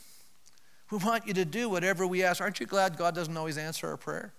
We 0.91 0.99
want 0.99 1.29
you 1.29 1.35
to 1.35 1.45
do 1.45 1.69
whatever 1.69 2.09
we 2.09 2.25
ask. 2.25 2.41
Aren't 2.41 2.59
you 2.59 2.67
glad 2.67 2.97
God 2.97 3.15
doesn't 3.15 3.37
always 3.37 3.57
answer 3.57 3.87
our 3.87 3.97
prayer? 3.97 4.33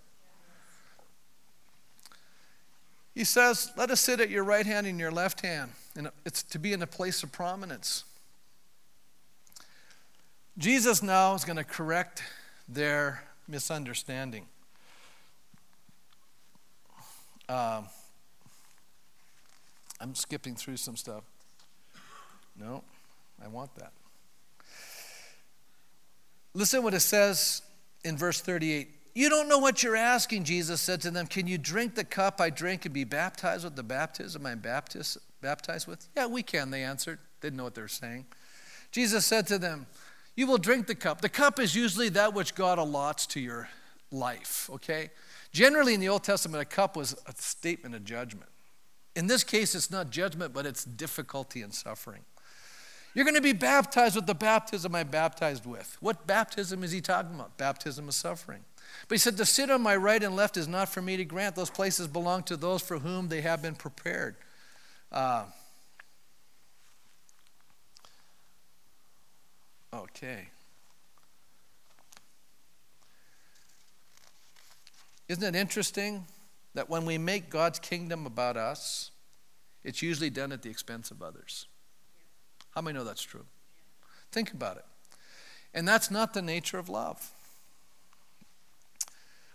He 3.15 3.23
says, 3.23 3.71
Let 3.77 3.91
us 3.91 4.01
sit 4.01 4.19
at 4.19 4.29
your 4.29 4.43
right 4.43 4.65
hand 4.65 4.87
and 4.87 4.99
your 4.99 5.11
left 5.11 5.39
hand. 5.39 5.71
And 5.95 6.09
it's 6.25 6.43
to 6.43 6.59
be 6.59 6.73
in 6.73 6.81
a 6.81 6.87
place 6.87 7.23
of 7.23 7.31
prominence. 7.31 8.05
Jesus 10.57 11.01
now 11.01 11.33
is 11.33 11.43
going 11.43 11.57
to 11.57 11.63
correct 11.63 12.23
their 12.67 13.23
misunderstanding. 13.47 14.45
Um, 17.49 17.87
I'm 19.99 20.15
skipping 20.15 20.55
through 20.55 20.77
some 20.77 20.95
stuff. 20.95 21.23
No, 22.59 22.83
I 23.43 23.47
want 23.47 23.75
that. 23.75 23.91
Listen 26.53 26.83
what 26.83 26.93
it 26.93 27.01
says 27.01 27.61
in 28.03 28.17
verse 28.17 28.41
38. 28.41 28.89
You 29.13 29.29
don't 29.29 29.49
know 29.49 29.57
what 29.57 29.83
you're 29.83 29.95
asking, 29.95 30.45
Jesus 30.45 30.79
said 30.79 31.01
to 31.01 31.11
them. 31.11 31.27
Can 31.27 31.47
you 31.47 31.57
drink 31.57 31.95
the 31.95 32.03
cup 32.03 32.39
I 32.39 32.49
drink 32.49 32.85
and 32.85 32.93
be 32.93 33.03
baptized 33.03 33.63
with 33.63 33.75
the 33.75 33.83
baptism 33.83 34.45
I'm 34.45 34.59
baptized, 34.59 35.17
baptized 35.41 35.87
with? 35.87 36.07
Yeah, 36.15 36.27
we 36.27 36.43
can, 36.43 36.71
they 36.71 36.83
answered. 36.83 37.19
They 37.39 37.47
didn't 37.47 37.57
know 37.57 37.63
what 37.63 37.75
they 37.75 37.81
were 37.81 37.87
saying. 37.87 38.25
Jesus 38.91 39.25
said 39.25 39.47
to 39.47 39.57
them, 39.57 39.87
You 40.35 40.47
will 40.47 40.57
drink 40.57 40.87
the 40.87 40.95
cup. 40.95 41.21
The 41.21 41.29
cup 41.29 41.59
is 41.59 41.75
usually 41.75 42.09
that 42.09 42.33
which 42.33 42.55
God 42.55 42.77
allots 42.77 43.27
to 43.29 43.39
your 43.39 43.69
life, 44.11 44.69
okay? 44.73 45.09
Generally, 45.51 45.95
in 45.95 45.99
the 45.99 46.09
Old 46.09 46.23
Testament, 46.23 46.61
a 46.61 46.65
cup 46.65 46.95
was 46.95 47.13
a 47.25 47.33
statement 47.35 47.95
of 47.95 48.05
judgment. 48.05 48.49
In 49.15 49.27
this 49.27 49.43
case, 49.43 49.75
it's 49.75 49.91
not 49.91 50.09
judgment, 50.09 50.53
but 50.53 50.65
it's 50.65 50.85
difficulty 50.85 51.61
and 51.61 51.73
suffering. 51.73 52.21
You're 53.13 53.25
going 53.25 53.35
to 53.35 53.41
be 53.41 53.53
baptized 53.53 54.15
with 54.15 54.25
the 54.25 54.35
baptism 54.35 54.95
I 54.95 55.03
baptized 55.03 55.65
with. 55.65 55.97
What 55.99 56.27
baptism 56.27 56.83
is 56.83 56.91
he 56.91 57.01
talking 57.01 57.35
about? 57.35 57.57
Baptism 57.57 58.07
of 58.07 58.13
suffering. 58.13 58.63
But 59.07 59.15
he 59.15 59.19
said, 59.19 59.35
To 59.37 59.45
sit 59.45 59.69
on 59.69 59.81
my 59.81 59.95
right 59.95 60.23
and 60.23 60.35
left 60.35 60.55
is 60.55 60.67
not 60.67 60.87
for 60.87 61.01
me 61.01 61.17
to 61.17 61.25
grant. 61.25 61.55
Those 61.55 61.69
places 61.69 62.07
belong 62.07 62.43
to 62.43 62.55
those 62.55 62.81
for 62.81 62.99
whom 62.99 63.27
they 63.27 63.41
have 63.41 63.61
been 63.61 63.75
prepared. 63.75 64.35
Uh, 65.11 65.43
okay. 69.93 70.47
Isn't 75.27 75.43
it 75.43 75.57
interesting 75.57 76.25
that 76.73 76.89
when 76.89 77.05
we 77.05 77.17
make 77.17 77.49
God's 77.49 77.79
kingdom 77.79 78.25
about 78.25 78.55
us, 78.55 79.11
it's 79.83 80.01
usually 80.01 80.29
done 80.29 80.51
at 80.51 80.61
the 80.61 80.69
expense 80.69 81.11
of 81.11 81.21
others? 81.21 81.67
How 82.75 82.81
many 82.81 82.97
know 82.97 83.03
that's 83.03 83.21
true? 83.21 83.45
Think 84.31 84.53
about 84.53 84.77
it. 84.77 84.85
And 85.73 85.87
that's 85.87 86.09
not 86.09 86.33
the 86.33 86.41
nature 86.41 86.77
of 86.77 86.87
love. 86.89 87.31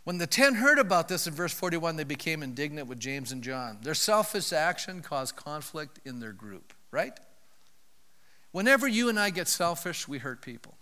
When 0.06 0.18
the 0.18 0.26
ten 0.28 0.54
heard 0.54 0.78
about 0.78 1.08
this 1.08 1.26
in 1.26 1.34
verse 1.34 1.52
41, 1.52 1.96
they 1.96 2.04
became 2.04 2.44
indignant 2.44 2.86
with 2.86 3.00
James 3.00 3.32
and 3.32 3.42
John. 3.42 3.78
Their 3.82 3.92
selfish 3.92 4.52
action 4.52 5.02
caused 5.02 5.34
conflict 5.34 5.98
in 6.04 6.20
their 6.20 6.32
group, 6.32 6.72
right? 6.92 7.18
Whenever 8.52 8.86
you 8.86 9.08
and 9.08 9.18
I 9.18 9.30
get 9.30 9.48
selfish, 9.48 10.06
we 10.06 10.18
hurt 10.18 10.42
people. 10.42 10.78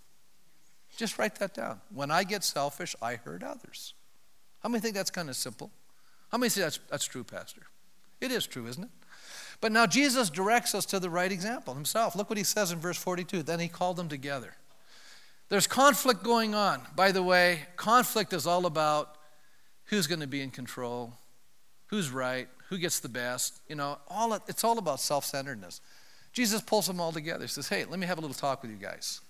Just 0.99 1.19
write 1.19 1.37
that 1.37 1.55
down. 1.55 1.81
When 1.89 2.11
I 2.11 2.25
get 2.25 2.45
selfish, 2.45 2.95
I 3.01 3.15
hurt 3.15 3.43
others. 3.43 3.95
How 4.63 4.69
many 4.69 4.83
think 4.83 4.95
that's 4.95 5.11
kind 5.11 5.31
of 5.31 5.37
simple? 5.37 5.71
How 6.31 6.37
many 6.37 6.51
say 6.51 6.61
that's, 6.61 6.79
that's 6.91 7.07
true, 7.07 7.25
Pastor? 7.25 7.63
It 8.21 8.31
is 8.31 8.47
true, 8.47 8.67
isn't 8.67 8.85
it? 8.85 8.91
But 9.63 9.73
now 9.73 9.87
Jesus 9.87 10.29
directs 10.29 10.75
us 10.75 10.85
to 10.85 11.01
the 11.01 11.09
right 11.09 11.33
example 11.33 11.73
himself. 11.73 12.15
Look 12.15 12.29
what 12.29 12.37
he 12.37 12.45
says 12.45 12.73
in 12.73 12.79
verse 12.79 12.99
42. 12.99 13.43
Then 13.43 13.59
he 13.59 13.69
called 13.69 13.97
them 13.97 14.11
together. 14.11 14.55
There's 15.49 15.67
conflict 15.67 16.23
going 16.23 16.55
on. 16.55 16.81
By 16.97 17.13
the 17.13 17.23
way, 17.23 17.61
conflict 17.77 18.33
is 18.33 18.47
all 18.47 18.67
about 18.67 19.17
who's 19.85 20.07
going 20.07 20.21
to 20.21 20.27
be 20.27 20.41
in 20.41 20.51
control, 20.51 21.15
who's 21.87 22.11
right, 22.11 22.49
who 22.69 22.79
gets 22.79 23.01
the 23.01 23.09
best. 23.09 23.61
You 23.69 23.77
know, 23.77 23.99
all 24.09 24.33
it's 24.33 24.65
all 24.65 24.79
about 24.79 25.01
self-centeredness. 25.01 25.81
Jesus 26.33 26.61
pulls 26.63 26.87
them 26.87 27.01
all 27.01 27.13
together. 27.13 27.45
He 27.45 27.49
says, 27.49 27.69
"Hey, 27.69 27.85
let 27.85 27.99
me 27.99 28.07
have 28.07 28.19
a 28.19 28.21
little 28.21 28.35
talk 28.35 28.63
with 28.63 28.71
you 28.71 28.79
guys. 28.79 29.21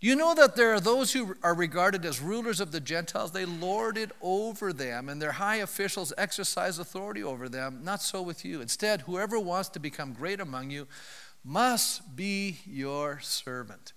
You 0.00 0.16
know 0.16 0.34
that 0.34 0.54
there 0.54 0.74
are 0.74 0.80
those 0.80 1.14
who 1.14 1.34
are 1.42 1.54
regarded 1.54 2.04
as 2.04 2.20
rulers 2.20 2.60
of 2.60 2.72
the 2.72 2.80
Gentiles. 2.80 3.32
They 3.32 3.46
lord 3.46 3.96
it 3.96 4.12
over 4.20 4.70
them, 4.70 5.08
and 5.08 5.20
their 5.20 5.32
high 5.32 5.56
officials 5.56 6.12
exercise 6.18 6.78
authority 6.78 7.22
over 7.22 7.48
them. 7.48 7.80
Not 7.82 8.02
so 8.02 8.20
with 8.20 8.44
you. 8.44 8.60
Instead, 8.60 9.02
whoever 9.02 9.40
wants 9.40 9.70
to 9.70 9.78
become 9.78 10.12
great 10.12 10.40
among 10.40 10.70
you 10.70 10.86
must 11.42 12.14
be 12.14 12.58
your 12.66 13.18
servant. 13.20 13.93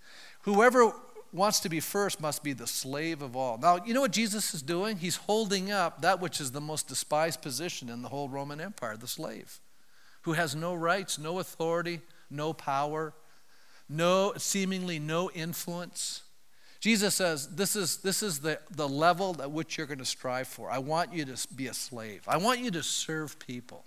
Whoever 0.48 0.92
wants 1.32 1.60
to 1.60 1.70
be 1.70 1.80
first 1.80 2.20
must 2.20 2.44
be 2.44 2.54
the 2.54 2.66
slave 2.66 3.22
of 3.22 3.36
all. 3.36 3.58
Now, 3.58 3.84
you 3.86 3.94
know 3.94 4.02
what 4.02 4.12
Jesus 4.12 4.54
is 4.54 4.62
doing? 4.62 4.98
He's 4.98 5.18
holding 5.18 5.72
up 5.72 6.02
that 6.02 6.20
which 6.20 6.42
is 6.42 6.52
the 6.52 6.62
most 6.62 6.88
despised 6.88 7.42
position 7.42 7.90
in 7.90 8.02
the 8.02 8.10
whole 8.10 8.30
Roman 8.30 8.60
Empire 8.60 8.98
the 8.98 9.08
slave, 9.08 9.60
who 10.22 10.34
has 10.34 10.56
no 10.56 10.74
rights, 10.74 11.20
no 11.20 11.40
authority, 11.40 12.02
no 12.32 12.54
power 12.54 13.14
no 13.90 14.34
seemingly 14.38 15.00
no 15.00 15.30
influence. 15.32 16.24
Jesus 16.80 17.16
says, 17.16 17.48
This 17.50 17.76
is, 17.76 17.98
this 17.98 18.22
is 18.22 18.40
the, 18.40 18.60
the 18.72 18.88
level 18.88 19.36
at 19.42 19.52
which 19.52 19.78
you're 19.78 19.88
going 19.88 20.00
to 20.00 20.06
strive 20.06 20.48
for. 20.48 20.70
I 20.70 20.80
want 20.80 21.14
you 21.14 21.26
to 21.26 21.48
be 21.56 21.68
a 21.68 21.74
slave, 21.74 22.24
I 22.28 22.38
want 22.38 22.60
you 22.60 22.72
to 22.72 22.84
serve 22.84 23.40
people. 23.40 23.84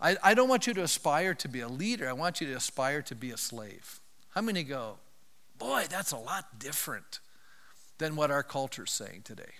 I, 0.00 0.16
I 0.22 0.34
don't 0.34 0.48
want 0.48 0.66
you 0.66 0.74
to 0.74 0.82
aspire 0.82 1.34
to 1.34 1.48
be 1.48 1.60
a 1.60 1.68
leader, 1.68 2.08
I 2.08 2.12
want 2.12 2.40
you 2.40 2.46
to 2.48 2.54
aspire 2.54 3.02
to 3.02 3.14
be 3.14 3.30
a 3.30 3.36
slave. 3.36 4.00
How 4.30 4.40
many 4.40 4.64
go, 4.64 4.96
Boy, 5.58 5.86
that's 5.88 6.12
a 6.12 6.16
lot 6.16 6.58
different 6.58 7.20
than 7.98 8.16
what 8.16 8.30
our 8.30 8.42
culture 8.42 8.84
is 8.84 8.90
saying 8.90 9.22
today? 9.24 9.52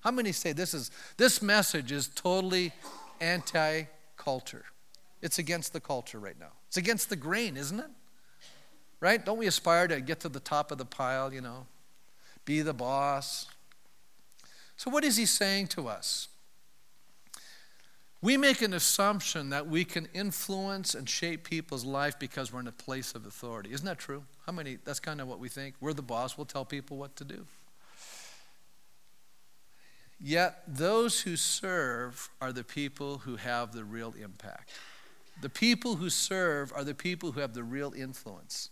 How 0.00 0.10
many 0.10 0.32
say 0.32 0.52
this 0.52 0.74
is 0.74 0.90
this 1.16 1.40
message 1.40 1.92
is 1.92 2.08
totally 2.08 2.72
anti-culture? 3.20 4.64
It's 5.22 5.38
against 5.38 5.72
the 5.72 5.80
culture 5.80 6.18
right 6.18 6.38
now. 6.38 6.52
It's 6.66 6.76
against 6.76 7.08
the 7.08 7.16
grain, 7.16 7.56
isn't 7.56 7.78
it? 7.78 7.90
Right? 9.00 9.24
Don't 9.24 9.38
we 9.38 9.46
aspire 9.46 9.88
to 9.88 10.00
get 10.00 10.20
to 10.20 10.28
the 10.28 10.40
top 10.40 10.70
of 10.70 10.78
the 10.78 10.84
pile, 10.84 11.32
you 11.32 11.40
know? 11.40 11.66
Be 12.44 12.60
the 12.62 12.74
boss. 12.74 13.46
So, 14.76 14.90
what 14.90 15.04
is 15.04 15.16
he 15.16 15.26
saying 15.26 15.68
to 15.68 15.88
us? 15.88 16.28
We 18.22 18.36
make 18.36 18.62
an 18.62 18.72
assumption 18.72 19.50
that 19.50 19.66
we 19.66 19.84
can 19.84 20.06
influence 20.14 20.94
and 20.94 21.08
shape 21.08 21.42
people's 21.42 21.84
life 21.84 22.20
because 22.20 22.52
we're 22.52 22.60
in 22.60 22.68
a 22.68 22.72
place 22.72 23.16
of 23.16 23.26
authority. 23.26 23.72
Isn't 23.72 23.84
that 23.84 23.98
true? 23.98 24.22
How 24.46 24.52
many? 24.52 24.78
That's 24.84 25.00
kind 25.00 25.20
of 25.20 25.26
what 25.26 25.40
we 25.40 25.48
think. 25.48 25.74
We're 25.80 25.92
the 25.92 26.02
boss, 26.02 26.38
we'll 26.38 26.44
tell 26.44 26.64
people 26.64 26.96
what 26.96 27.16
to 27.16 27.24
do. 27.24 27.44
Yet, 30.20 30.62
those 30.68 31.22
who 31.22 31.34
serve 31.34 32.30
are 32.40 32.52
the 32.52 32.62
people 32.62 33.18
who 33.18 33.34
have 33.34 33.72
the 33.72 33.82
real 33.82 34.14
impact. 34.22 34.70
The 35.40 35.48
people 35.48 35.96
who 35.96 36.08
serve 36.08 36.72
are 36.72 36.84
the 36.84 36.94
people 36.94 37.32
who 37.32 37.40
have 37.40 37.54
the 37.54 37.64
real 37.64 37.92
influence. 37.92 38.70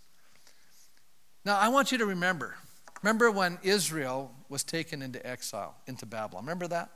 Now, 1.45 1.59
I 1.59 1.69
want 1.71 1.91
you 1.91 1.99
to 1.99 2.07
remember. 2.07 2.55
Remember 3.03 3.33
when 3.33 3.59
Israel 3.65 4.31
was 4.49 4.63
taken 4.63 5.03
into 5.03 5.27
exile, 5.27 5.75
into 5.89 6.07
Babylon? 6.07 6.45
Remember 6.45 6.69
that? 6.69 6.91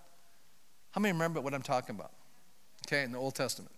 How 0.92 1.00
many 1.00 1.12
remember 1.12 1.40
what 1.40 1.52
I'm 1.52 1.62
talking 1.62 1.96
about? 1.96 2.12
Okay, 2.86 3.02
in 3.02 3.12
the 3.12 3.18
Old 3.18 3.34
Testament. 3.34 3.70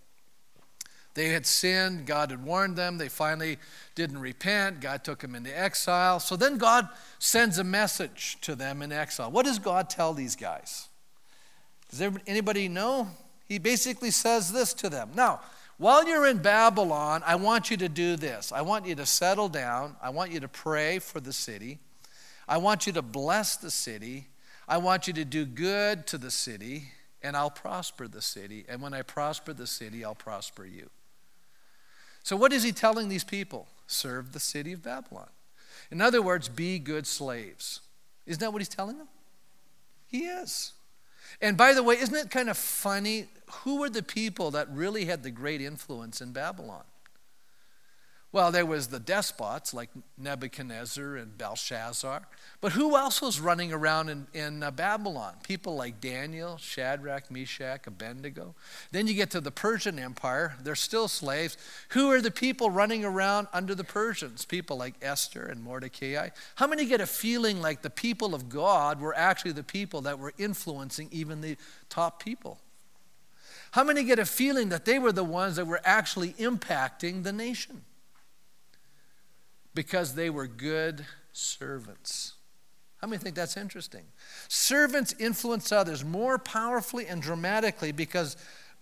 They 1.13 1.29
had 1.29 1.47
sinned. 1.47 2.05
God 2.05 2.29
had 2.29 2.43
warned 2.43 2.75
them. 2.75 2.99
They 2.99 3.09
finally 3.09 3.57
didn't 3.95 4.19
repent. 4.19 4.81
God 4.81 5.03
took 5.03 5.19
them 5.19 5.33
into 5.33 5.57
exile. 5.57 6.19
So 6.19 6.35
then 6.35 6.59
God 6.59 6.87
sends 7.17 7.57
a 7.57 7.63
message 7.63 8.37
to 8.41 8.53
them 8.53 8.83
in 8.83 8.91
exile. 8.91 9.31
What 9.31 9.45
does 9.45 9.57
God 9.57 9.89
tell 9.89 10.13
these 10.13 10.35
guys? 10.35 10.89
Does 11.89 12.01
anybody 12.27 12.69
know? 12.69 13.07
He 13.47 13.57
basically 13.57 14.11
says 14.11 14.51
this 14.51 14.75
to 14.75 14.89
them. 14.89 15.09
Now, 15.15 15.39
while 15.77 16.07
you're 16.07 16.27
in 16.27 16.37
Babylon, 16.37 17.23
I 17.25 17.35
want 17.35 17.71
you 17.71 17.77
to 17.77 17.89
do 17.89 18.15
this. 18.15 18.51
I 18.51 18.61
want 18.61 18.85
you 18.85 18.93
to 18.95 19.05
settle 19.05 19.49
down. 19.49 19.95
I 20.01 20.11
want 20.11 20.31
you 20.31 20.39
to 20.41 20.47
pray 20.47 20.99
for 20.99 21.19
the 21.19 21.33
city. 21.33 21.79
I 22.47 22.57
want 22.57 22.85
you 22.85 22.93
to 22.93 23.01
bless 23.01 23.55
the 23.55 23.71
city. 23.71 24.27
I 24.67 24.77
want 24.77 25.07
you 25.07 25.13
to 25.13 25.25
do 25.25 25.45
good 25.45 26.05
to 26.07 26.17
the 26.17 26.29
city, 26.29 26.91
and 27.27 27.35
I'll 27.35 27.51
prosper 27.51 28.07
the 28.07 28.21
city. 28.21 28.63
And 28.69 28.81
when 28.81 28.93
I 28.93 29.01
prosper 29.01 29.51
the 29.51 29.67
city, 29.67 30.05
I'll 30.05 30.15
prosper 30.15 30.65
you. 30.65 30.89
So, 32.23 32.37
what 32.37 32.53
is 32.53 32.63
he 32.63 32.71
telling 32.71 33.09
these 33.09 33.25
people? 33.25 33.67
Serve 33.85 34.31
the 34.31 34.39
city 34.39 34.71
of 34.71 34.81
Babylon. 34.81 35.27
In 35.91 35.99
other 35.99 36.21
words, 36.21 36.47
be 36.47 36.79
good 36.79 37.05
slaves. 37.05 37.81
Isn't 38.25 38.39
that 38.39 38.53
what 38.53 38.61
he's 38.61 38.69
telling 38.69 38.97
them? 38.97 39.09
He 40.07 40.19
is. 40.19 40.71
And 41.41 41.57
by 41.57 41.73
the 41.73 41.83
way, 41.83 41.97
isn't 41.97 42.15
it 42.15 42.31
kind 42.31 42.49
of 42.49 42.57
funny? 42.57 43.27
Who 43.63 43.79
were 43.79 43.89
the 43.89 44.03
people 44.03 44.51
that 44.51 44.69
really 44.71 45.03
had 45.03 45.23
the 45.23 45.31
great 45.31 45.61
influence 45.61 46.21
in 46.21 46.31
Babylon? 46.31 46.83
Well, 48.33 48.51
there 48.51 48.65
was 48.65 48.87
the 48.87 48.99
despots 48.99 49.73
like 49.73 49.89
Nebuchadnezzar 50.17 51.15
and 51.15 51.37
Belshazzar. 51.37 52.27
But 52.59 52.73
who 52.73 52.97
else 52.97 53.21
was 53.21 53.39
running 53.39 53.71
around 53.71 54.09
in, 54.09 54.27
in 54.33 54.63
uh, 54.63 54.71
Babylon? 54.71 55.35
People 55.43 55.75
like 55.77 56.01
Daniel, 56.01 56.57
Shadrach, 56.57 57.31
Meshach, 57.31 57.87
Abednego. 57.87 58.53
Then 58.91 59.07
you 59.07 59.13
get 59.13 59.31
to 59.31 59.39
the 59.39 59.51
Persian 59.51 59.97
Empire. 59.97 60.55
They're 60.61 60.75
still 60.75 61.07
slaves. 61.07 61.55
Who 61.89 62.11
are 62.11 62.19
the 62.19 62.29
people 62.29 62.69
running 62.69 63.05
around 63.05 63.47
under 63.53 63.73
the 63.73 63.85
Persians? 63.85 64.43
People 64.43 64.77
like 64.77 64.95
Esther 65.01 65.45
and 65.45 65.63
Mordecai. 65.63 66.29
How 66.55 66.67
many 66.67 66.85
get 66.85 66.99
a 66.99 67.07
feeling 67.07 67.61
like 67.61 67.81
the 67.81 67.89
people 67.89 68.35
of 68.35 68.49
God 68.49 68.99
were 68.99 69.15
actually 69.15 69.53
the 69.53 69.63
people 69.63 70.01
that 70.01 70.19
were 70.19 70.33
influencing 70.37 71.07
even 71.11 71.39
the 71.39 71.55
top 71.87 72.21
people? 72.21 72.59
How 73.71 73.85
many 73.85 74.03
get 74.03 74.19
a 74.19 74.25
feeling 74.25 74.69
that 74.69 74.83
they 74.83 74.99
were 74.99 75.13
the 75.13 75.23
ones 75.23 75.55
that 75.55 75.65
were 75.65 75.81
actually 75.85 76.33
impacting 76.33 77.23
the 77.23 77.31
nation? 77.31 77.83
Because 79.77 80.15
they 80.15 80.31
were 80.31 80.47
good 80.47 81.05
servants. 81.33 82.33
How 82.97 83.07
many 83.07 83.21
think 83.21 83.35
that's 83.35 83.57
interesting? 83.57 84.05
Servants 84.47 85.13
influence 85.19 85.71
others 85.71 86.03
more 86.03 86.39
powerfully 86.39 87.05
and 87.05 87.21
dramatically 87.21 87.91
because 87.91 88.37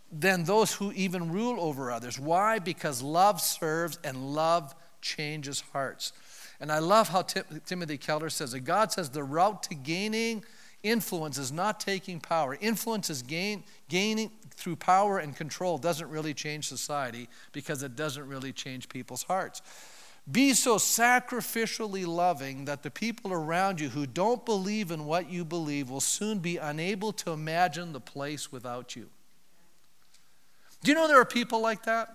than 0.09 0.45
those 0.45 0.73
who 0.73 0.93
even 0.93 1.33
rule 1.33 1.59
over 1.59 1.91
others. 1.91 2.17
Why? 2.17 2.59
Because 2.59 3.01
love 3.01 3.41
serves 3.41 3.99
and 4.05 4.33
love 4.33 4.73
changes 5.01 5.61
hearts. 5.73 6.13
And 6.61 6.71
I 6.71 6.79
love 6.79 7.09
how 7.09 7.23
Tim- 7.23 7.61
Timothy 7.65 7.97
Keller 7.97 8.29
says 8.29 8.53
it. 8.53 8.61
God 8.61 8.93
says 8.93 9.09
the 9.09 9.21
route 9.21 9.63
to 9.63 9.75
gaining 9.75 10.45
influence 10.81 11.37
is 11.37 11.51
not 11.51 11.81
taking 11.81 12.21
power. 12.21 12.57
Influence 12.61 13.09
is 13.09 13.21
gain, 13.21 13.65
gaining 13.89 14.31
through 14.51 14.77
power 14.77 15.19
and 15.19 15.35
control 15.35 15.77
doesn't 15.77 16.09
really 16.09 16.33
change 16.33 16.69
society 16.69 17.27
because 17.51 17.83
it 17.83 17.97
doesn't 17.97 18.25
really 18.29 18.53
change 18.53 18.87
people's 18.87 19.23
hearts. 19.23 19.61
Be 20.29 20.53
so 20.55 20.77
sacrificially 20.77 22.05
loving 22.05 22.65
that 22.65 22.81
the 22.81 22.89
people 22.89 23.31
around 23.31 23.79
you 23.79 23.89
who 23.89 24.07
don't 24.07 24.43
believe 24.43 24.89
in 24.89 25.05
what 25.05 25.29
you 25.29 25.45
believe 25.45 25.89
will 25.89 26.01
soon 26.01 26.39
be 26.39 26.57
unable 26.57 27.13
to 27.13 27.31
imagine 27.31 27.93
the 27.93 27.99
place 27.99 28.51
without 28.51 28.95
you. 28.95 29.09
Do 30.83 30.91
you 30.91 30.95
know 30.95 31.07
there 31.07 31.19
are 31.19 31.25
people 31.25 31.61
like 31.61 31.83
that? 31.83 32.09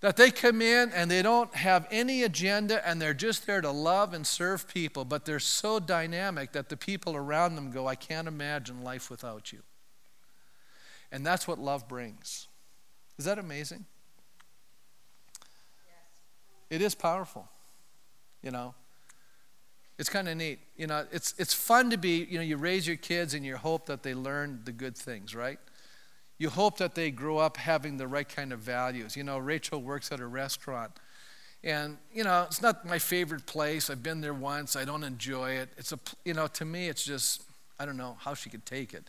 That 0.00 0.16
they 0.16 0.32
come 0.32 0.60
in 0.60 0.90
and 0.90 1.08
they 1.08 1.22
don't 1.22 1.54
have 1.54 1.86
any 1.92 2.24
agenda 2.24 2.86
and 2.86 3.00
they're 3.00 3.14
just 3.14 3.46
there 3.46 3.60
to 3.60 3.70
love 3.70 4.12
and 4.12 4.26
serve 4.26 4.66
people, 4.66 5.04
but 5.04 5.24
they're 5.24 5.38
so 5.38 5.78
dynamic 5.78 6.50
that 6.52 6.68
the 6.68 6.76
people 6.76 7.14
around 7.14 7.54
them 7.54 7.70
go, 7.70 7.86
I 7.86 7.94
can't 7.94 8.26
imagine 8.26 8.82
life 8.82 9.10
without 9.10 9.52
you. 9.52 9.60
And 11.12 11.24
that's 11.24 11.46
what 11.46 11.60
love 11.60 11.86
brings. 11.86 12.48
Is 13.16 13.26
that 13.26 13.38
amazing? 13.38 13.84
It 16.72 16.80
is 16.80 16.94
powerful, 16.94 17.46
you 18.42 18.50
know. 18.50 18.74
It's 19.98 20.08
kind 20.08 20.26
of 20.26 20.38
neat. 20.38 20.58
You 20.74 20.86
know, 20.86 21.04
it's, 21.12 21.34
it's 21.36 21.52
fun 21.52 21.90
to 21.90 21.98
be, 21.98 22.24
you 22.24 22.38
know, 22.38 22.44
you 22.44 22.56
raise 22.56 22.86
your 22.86 22.96
kids 22.96 23.34
and 23.34 23.44
you 23.44 23.58
hope 23.58 23.84
that 23.86 24.02
they 24.02 24.14
learn 24.14 24.62
the 24.64 24.72
good 24.72 24.96
things, 24.96 25.34
right? 25.34 25.58
You 26.38 26.48
hope 26.48 26.78
that 26.78 26.94
they 26.94 27.10
grow 27.10 27.36
up 27.36 27.58
having 27.58 27.98
the 27.98 28.08
right 28.08 28.26
kind 28.26 28.54
of 28.54 28.60
values. 28.60 29.18
You 29.18 29.22
know, 29.22 29.36
Rachel 29.36 29.82
works 29.82 30.10
at 30.12 30.18
a 30.18 30.26
restaurant. 30.26 30.92
And, 31.62 31.98
you 32.10 32.24
know, 32.24 32.44
it's 32.44 32.62
not 32.62 32.86
my 32.86 32.98
favorite 32.98 33.44
place. 33.44 33.90
I've 33.90 34.02
been 34.02 34.22
there 34.22 34.32
once. 34.32 34.74
I 34.74 34.86
don't 34.86 35.04
enjoy 35.04 35.50
it. 35.50 35.68
It's 35.76 35.92
a, 35.92 35.98
you 36.24 36.32
know, 36.32 36.46
to 36.46 36.64
me, 36.64 36.88
it's 36.88 37.04
just, 37.04 37.42
I 37.78 37.84
don't 37.84 37.98
know 37.98 38.16
how 38.18 38.32
she 38.32 38.48
could 38.48 38.64
take 38.64 38.94
it. 38.94 39.04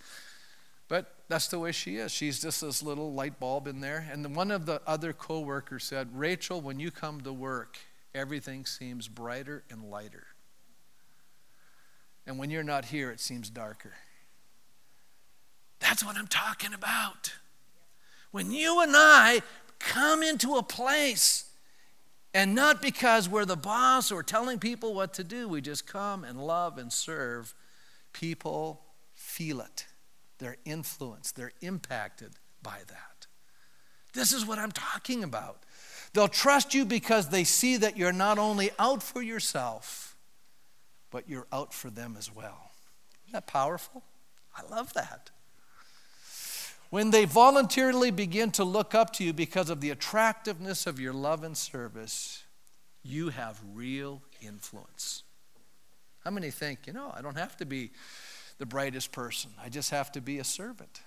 But 0.94 1.12
that's 1.28 1.48
the 1.48 1.58
way 1.58 1.72
she 1.72 1.96
is. 1.96 2.12
She's 2.12 2.40
just 2.40 2.62
this 2.62 2.84
little 2.84 3.14
light 3.14 3.40
bulb 3.40 3.66
in 3.66 3.82
there. 3.82 4.08
And 4.12 4.36
one 4.36 4.52
of 4.52 4.68
the 4.68 4.80
other 4.86 5.12
coworkers 5.12 5.86
said, 5.86 6.08
Rachel, 6.14 6.62
when 6.62 6.80
you 6.80 6.92
come 6.92 7.22
to 7.22 7.34
work, 7.34 7.80
everything 8.14 8.68
seems 8.68 9.08
brighter 9.08 9.64
and 9.72 9.86
lighter. 9.90 10.28
And 12.28 12.38
when 12.38 12.52
you're 12.52 12.62
not 12.62 12.86
here, 12.86 13.10
it 13.10 13.20
seems 13.20 13.50
darker. 13.50 13.94
That's 15.80 16.06
what 16.06 16.16
I'm 16.16 16.28
talking 16.28 16.76
about. 16.76 17.34
When 18.30 18.52
you 18.52 18.80
and 18.80 18.94
I 18.96 19.42
come 19.80 20.22
into 20.22 20.58
a 20.58 20.62
place, 20.62 21.50
and 22.36 22.54
not 22.54 22.84
because 22.84 23.28
we're 23.28 23.46
the 23.46 23.56
boss 23.56 24.12
or 24.12 24.22
telling 24.22 24.60
people 24.60 24.94
what 24.94 25.16
to 25.16 25.24
do, 25.24 25.48
we 25.48 25.60
just 25.60 25.88
come 25.88 26.24
and 26.24 26.40
love 26.40 26.78
and 26.78 26.94
serve, 26.94 27.56
people 28.14 28.82
feel 29.16 29.60
it. 29.60 29.88
They're 30.44 30.58
influenced, 30.66 31.38
they're 31.38 31.54
impacted 31.62 32.34
by 32.62 32.80
that. 32.90 33.28
This 34.12 34.34
is 34.34 34.46
what 34.46 34.60
I'm 34.60 34.74
talking 34.74 35.24
about. 35.24 35.64
They'll 36.12 36.28
trust 36.28 36.74
you 36.74 36.84
because 36.84 37.30
they 37.30 37.46
see 37.46 37.78
that 37.78 37.96
you're 37.96 38.12
not 38.12 38.38
only 38.38 38.72
out 38.78 39.02
for 39.02 39.22
yourself, 39.22 40.18
but 41.12 41.30
you're 41.30 41.48
out 41.54 41.74
for 41.74 41.90
them 41.90 42.16
as 42.18 42.30
well. 42.30 42.72
Isn't 43.24 43.32
that 43.32 43.48
powerful? 43.48 44.04
I 44.54 44.64
love 44.70 44.92
that. 44.96 45.32
When 46.90 47.12
they 47.12 47.24
voluntarily 47.24 48.12
begin 48.12 48.52
to 48.52 48.66
look 48.66 48.94
up 48.94 49.14
to 49.14 49.24
you 49.24 49.32
because 49.32 49.70
of 49.70 49.80
the 49.80 49.92
attractiveness 49.92 50.86
of 50.86 51.00
your 51.00 51.14
love 51.14 51.46
and 51.46 51.56
service, 51.56 52.44
you 53.02 53.30
have 53.30 53.62
real 53.74 54.22
influence. 54.42 55.24
How 56.26 56.32
many 56.32 56.52
think, 56.52 56.86
you 56.86 56.92
know, 56.92 57.14
I 57.16 57.22
don't 57.22 57.38
have 57.38 57.56
to 57.58 57.66
be 57.66 57.92
the 58.58 58.66
brightest 58.66 59.12
person. 59.12 59.52
I 59.64 59.70
just 59.70 59.90
have 59.92 60.12
to 60.14 60.22
be 60.22 60.40
a 60.40 60.44
servant. 60.44 61.02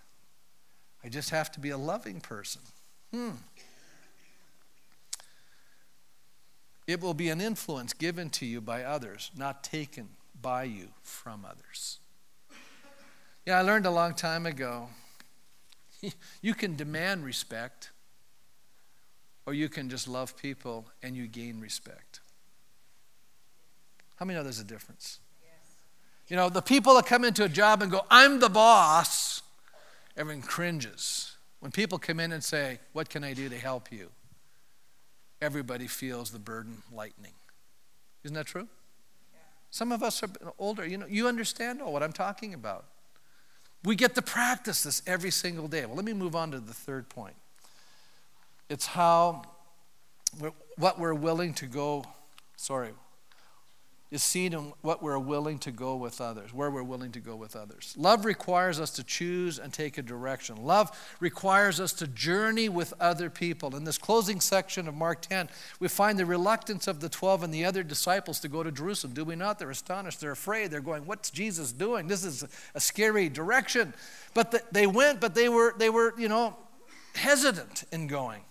I 1.05 1.09
just 1.09 1.31
have 1.31 1.53
to 1.53 1.61
be 1.61 1.71
a 1.71 1.79
loving 1.79 2.21
person. 2.21 2.63
Hmm. 3.13 3.31
It 6.87 7.01
will 7.01 7.15
be 7.15 7.31
an 7.31 7.41
influence 7.41 7.93
given 7.93 8.31
to 8.31 8.47
you 8.47 8.61
by 8.61 8.85
others, 8.85 9.31
not 9.37 9.65
taken 9.65 10.09
by 10.41 10.65
you 10.65 10.89
from 11.03 11.45
others. 11.45 11.99
Yeah, 13.45 13.59
I 13.59 13.63
learned 13.63 13.87
a 13.87 13.91
long 13.91 14.15
time 14.15 14.47
ago 14.47 14.89
you 16.43 16.55
can 16.55 16.77
demand 16.77 17.25
respect, 17.25 17.91
or 19.47 19.55
you 19.55 19.69
can 19.69 19.89
just 19.89 20.09
love 20.09 20.37
people 20.37 20.87
and 21.03 21.17
you 21.17 21.27
gain 21.27 21.61
respect. 21.61 22.21
How 24.17 24.27
many 24.27 24.39
know 24.39 24.43
there's 24.43 24.61
a 24.61 24.65
difference? 24.65 25.21
You 26.29 26.37
know, 26.37 26.49
the 26.49 26.63
people 26.63 26.95
that 26.97 27.07
come 27.07 27.25
into 27.25 27.45
a 27.45 27.49
job 27.49 27.83
and 27.83 27.91
go, 27.91 28.03
I'm 28.11 28.41
the 28.41 28.49
boss, 28.49 29.43
everyone 30.17 30.43
cringes. 30.43 31.37
When 31.61 31.71
people 31.71 31.99
come 31.99 32.21
in 32.21 32.33
and 32.33 32.43
say, 32.43 32.81
What 32.93 33.09
can 33.09 33.25
I 33.25 33.33
do 33.33 33.49
to 33.49 33.57
help 33.57 33.93
you? 33.93 34.11
Everybody 35.41 35.87
feels 35.87 36.31
the 36.31 36.39
burden 36.39 36.83
lightening. 36.93 37.35
Isn't 38.25 38.35
that 38.35 38.47
true? 38.47 38.69
Some 39.71 39.93
of 39.93 40.03
us 40.03 40.23
are 40.23 40.31
older. 40.59 40.87
You 40.87 40.99
know, 40.99 41.07
you 41.07 41.29
understand 41.29 41.83
all 41.83 41.93
what 41.93 42.03
I'm 42.03 42.13
talking 42.13 42.55
about. 42.55 42.87
We 43.85 43.95
get 43.95 44.15
to 44.15 44.23
practice 44.23 44.83
this 44.83 45.03
every 45.07 45.31
single 45.31 45.69
day. 45.69 45.85
Well, 45.87 45.97
let 45.97 46.05
me 46.05 46.13
move 46.13 46.35
on 46.35 46.51
to 46.53 46.61
the 46.61 46.75
third 46.75 47.09
point. 47.09 47.37
It's 48.69 48.87
how, 48.87 49.43
we're, 50.41 50.53
what 50.77 50.99
we're 50.99 51.15
willing 51.15 51.55
to 51.55 51.67
go, 51.67 52.05
sorry, 52.57 52.91
is 54.11 54.23
seen 54.23 54.53
in 54.53 54.73
what 54.83 55.03
we're 55.03 55.19
willing 55.19 55.59
to 55.59 55.73
go 55.73 55.97
with 55.97 56.21
others, 56.21 56.55
where 56.55 56.71
we're 56.71 56.83
willing 56.83 57.11
to 57.11 57.19
go 57.19 57.35
with 57.35 57.57
others. 57.57 57.93
Love 57.99 58.25
requires 58.25 58.79
us 58.79 58.91
to 58.91 59.03
choose 59.03 59.59
and 59.59 59.73
take 59.73 59.99
a 59.99 60.03
direction. 60.03 60.57
Love 60.57 60.97
requires 61.19 61.81
us 61.81 61.93
to 61.93 62.07
journey 62.07 62.69
with 62.69 62.95
other 63.01 63.29
people. 63.29 63.75
In 63.75 63.83
this 63.83 63.99
closing 63.99 64.41
section 64.41 64.87
of 64.87 64.95
Mark 64.95 65.23
10, 65.23 65.49
we 65.81 65.89
find 65.89 66.19
the 66.19 66.27
reluctance 66.27 66.87
of 66.87 67.01
the 67.01 67.09
12 67.09 67.43
and 67.43 67.53
the 67.53 67.65
other 67.65 67.83
disciples 67.83 68.39
to 68.41 68.49
go 68.49 68.63
to 68.63 68.71
Jerusalem. 68.71 69.13
Do 69.13 69.25
we 69.25 69.35
not? 69.35 69.59
They're 69.59 69.71
astonished. 69.71 70.21
They're 70.21 70.31
afraid. 70.31 70.71
They're 70.71 70.81
going, 70.81 71.05
What's 71.07 71.31
Jesus 71.31 71.73
doing? 71.73 72.07
This 72.07 72.25
is 72.25 72.45
a 72.75 72.81
scary 72.81 73.29
direction. 73.29 73.93
But 74.35 74.53
the, 74.53 74.63
they 74.71 74.87
went, 74.87 75.21
but 75.21 75.35
they 75.35 75.49
were, 75.49 75.75
they 75.79 75.91
were, 75.91 76.15
you 76.17 76.29
know, 76.29 76.57
hesitant 77.15 77.85
in 77.91 78.07
going. 78.07 78.43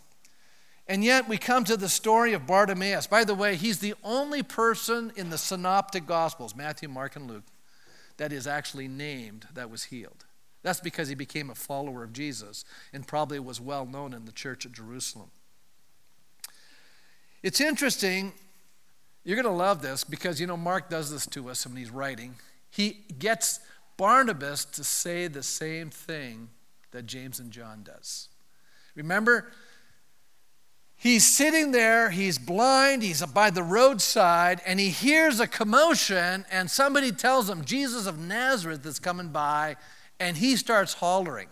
And 0.87 1.03
yet 1.03 1.27
we 1.27 1.37
come 1.37 1.63
to 1.63 1.77
the 1.77 1.89
story 1.89 2.33
of 2.33 2.45
Bartimaeus. 2.45 3.07
By 3.07 3.23
the 3.23 3.33
way, 3.33 3.55
he's 3.55 3.79
the 3.79 3.95
only 4.03 4.43
person 4.43 5.11
in 5.15 5.29
the 5.29 5.37
synoptic 5.37 6.05
gospels, 6.05 6.55
Matthew, 6.55 6.87
Mark, 6.87 7.15
and 7.15 7.27
Luke, 7.27 7.45
that 8.17 8.31
is 8.31 8.45
actually 8.45 8.87
named 8.87 9.47
that 9.53 9.69
was 9.69 9.85
healed. 9.85 10.25
That's 10.61 10.79
because 10.79 11.09
he 11.09 11.15
became 11.15 11.49
a 11.49 11.55
follower 11.55 12.03
of 12.03 12.13
Jesus 12.13 12.65
and 12.93 13.07
probably 13.07 13.39
was 13.39 13.59
well 13.59 13.85
known 13.85 14.13
in 14.13 14.25
the 14.25 14.31
church 14.31 14.65
at 14.65 14.71
Jerusalem. 14.71 15.29
It's 17.43 17.61
interesting, 17.61 18.33
you're 19.23 19.35
going 19.35 19.45
to 19.45 19.51
love 19.51 19.81
this 19.81 20.03
because 20.03 20.39
you 20.39 20.47
know 20.47 20.57
Mark 20.57 20.89
does 20.89 21.11
this 21.11 21.27
to 21.27 21.49
us 21.49 21.65
when 21.67 21.75
he's 21.75 21.91
writing. 21.91 22.35
He 22.71 23.05
gets 23.19 23.59
Barnabas 23.97 24.65
to 24.65 24.83
say 24.83 25.27
the 25.27 25.43
same 25.43 25.89
thing 25.89 26.49
that 26.91 27.05
James 27.05 27.39
and 27.39 27.51
John 27.51 27.83
does. 27.83 28.29
Remember, 28.95 29.51
He's 30.97 31.27
sitting 31.27 31.71
there, 31.71 32.09
he's 32.09 32.37
blind, 32.37 33.03
he's 33.03 33.23
by 33.25 33.49
the 33.49 33.63
roadside, 33.63 34.61
and 34.65 34.79
he 34.79 34.89
hears 34.89 35.39
a 35.39 35.47
commotion, 35.47 36.45
and 36.49 36.71
somebody 36.71 37.11
tells 37.11 37.49
him 37.49 37.65
Jesus 37.65 38.07
of 38.07 38.17
Nazareth 38.17 38.85
is 38.85 38.97
coming 38.97 39.29
by, 39.29 39.75
and 40.19 40.37
he 40.37 40.55
starts 40.55 40.93
hollering. 40.93 41.47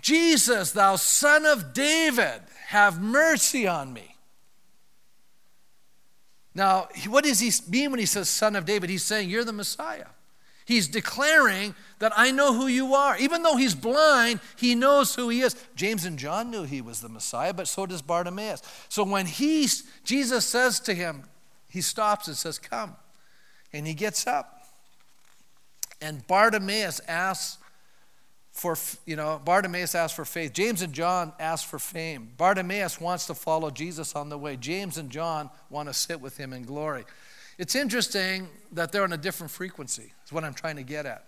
Jesus, 0.00 0.72
thou 0.72 0.96
son 0.96 1.44
of 1.44 1.74
David, 1.74 2.40
have 2.68 3.00
mercy 3.00 3.66
on 3.66 3.92
me. 3.92 4.16
Now, 6.54 6.88
what 7.06 7.24
does 7.24 7.40
he 7.40 7.52
mean 7.70 7.90
when 7.90 8.00
he 8.00 8.06
says 8.06 8.28
son 8.28 8.56
of 8.56 8.64
David? 8.64 8.90
He's 8.90 9.04
saying, 9.04 9.28
You're 9.28 9.44
the 9.44 9.52
Messiah. 9.52 10.06
He's 10.64 10.88
declaring 10.88 11.74
that 12.00 12.12
I 12.16 12.32
know 12.32 12.52
who 12.52 12.66
you 12.66 12.94
are. 12.94 13.16
Even 13.18 13.42
though 13.42 13.56
he's 13.56 13.74
blind, 13.74 14.40
he 14.56 14.74
knows 14.74 15.14
who 15.14 15.28
he 15.28 15.42
is. 15.42 15.54
James 15.76 16.04
and 16.04 16.18
John 16.18 16.50
knew 16.50 16.64
he 16.64 16.80
was 16.80 17.00
the 17.00 17.08
Messiah, 17.08 17.54
but 17.54 17.68
so 17.68 17.86
does 17.86 18.02
Bartimaeus. 18.02 18.62
So 18.88 19.04
when 19.04 19.26
he, 19.26 19.68
Jesus 20.02 20.44
says 20.44 20.80
to 20.80 20.94
him, 20.94 21.24
he 21.68 21.80
stops 21.80 22.26
and 22.26 22.36
says, 22.36 22.58
Come. 22.58 22.96
And 23.72 23.86
he 23.86 23.94
gets 23.94 24.26
up. 24.26 24.64
And 26.00 26.26
Bartimaeus 26.26 27.00
asks 27.06 27.58
for, 28.50 28.76
you 29.06 29.14
know, 29.14 29.40
Bartimaeus 29.44 29.94
asks 29.94 30.16
for 30.16 30.24
faith. 30.24 30.52
James 30.54 30.82
and 30.82 30.92
John 30.92 31.32
ask 31.38 31.68
for 31.68 31.78
fame. 31.78 32.30
Bartimaeus 32.36 33.00
wants 33.00 33.26
to 33.26 33.34
follow 33.34 33.70
Jesus 33.70 34.16
on 34.16 34.28
the 34.28 34.38
way. 34.38 34.56
James 34.56 34.98
and 34.98 35.10
John 35.10 35.50
want 35.68 35.88
to 35.88 35.94
sit 35.94 36.20
with 36.20 36.36
him 36.36 36.52
in 36.52 36.64
glory. 36.64 37.04
It's 37.58 37.76
interesting 37.76 38.48
that 38.72 38.90
they're 38.90 39.04
on 39.04 39.12
a 39.12 39.18
different 39.18 39.52
frequency, 39.52 40.12
is 40.24 40.32
what 40.32 40.44
I'm 40.44 40.54
trying 40.54 40.76
to 40.76 40.82
get 40.82 41.06
at. 41.06 41.26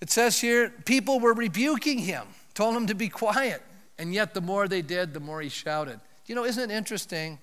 It 0.00 0.10
says 0.10 0.40
here, 0.40 0.70
people 0.84 1.20
were 1.20 1.32
rebuking 1.32 1.98
him, 1.98 2.26
told 2.54 2.76
him 2.76 2.86
to 2.86 2.94
be 2.94 3.08
quiet, 3.08 3.62
and 3.98 4.12
yet 4.12 4.34
the 4.34 4.40
more 4.40 4.68
they 4.68 4.82
did, 4.82 5.14
the 5.14 5.20
more 5.20 5.40
he 5.40 5.48
shouted. 5.48 6.00
You 6.26 6.34
know, 6.34 6.44
isn't 6.44 6.70
it 6.70 6.74
interesting 6.74 7.38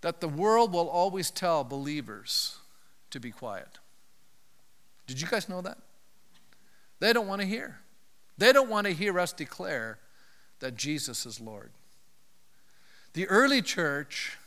that 0.00 0.20
the 0.20 0.28
world 0.28 0.72
will 0.72 0.88
always 0.88 1.30
tell 1.30 1.62
believers 1.62 2.56
to 3.10 3.20
be 3.20 3.30
quiet? 3.30 3.78
Did 5.06 5.20
you 5.20 5.28
guys 5.28 5.48
know 5.48 5.60
that? 5.60 5.78
They 6.98 7.12
don't 7.12 7.26
want 7.26 7.40
to 7.40 7.46
hear. 7.46 7.78
They 8.38 8.52
don't 8.52 8.70
want 8.70 8.86
to 8.86 8.92
hear 8.92 9.18
us 9.18 9.32
declare 9.32 9.98
that 10.60 10.76
Jesus 10.76 11.26
is 11.26 11.40
Lord. 11.40 11.70
The 13.12 13.26
early 13.28 13.60
church 13.60 14.38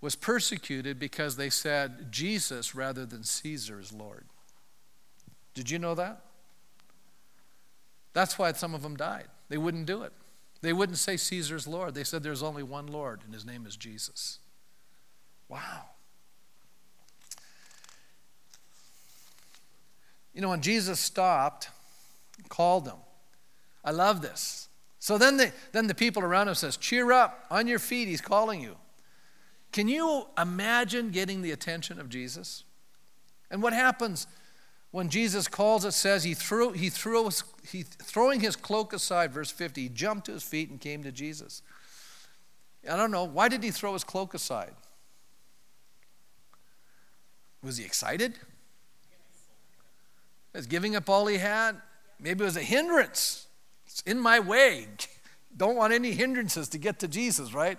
was 0.00 0.14
persecuted 0.14 0.98
because 0.98 1.36
they 1.36 1.50
said 1.50 2.10
Jesus 2.10 2.74
rather 2.74 3.04
than 3.04 3.22
Caesar 3.22 3.80
is 3.80 3.92
Lord. 3.92 4.24
Did 5.54 5.70
you 5.70 5.78
know 5.78 5.94
that? 5.94 6.22
That's 8.12 8.38
why 8.38 8.52
some 8.52 8.74
of 8.74 8.82
them 8.82 8.96
died. 8.96 9.28
They 9.48 9.58
wouldn't 9.58 9.86
do 9.86 10.02
it. 10.02 10.12
They 10.62 10.72
wouldn't 10.72 10.98
say 10.98 11.16
Caesar's 11.16 11.66
Lord. 11.66 11.94
They 11.94 12.04
said 12.04 12.22
there's 12.22 12.42
only 12.42 12.62
one 12.62 12.86
Lord, 12.86 13.20
and 13.24 13.32
his 13.32 13.46
name 13.46 13.66
is 13.66 13.76
Jesus. 13.76 14.38
Wow. 15.48 15.84
You 20.34 20.40
know, 20.40 20.50
when 20.50 20.60
Jesus 20.60 21.00
stopped, 21.00 21.70
called 22.48 22.84
them. 22.84 22.98
I 23.84 23.90
love 23.90 24.22
this. 24.22 24.68
So 24.98 25.16
then 25.16 25.38
the, 25.38 25.50
then 25.72 25.86
the 25.86 25.94
people 25.94 26.22
around 26.22 26.48
him 26.48 26.54
says, 26.54 26.76
cheer 26.76 27.10
up, 27.10 27.46
on 27.50 27.66
your 27.66 27.78
feet, 27.78 28.06
he's 28.06 28.20
calling 28.20 28.60
you. 28.60 28.76
Can 29.72 29.88
you 29.88 30.26
imagine 30.36 31.10
getting 31.10 31.42
the 31.42 31.52
attention 31.52 31.98
of 31.98 32.08
Jesus? 32.08 32.64
And 33.50 33.62
what 33.62 33.72
happens 33.72 34.26
when 34.90 35.08
Jesus 35.08 35.46
calls, 35.46 35.84
it 35.84 35.92
says 35.92 36.24
he 36.24 36.34
threw, 36.34 36.72
he 36.72 36.90
threw 36.90 37.30
he, 37.70 37.82
throwing 37.82 38.40
his 38.40 38.56
cloak 38.56 38.92
aside, 38.92 39.32
verse 39.32 39.50
50, 39.50 39.82
he 39.82 39.88
jumped 39.88 40.26
to 40.26 40.32
his 40.32 40.42
feet 40.42 40.68
and 40.70 40.80
came 40.80 41.04
to 41.04 41.12
Jesus. 41.12 41.62
I 42.90 42.96
don't 42.96 43.10
know, 43.10 43.24
why 43.24 43.48
did 43.48 43.62
he 43.62 43.70
throw 43.70 43.92
his 43.92 44.04
cloak 44.04 44.34
aside? 44.34 44.74
Was 47.62 47.76
he 47.76 47.84
excited? 47.84 48.38
Was 50.54 50.66
giving 50.66 50.96
up 50.96 51.08
all 51.08 51.26
he 51.26 51.38
had? 51.38 51.76
Maybe 52.18 52.42
it 52.42 52.46
was 52.46 52.56
a 52.56 52.62
hindrance. 52.62 53.46
It's 53.86 54.00
in 54.02 54.18
my 54.18 54.40
way. 54.40 54.88
Don't 55.56 55.76
want 55.76 55.92
any 55.92 56.12
hindrances 56.12 56.68
to 56.70 56.78
get 56.78 57.00
to 57.00 57.08
Jesus, 57.08 57.52
right? 57.52 57.78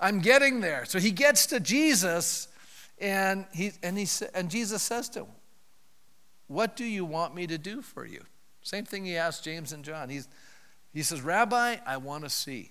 I'm 0.00 0.20
getting 0.20 0.60
there. 0.60 0.84
So 0.84 0.98
he 0.98 1.12
gets 1.12 1.46
to 1.46 1.60
Jesus, 1.60 2.48
and 2.98 3.46
he 3.52 3.72
and 3.82 3.96
he 3.96 4.08
and 4.34 4.50
Jesus 4.50 4.82
says 4.82 5.08
to 5.10 5.20
him, 5.20 5.28
"What 6.52 6.76
do 6.76 6.84
you 6.84 7.04
want 7.04 7.34
me 7.34 7.46
to 7.46 7.58
do 7.58 7.82
for 7.82 8.06
you?" 8.06 8.24
Same 8.62 8.84
thing 8.84 9.04
he 9.04 9.16
asked 9.16 9.44
James 9.44 9.72
and 9.72 9.84
John. 9.84 10.08
He's, 10.08 10.28
he 10.92 11.02
says, 11.02 11.20
Rabbi, 11.20 11.76
I 11.84 11.96
want 11.96 12.24
to 12.24 12.30
see. 12.30 12.70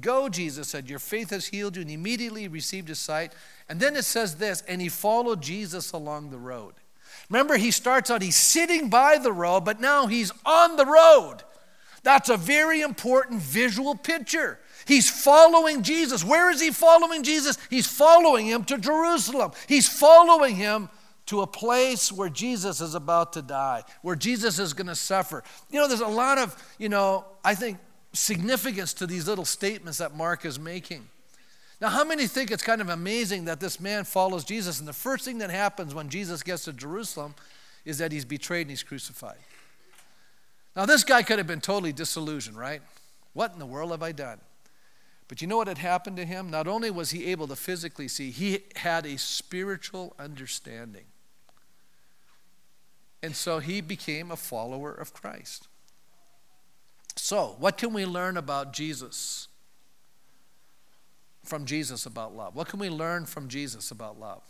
Go, 0.00 0.28
Jesus 0.28 0.68
said, 0.68 0.90
Your 0.90 0.98
faith 0.98 1.30
has 1.30 1.46
healed 1.46 1.76
you. 1.76 1.82
And 1.82 1.90
he 1.90 1.94
immediately 1.94 2.48
received 2.48 2.88
his 2.88 2.98
sight. 2.98 3.32
And 3.68 3.80
then 3.80 3.96
it 3.96 4.04
says 4.04 4.36
this, 4.36 4.62
and 4.68 4.80
he 4.80 4.88
followed 4.88 5.40
Jesus 5.40 5.92
along 5.92 6.30
the 6.30 6.38
road. 6.38 6.74
Remember, 7.30 7.56
he 7.56 7.70
starts 7.70 8.10
out, 8.10 8.22
he's 8.22 8.36
sitting 8.36 8.90
by 8.90 9.18
the 9.18 9.32
road, 9.32 9.64
but 9.64 9.80
now 9.80 10.06
he's 10.06 10.30
on 10.44 10.76
the 10.76 10.84
road. 10.84 11.38
That's 12.02 12.28
a 12.28 12.36
very 12.36 12.82
important 12.82 13.40
visual 13.40 13.96
picture. 13.96 14.60
He's 14.86 15.10
following 15.10 15.82
Jesus. 15.82 16.22
Where 16.22 16.50
is 16.50 16.60
he 16.60 16.70
following 16.70 17.24
Jesus? 17.24 17.58
He's 17.70 17.86
following 17.86 18.46
him 18.46 18.64
to 18.64 18.78
Jerusalem. 18.78 19.52
He's 19.66 19.88
following 19.88 20.54
him 20.54 20.88
to 21.26 21.42
a 21.42 21.46
place 21.46 22.12
where 22.12 22.28
Jesus 22.28 22.80
is 22.80 22.94
about 22.94 23.32
to 23.34 23.42
die, 23.42 23.82
where 24.02 24.16
Jesus 24.16 24.58
is 24.58 24.72
going 24.72 24.86
to 24.86 24.94
suffer. 24.94 25.42
You 25.70 25.80
know, 25.80 25.88
there's 25.88 26.00
a 26.00 26.06
lot 26.06 26.38
of, 26.38 26.56
you 26.78 26.88
know, 26.88 27.24
I 27.44 27.54
think 27.54 27.78
significance 28.12 28.94
to 28.94 29.06
these 29.06 29.26
little 29.26 29.44
statements 29.44 29.98
that 29.98 30.16
Mark 30.16 30.44
is 30.44 30.58
making. 30.58 31.08
Now, 31.80 31.88
how 31.88 32.04
many 32.04 32.26
think 32.26 32.50
it's 32.50 32.62
kind 32.62 32.80
of 32.80 32.88
amazing 32.88 33.44
that 33.46 33.60
this 33.60 33.80
man 33.80 34.04
follows 34.04 34.44
Jesus, 34.44 34.78
and 34.78 34.88
the 34.88 34.94
first 34.94 35.24
thing 35.24 35.38
that 35.38 35.50
happens 35.50 35.94
when 35.94 36.08
Jesus 36.08 36.42
gets 36.42 36.64
to 36.64 36.72
Jerusalem 36.72 37.34
is 37.84 37.98
that 37.98 38.12
he's 38.12 38.24
betrayed 38.24 38.62
and 38.62 38.70
he's 38.70 38.82
crucified? 38.82 39.38
Now, 40.74 40.86
this 40.86 41.04
guy 41.04 41.22
could 41.22 41.38
have 41.38 41.46
been 41.46 41.60
totally 41.60 41.92
disillusioned, 41.92 42.56
right? 42.56 42.82
What 43.34 43.52
in 43.52 43.58
the 43.58 43.66
world 43.66 43.90
have 43.90 44.02
I 44.02 44.12
done? 44.12 44.38
But 45.28 45.42
you 45.42 45.48
know 45.48 45.56
what 45.56 45.68
had 45.68 45.78
happened 45.78 46.16
to 46.18 46.24
him? 46.24 46.50
Not 46.50 46.68
only 46.68 46.90
was 46.90 47.10
he 47.10 47.26
able 47.26 47.48
to 47.48 47.56
physically 47.56 48.08
see, 48.08 48.30
he 48.30 48.60
had 48.76 49.04
a 49.04 49.18
spiritual 49.18 50.14
understanding. 50.18 51.04
And 53.26 53.34
so 53.34 53.58
he 53.58 53.80
became 53.80 54.30
a 54.30 54.36
follower 54.36 54.92
of 54.92 55.12
Christ. 55.12 55.66
So, 57.16 57.56
what 57.58 57.76
can 57.76 57.92
we 57.92 58.06
learn 58.06 58.36
about 58.36 58.72
Jesus? 58.72 59.48
From 61.42 61.64
Jesus 61.64 62.06
about 62.06 62.36
love? 62.36 62.54
What 62.54 62.68
can 62.68 62.78
we 62.78 62.88
learn 62.88 63.26
from 63.26 63.48
Jesus 63.48 63.90
about 63.90 64.20
love? 64.20 64.44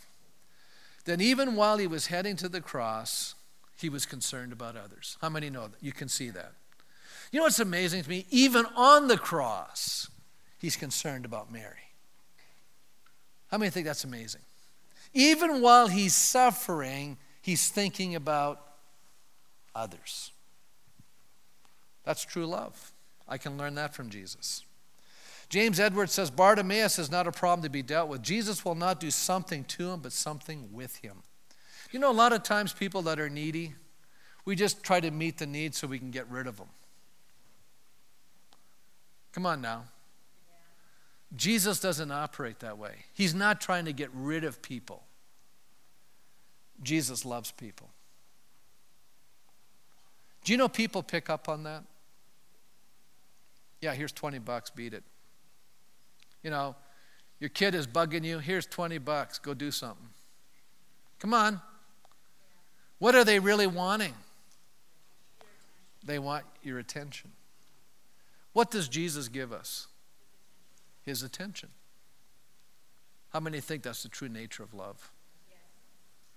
Then, 1.05 1.21
even 1.21 1.55
while 1.55 1.79
he 1.79 1.87
was 1.87 2.05
heading 2.05 2.35
to 2.35 2.47
the 2.47 2.61
cross, 2.61 3.33
he 3.79 3.89
was 3.89 4.05
concerned 4.05 4.53
about 4.53 4.77
others. 4.77 5.17
How 5.21 5.29
many 5.29 5.49
know 5.49 5.69
that? 5.69 5.81
You 5.81 5.91
can 5.91 6.07
see 6.07 6.29
that. 6.29 6.51
You 7.31 7.39
know 7.39 7.45
what's 7.45 7.59
amazing 7.59 8.03
to 8.03 8.09
me? 8.11 8.27
Even 8.29 8.67
on 8.75 9.07
the 9.07 9.17
cross, 9.17 10.07
he's 10.59 10.75
concerned 10.75 11.25
about 11.25 11.51
Mary. 11.51 11.95
How 13.49 13.57
many 13.57 13.71
think 13.71 13.87
that's 13.87 14.03
amazing? 14.03 14.41
Even 15.15 15.61
while 15.61 15.87
he's 15.87 16.13
suffering, 16.13 17.17
he's 17.41 17.69
thinking 17.69 18.13
about 18.13 18.66
others. 19.77 20.31
That's 22.03 22.25
true 22.25 22.45
love. 22.45 22.93
I 23.27 23.37
can 23.37 23.57
learn 23.57 23.75
that 23.75 23.93
from 23.93 24.09
Jesus. 24.09 24.63
James 25.49 25.79
Edwards 25.79 26.13
says 26.13 26.29
Bartimaeus 26.29 26.99
is 26.99 27.11
not 27.11 27.27
a 27.27 27.31
problem 27.31 27.63
to 27.63 27.69
be 27.69 27.81
dealt 27.81 28.09
with. 28.09 28.21
Jesus 28.21 28.65
will 28.65 28.75
not 28.75 28.99
do 28.99 29.11
something 29.11 29.63
to 29.65 29.91
him, 29.91 29.99
but 30.01 30.11
something 30.11 30.69
with 30.73 30.97
him. 30.97 31.17
You 31.91 31.99
know, 31.99 32.11
a 32.11 32.13
lot 32.13 32.33
of 32.33 32.43
times 32.43 32.73
people 32.73 33.01
that 33.03 33.19
are 33.19 33.29
needy, 33.29 33.75
we 34.43 34.55
just 34.55 34.83
try 34.83 34.99
to 34.99 35.11
meet 35.11 35.37
the 35.37 35.45
need 35.45 35.73
so 35.73 35.87
we 35.87 35.99
can 35.99 36.11
get 36.11 36.29
rid 36.29 36.47
of 36.47 36.57
them. 36.57 36.67
Come 39.31 39.45
on 39.45 39.61
now. 39.61 39.83
Jesus 41.35 41.79
doesn't 41.79 42.11
operate 42.11 42.59
that 42.59 42.77
way. 42.77 43.05
He's 43.13 43.35
not 43.35 43.61
trying 43.61 43.85
to 43.85 43.93
get 43.93 44.09
rid 44.13 44.43
of 44.43 44.61
people. 44.61 45.03
Jesus 46.81 47.25
loves 47.25 47.51
people. 47.51 47.89
Do 50.47 50.53
you 50.53 50.57
know 50.57 50.69
people 50.69 51.03
pick 51.03 51.29
up 51.29 51.49
on 51.49 51.63
that? 51.63 51.83
Yeah, 53.81 53.93
here's 53.93 54.13
20 54.13 54.39
bucks, 54.39 54.69
beat 54.69 54.93
it. 54.93 55.03
You 56.41 56.49
know, 56.51 56.77
your 57.41 57.49
kid 57.49 57.75
is 57.75 57.85
bugging 57.85 58.23
you, 58.23 58.39
here's 58.39 58.65
20 58.65 58.97
bucks, 58.99 59.39
go 59.39 59.53
do 59.53 59.71
something. 59.71 60.07
Come 61.19 61.33
on. 61.33 61.59
What 62.97 63.13
are 63.13 63.25
they 63.25 63.39
really 63.39 63.67
wanting? 63.67 64.13
They 66.05 66.17
want 66.17 66.45
your 66.63 66.79
attention. 66.79 67.31
What 68.53 68.71
does 68.71 68.87
Jesus 68.87 69.27
give 69.27 69.51
us? 69.51 69.87
His 71.01 71.23
attention. 71.23 71.71
How 73.33 73.41
many 73.41 73.59
think 73.59 73.83
that's 73.83 74.01
the 74.01 74.07
true 74.07 74.29
nature 74.29 74.63
of 74.63 74.73
love? 74.73 75.11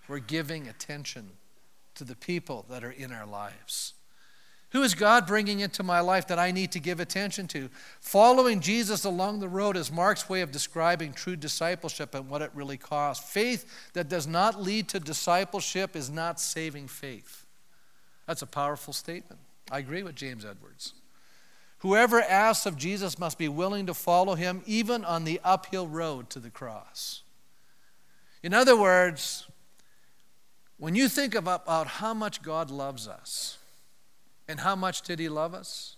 We're 0.08 0.18
giving 0.18 0.66
attention 0.66 1.30
to 1.94 2.02
the 2.02 2.16
people 2.16 2.66
that 2.68 2.82
are 2.82 2.90
in 2.90 3.12
our 3.12 3.24
lives. 3.24 3.94
Who 4.70 4.82
is 4.82 4.94
God 4.94 5.26
bringing 5.26 5.60
into 5.60 5.82
my 5.82 5.98
life 5.98 6.28
that 6.28 6.38
I 6.38 6.52
need 6.52 6.70
to 6.72 6.78
give 6.78 7.00
attention 7.00 7.48
to? 7.48 7.68
Following 8.00 8.60
Jesus 8.60 9.04
along 9.04 9.40
the 9.40 9.48
road 9.48 9.76
is 9.76 9.90
Mark's 9.90 10.28
way 10.28 10.42
of 10.42 10.52
describing 10.52 11.12
true 11.12 11.34
discipleship 11.34 12.14
and 12.14 12.28
what 12.28 12.40
it 12.40 12.52
really 12.54 12.76
costs. 12.76 13.28
Faith 13.32 13.90
that 13.94 14.08
does 14.08 14.28
not 14.28 14.62
lead 14.62 14.88
to 14.90 15.00
discipleship 15.00 15.96
is 15.96 16.08
not 16.08 16.38
saving 16.40 16.86
faith. 16.86 17.46
That's 18.26 18.42
a 18.42 18.46
powerful 18.46 18.92
statement. 18.92 19.40
I 19.72 19.80
agree 19.80 20.04
with 20.04 20.14
James 20.14 20.44
Edwards. 20.44 20.94
Whoever 21.78 22.20
asks 22.20 22.66
of 22.66 22.76
Jesus 22.76 23.18
must 23.18 23.38
be 23.38 23.48
willing 23.48 23.86
to 23.86 23.94
follow 23.94 24.36
him 24.36 24.62
even 24.66 25.04
on 25.04 25.24
the 25.24 25.40
uphill 25.42 25.88
road 25.88 26.30
to 26.30 26.38
the 26.38 26.50
cross. 26.50 27.22
In 28.42 28.54
other 28.54 28.76
words, 28.76 29.48
when 30.78 30.94
you 30.94 31.08
think 31.08 31.34
about 31.34 31.66
how 31.86 32.14
much 32.14 32.42
God 32.42 32.70
loves 32.70 33.08
us, 33.08 33.58
and 34.50 34.60
how 34.60 34.74
much 34.74 35.02
did 35.02 35.18
He 35.20 35.28
love 35.28 35.54
us? 35.54 35.96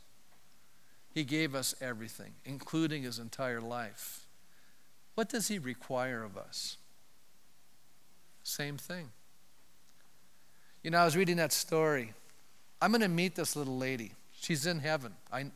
He 1.15 1.25
gave 1.25 1.55
us 1.55 1.75
everything, 1.81 2.35
including 2.45 3.03
His 3.03 3.19
entire 3.19 3.61
life. 3.61 4.27
What 5.15 5.29
does 5.29 5.49
He 5.49 5.59
require 5.59 6.23
of 6.23 6.37
us? 6.37 6.77
Same 8.43 8.77
thing. 8.77 9.09
You 10.83 10.91
know, 10.91 10.99
I 10.99 11.05
was 11.05 11.17
reading 11.17 11.37
that 11.37 11.53
story 11.53 12.13
I'm 12.83 12.91
going 12.91 13.03
to 13.03 13.09
meet 13.09 13.37
this 13.37 13.55
little 13.55 13.79
lady. 13.79 14.11
She's 14.41 14.67
in 14.67 14.81
heaven. 14.81 15.15
I, 15.33 15.53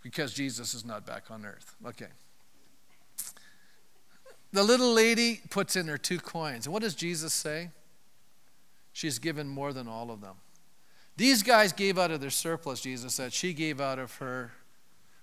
because 0.00 0.32
Jesus 0.32 0.74
is 0.74 0.84
not 0.84 1.04
back 1.04 1.24
on 1.28 1.44
earth. 1.44 1.74
Okay. 1.84 2.06
The 4.52 4.62
little 4.62 4.92
lady 4.92 5.40
puts 5.50 5.74
in 5.74 5.88
her 5.88 5.98
two 5.98 6.20
coins. 6.20 6.66
And 6.66 6.72
what 6.72 6.82
does 6.82 6.94
Jesus 6.94 7.34
say? 7.34 7.70
She's 8.92 9.18
given 9.18 9.48
more 9.48 9.72
than 9.72 9.88
all 9.88 10.12
of 10.12 10.20
them. 10.20 10.36
These 11.16 11.42
guys 11.42 11.72
gave 11.72 11.98
out 11.98 12.10
of 12.10 12.20
their 12.20 12.30
surplus, 12.30 12.80
Jesus 12.82 13.14
said. 13.14 13.32
She 13.32 13.52
gave 13.52 13.80
out 13.80 13.98
of 13.98 14.16
her 14.16 14.52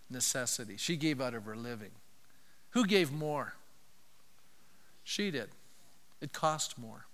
necessity, 0.09 0.77
she 0.77 0.95
gave 0.95 1.21
out 1.21 1.33
of 1.33 1.45
her 1.45 1.55
living. 1.55 1.91
Who 2.71 2.85
gave 2.85 3.11
more? 3.11 3.53
She 5.03 5.29
did. 5.29 5.49
It 6.21 6.33
cost 6.33 6.77
more. 6.79 7.05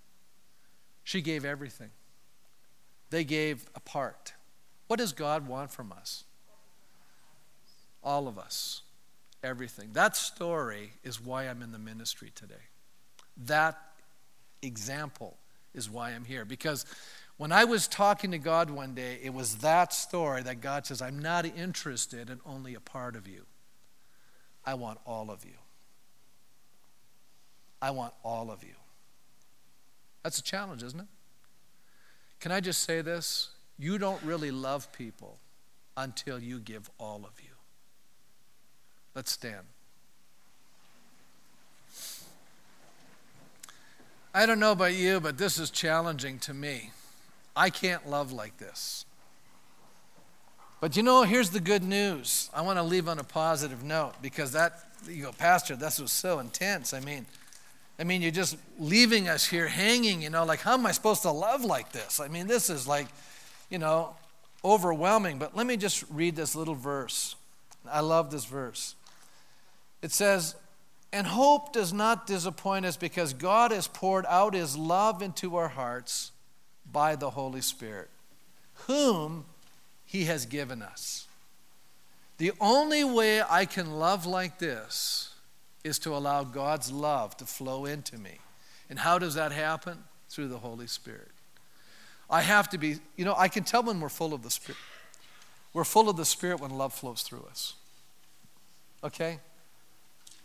She 1.04 1.20
gave 1.20 1.44
everything. 1.44 1.90
They 3.10 3.24
gave 3.24 3.68
a 3.74 3.80
part. 3.80 4.32
What 4.86 4.98
does 4.98 5.12
God 5.12 5.46
want 5.48 5.70
from 5.70 5.92
us? 5.92 6.24
All 8.02 8.28
of 8.28 8.38
us. 8.38 8.82
Everything. 9.42 9.90
That 9.92 10.16
story 10.16 10.92
is 11.02 11.20
why 11.20 11.44
I'm 11.44 11.62
in 11.62 11.72
the 11.72 11.78
ministry 11.78 12.30
today. 12.34 12.68
That 13.36 13.78
example 14.62 15.36
is 15.74 15.90
why 15.90 16.10
I'm 16.10 16.24
here. 16.24 16.44
Because 16.44 16.86
when 17.40 17.52
I 17.52 17.64
was 17.64 17.88
talking 17.88 18.32
to 18.32 18.38
God 18.38 18.68
one 18.68 18.92
day, 18.92 19.18
it 19.22 19.32
was 19.32 19.56
that 19.56 19.94
story 19.94 20.42
that 20.42 20.60
God 20.60 20.84
says, 20.84 21.00
I'm 21.00 21.18
not 21.18 21.46
interested 21.46 22.28
in 22.28 22.38
only 22.44 22.74
a 22.74 22.80
part 22.80 23.16
of 23.16 23.26
you. 23.26 23.46
I 24.62 24.74
want 24.74 24.98
all 25.06 25.30
of 25.30 25.42
you. 25.42 25.56
I 27.80 27.92
want 27.92 28.12
all 28.22 28.50
of 28.50 28.62
you. 28.62 28.74
That's 30.22 30.38
a 30.38 30.42
challenge, 30.42 30.82
isn't 30.82 31.00
it? 31.00 31.06
Can 32.40 32.52
I 32.52 32.60
just 32.60 32.82
say 32.82 33.00
this? 33.00 33.48
You 33.78 33.96
don't 33.96 34.22
really 34.22 34.50
love 34.50 34.92
people 34.92 35.38
until 35.96 36.38
you 36.38 36.58
give 36.58 36.90
all 36.98 37.24
of 37.24 37.32
you. 37.42 37.54
Let's 39.14 39.32
stand. 39.32 39.64
I 44.34 44.44
don't 44.44 44.60
know 44.60 44.72
about 44.72 44.92
you, 44.92 45.20
but 45.20 45.38
this 45.38 45.58
is 45.58 45.70
challenging 45.70 46.38
to 46.40 46.52
me. 46.52 46.90
I 47.56 47.70
can't 47.70 48.08
love 48.08 48.32
like 48.32 48.58
this. 48.58 49.04
But 50.80 50.96
you 50.96 51.02
know, 51.02 51.24
here's 51.24 51.50
the 51.50 51.60
good 51.60 51.82
news. 51.82 52.48
I 52.54 52.62
want 52.62 52.78
to 52.78 52.82
leave 52.82 53.08
on 53.08 53.18
a 53.18 53.24
positive 53.24 53.82
note 53.84 54.14
because 54.22 54.52
that, 54.52 54.80
you 55.06 55.24
go, 55.24 55.32
Pastor, 55.32 55.76
this 55.76 56.00
was 56.00 56.10
so 56.10 56.38
intense. 56.38 56.94
I 56.94 57.00
mean, 57.00 57.26
I 57.98 58.04
mean, 58.04 58.22
you're 58.22 58.30
just 58.30 58.56
leaving 58.78 59.28
us 59.28 59.46
here 59.46 59.68
hanging, 59.68 60.22
you 60.22 60.30
know, 60.30 60.44
like, 60.44 60.60
how 60.60 60.72
am 60.72 60.86
I 60.86 60.92
supposed 60.92 61.20
to 61.22 61.30
love 61.30 61.64
like 61.64 61.92
this? 61.92 62.18
I 62.18 62.28
mean, 62.28 62.46
this 62.46 62.70
is 62.70 62.86
like, 62.86 63.08
you 63.68 63.78
know, 63.78 64.16
overwhelming. 64.64 65.38
But 65.38 65.54
let 65.54 65.66
me 65.66 65.76
just 65.76 66.04
read 66.08 66.34
this 66.34 66.56
little 66.56 66.74
verse. 66.74 67.36
I 67.90 68.00
love 68.00 68.30
this 68.30 68.46
verse. 68.46 68.94
It 70.00 70.12
says, 70.12 70.54
And 71.12 71.26
hope 71.26 71.74
does 71.74 71.92
not 71.92 72.26
disappoint 72.26 72.86
us 72.86 72.96
because 72.96 73.34
God 73.34 73.70
has 73.70 73.86
poured 73.86 74.24
out 74.26 74.54
his 74.54 74.78
love 74.78 75.20
into 75.20 75.56
our 75.56 75.68
hearts 75.68 76.32
by 76.92 77.16
the 77.16 77.30
Holy 77.30 77.60
Spirit, 77.60 78.08
whom 78.86 79.44
he 80.06 80.24
has 80.24 80.46
given 80.46 80.82
us. 80.82 81.26
The 82.38 82.52
only 82.60 83.04
way 83.04 83.42
I 83.42 83.64
can 83.64 83.98
love 83.98 84.26
like 84.26 84.58
this 84.58 85.34
is 85.84 85.98
to 86.00 86.16
allow 86.16 86.44
God's 86.44 86.90
love 86.90 87.36
to 87.38 87.44
flow 87.44 87.84
into 87.84 88.18
me. 88.18 88.38
And 88.88 88.98
how 88.98 89.18
does 89.18 89.34
that 89.34 89.52
happen? 89.52 89.98
Through 90.28 90.48
the 90.48 90.58
Holy 90.58 90.86
Spirit. 90.86 91.28
I 92.28 92.42
have 92.42 92.68
to 92.70 92.78
be, 92.78 92.96
you 93.16 93.24
know, 93.24 93.34
I 93.36 93.48
can 93.48 93.64
tell 93.64 93.82
when 93.82 94.00
we're 94.00 94.08
full 94.08 94.32
of 94.32 94.42
the 94.42 94.50
Spirit. 94.50 94.78
We're 95.72 95.84
full 95.84 96.08
of 96.08 96.16
the 96.16 96.24
Spirit 96.24 96.60
when 96.60 96.70
love 96.70 96.94
flows 96.94 97.22
through 97.22 97.44
us. 97.50 97.74
Okay? 99.02 99.38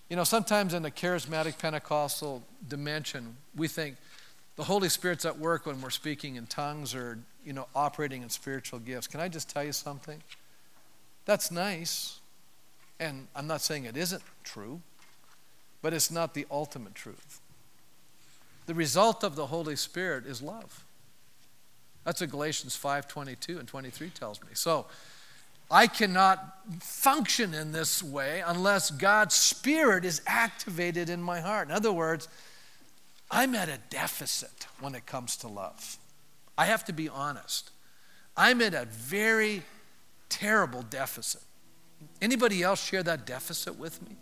You 0.09 0.15
know, 0.15 0.23
sometimes 0.23 0.73
in 0.73 0.83
the 0.83 0.91
charismatic 0.91 1.57
Pentecostal 1.57 2.43
dimension, 2.67 3.37
we 3.55 3.67
think 3.67 3.95
the 4.55 4.63
Holy 4.63 4.89
Spirit's 4.89 5.25
at 5.25 5.37
work 5.37 5.65
when 5.65 5.81
we're 5.81 5.89
speaking 5.89 6.35
in 6.35 6.47
tongues 6.47 6.95
or, 6.95 7.19
you 7.45 7.53
know, 7.53 7.67
operating 7.75 8.21
in 8.21 8.29
spiritual 8.29 8.79
gifts. 8.79 9.07
Can 9.07 9.19
I 9.19 9.27
just 9.27 9.49
tell 9.49 9.63
you 9.63 9.73
something? 9.73 10.21
That's 11.25 11.51
nice. 11.51 12.19
And 12.99 13.27
I'm 13.35 13.47
not 13.47 13.61
saying 13.61 13.85
it 13.85 13.97
isn't 13.97 14.23
true 14.43 14.81
but 15.85 15.93
it's 15.93 16.09
not 16.09 16.33
the 16.33 16.47
ultimate 16.49 16.95
truth. 16.95 17.39
The 18.65 18.73
result 18.73 19.23
of 19.23 19.35
the 19.35 19.45
Holy 19.45 19.75
Spirit 19.75 20.25
is 20.25 20.41
love. 20.41 20.83
That's 22.03 22.21
what 22.21 22.31
Galatians 22.31 22.75
5 22.75 23.07
22 23.07 23.59
and 23.59 23.67
23 23.67 24.09
tells 24.09 24.41
me. 24.41 24.47
So 24.53 24.87
I 25.69 25.85
cannot 25.85 26.57
function 26.79 27.53
in 27.53 27.71
this 27.71 28.01
way 28.01 28.41
unless 28.43 28.89
God's 28.89 29.35
Spirit 29.35 30.05
is 30.05 30.23
activated 30.25 31.07
in 31.07 31.21
my 31.21 31.39
heart. 31.39 31.67
In 31.67 31.75
other 31.75 31.91
words, 31.91 32.29
I'm 33.35 33.53
at 33.53 33.67
a 33.67 33.79
deficit 33.89 34.67
when 34.79 34.95
it 34.95 35.05
comes 35.05 35.35
to 35.37 35.49
love. 35.49 35.97
I 36.57 36.67
have 36.67 36.85
to 36.85 36.93
be 36.93 37.09
honest. 37.09 37.69
I'm 38.37 38.61
at 38.61 38.73
a 38.73 38.85
very 38.85 39.63
terrible 40.29 40.83
deficit. 40.83 41.41
Anybody 42.21 42.63
else 42.63 42.81
share 42.81 43.03
that 43.03 43.25
deficit 43.25 43.77
with 43.77 44.01
me? 44.07 44.15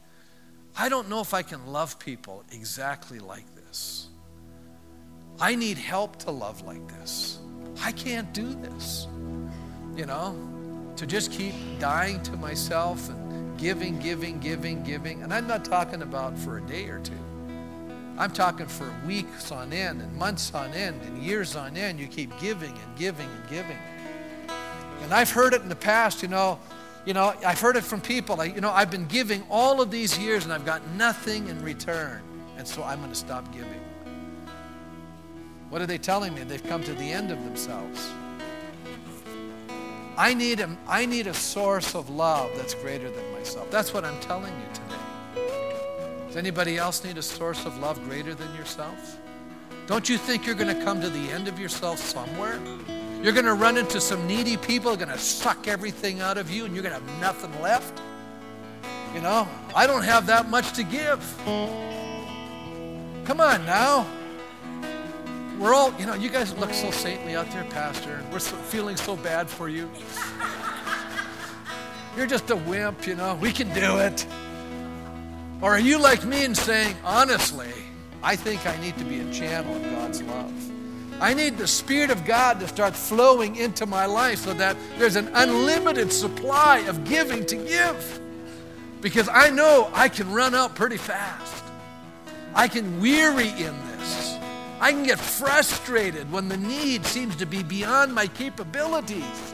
I 0.75 0.89
don't 0.89 1.11
know 1.11 1.21
if 1.21 1.35
I 1.35 1.43
can 1.43 1.67
love 1.67 1.99
people 1.99 2.43
exactly 2.51 3.19
like 3.19 3.45
this. 3.53 4.07
I 5.39 5.53
need 5.53 5.77
help 5.77 6.17
to 6.23 6.31
love 6.31 6.63
like 6.63 6.87
this. 6.87 7.37
I 7.83 7.91
can't 7.91 8.33
do 8.33 8.55
this. 8.55 9.07
You 9.95 10.07
know, 10.07 10.35
to 10.95 11.05
just 11.05 11.31
keep 11.31 11.53
dying 11.77 12.19
to 12.23 12.31
myself 12.31 13.09
and 13.09 13.59
giving, 13.59 13.99
giving, 13.99 14.39
giving, 14.39 14.81
giving. 14.81 15.21
And 15.21 15.31
I'm 15.31 15.45
not 15.45 15.63
talking 15.63 16.01
about 16.01 16.35
for 16.35 16.57
a 16.57 16.61
day 16.61 16.85
or 16.85 16.97
two. 16.97 17.13
I'm 18.17 18.31
talking 18.31 18.67
for 18.67 18.93
weeks 19.05 19.51
on 19.51 19.73
end 19.73 20.01
and 20.01 20.13
months 20.15 20.53
on 20.53 20.71
end 20.73 21.01
and 21.01 21.17
years 21.17 21.55
on 21.55 21.75
end. 21.75 21.99
You 21.99 22.07
keep 22.07 22.37
giving 22.39 22.71
and 22.71 22.97
giving 22.97 23.27
and 23.27 23.49
giving. 23.49 23.77
And 25.01 25.13
I've 25.13 25.31
heard 25.31 25.53
it 25.53 25.61
in 25.61 25.69
the 25.69 25.75
past, 25.75 26.21
you 26.21 26.27
know, 26.27 26.59
you 27.05 27.13
know, 27.13 27.33
I've 27.45 27.59
heard 27.59 27.75
it 27.75 27.83
from 27.83 28.01
people. 28.01 28.39
I, 28.39 28.45
you 28.45 28.61
know, 28.61 28.71
I've 28.71 28.91
been 28.91 29.07
giving 29.07 29.43
all 29.49 29.81
of 29.81 29.91
these 29.91 30.17
years 30.17 30.45
and 30.45 30.53
I've 30.53 30.65
got 30.65 30.85
nothing 30.91 31.47
in 31.49 31.61
return. 31.63 32.21
And 32.57 32.67
so 32.67 32.83
I'm 32.83 32.99
going 32.99 33.09
to 33.09 33.15
stop 33.15 33.51
giving. 33.51 33.81
What 35.69 35.81
are 35.81 35.87
they 35.87 35.97
telling 35.97 36.35
me? 36.35 36.43
They've 36.43 36.63
come 36.63 36.83
to 36.83 36.93
the 36.93 37.11
end 37.11 37.31
of 37.31 37.43
themselves. 37.43 38.11
I 40.15 40.35
need 40.35 40.59
a, 40.59 40.77
I 40.87 41.07
need 41.07 41.25
a 41.25 41.33
source 41.33 41.95
of 41.95 42.09
love 42.11 42.51
that's 42.55 42.75
greater 42.75 43.09
than 43.09 43.31
myself. 43.33 43.71
That's 43.71 43.91
what 43.93 44.05
I'm 44.05 44.19
telling 44.19 44.53
you 44.53 44.67
today. 44.73 44.82
Does 46.33 46.39
anybody 46.39 46.77
else 46.77 47.03
need 47.03 47.19
a 47.19 47.21
source 47.21 47.63
of 47.67 47.77
love 47.77 48.03
greater 48.05 48.33
than 48.33 48.51
yourself? 48.55 49.19
Don't 49.85 50.09
you 50.09 50.17
think 50.17 50.47
you're 50.47 50.55
going 50.55 50.75
to 50.75 50.83
come 50.83 50.99
to 50.99 51.07
the 51.07 51.29
end 51.29 51.47
of 51.47 51.59
yourself 51.59 51.99
somewhere? 51.99 52.59
You're 53.21 53.33
going 53.33 53.45
to 53.45 53.53
run 53.53 53.77
into 53.77 54.01
some 54.01 54.25
needy 54.25 54.57
people, 54.57 54.95
going 54.95 55.09
to 55.09 55.17
suck 55.19 55.67
everything 55.67 56.21
out 56.21 56.39
of 56.39 56.49
you, 56.49 56.65
and 56.65 56.73
you're 56.73 56.81
going 56.81 56.95
to 56.95 56.99
have 56.99 57.21
nothing 57.21 57.61
left. 57.61 58.01
You 59.13 59.21
know, 59.21 59.47
I 59.75 59.85
don't 59.85 60.01
have 60.01 60.25
that 60.25 60.49
much 60.49 60.73
to 60.73 60.81
give. 60.81 61.19
Come 61.45 63.39
on 63.39 63.63
now. 63.67 64.07
We're 65.59 65.75
all, 65.75 65.93
you 65.99 66.07
know, 66.07 66.15
you 66.15 66.31
guys 66.31 66.51
look 66.57 66.73
so 66.73 66.89
saintly 66.89 67.35
out 67.35 67.51
there, 67.51 67.65
Pastor. 67.65 68.23
We're 68.31 68.39
so, 68.39 68.55
feeling 68.55 68.97
so 68.97 69.15
bad 69.17 69.47
for 69.47 69.69
you. 69.69 69.87
You're 72.17 72.25
just 72.25 72.49
a 72.49 72.55
wimp, 72.55 73.05
you 73.05 73.13
know. 73.13 73.35
We 73.35 73.51
can 73.51 73.71
do 73.75 73.99
it. 73.99 74.25
Or 75.61 75.71
are 75.71 75.79
you 75.79 75.97
like 75.97 76.25
me 76.25 76.45
and 76.45 76.57
saying, 76.57 76.95
honestly, 77.03 77.71
I 78.21 78.35
think 78.35 78.65
I 78.65 78.77
need 78.81 78.97
to 78.97 79.05
be 79.05 79.19
a 79.21 79.33
channel 79.33 79.75
of 79.75 79.83
God's 79.83 80.21
love? 80.23 80.51
I 81.21 81.33
need 81.33 81.57
the 81.57 81.67
Spirit 81.67 82.09
of 82.09 82.25
God 82.25 82.59
to 82.59 82.67
start 82.67 82.95
flowing 82.95 83.55
into 83.55 83.85
my 83.85 84.05
life 84.05 84.39
so 84.39 84.53
that 84.55 84.75
there's 84.97 85.15
an 85.15 85.29
unlimited 85.33 86.11
supply 86.11 86.79
of 86.79 87.05
giving 87.05 87.45
to 87.45 87.55
give. 87.55 88.19
Because 88.99 89.29
I 89.29 89.49
know 89.49 89.89
I 89.93 90.09
can 90.09 90.31
run 90.31 90.53
out 90.53 90.75
pretty 90.75 90.97
fast. 90.97 91.63
I 92.55 92.67
can 92.67 92.99
weary 92.99 93.49
in 93.49 93.73
this. 93.97 94.37
I 94.79 94.91
can 94.91 95.03
get 95.03 95.19
frustrated 95.19 96.29
when 96.31 96.49
the 96.49 96.57
need 96.57 97.05
seems 97.05 97.37
to 97.37 97.45
be 97.45 97.63
beyond 97.63 98.13
my 98.13 98.27
capabilities 98.27 99.53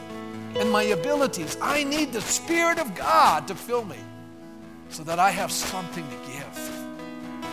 and 0.56 0.72
my 0.72 0.84
abilities. 0.84 1.56
I 1.62 1.84
need 1.84 2.14
the 2.14 2.22
Spirit 2.22 2.80
of 2.80 2.96
God 2.96 3.48
to 3.48 3.56
fill 3.56 3.86
me 3.86 3.98
so 4.90 5.04
that 5.04 5.20
I 5.20 5.30
have 5.30 5.52
something 5.52 6.06
to 6.08 6.16
give. 6.32 6.82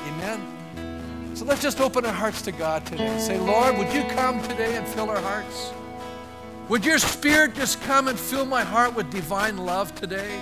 Amen. 0.09 1.33
So 1.35 1.45
let's 1.45 1.63
just 1.63 1.81
open 1.81 2.07
our 2.07 2.13
hearts 2.13 2.41
to 2.43 2.53
God 2.53 2.87
today 2.87 3.19
say, 3.19 3.39
Lord, 3.39 3.77
would 3.77 3.93
you 3.93 4.05
come 4.05 4.43
today 4.43 4.77
and 4.77 4.87
fill 4.89 5.11
our 5.11 5.21
hearts? 5.21 5.73
Would 6.69 6.85
your 6.85 6.99
spirit 6.99 7.55
just 7.55 7.81
come 7.83 8.09
and 8.09 8.19
fill 8.19 8.47
my 8.47 8.65
heart 8.65 8.95
with 8.95 9.11
divine 9.11 9.59
love 9.59 9.95
today? 9.95 10.41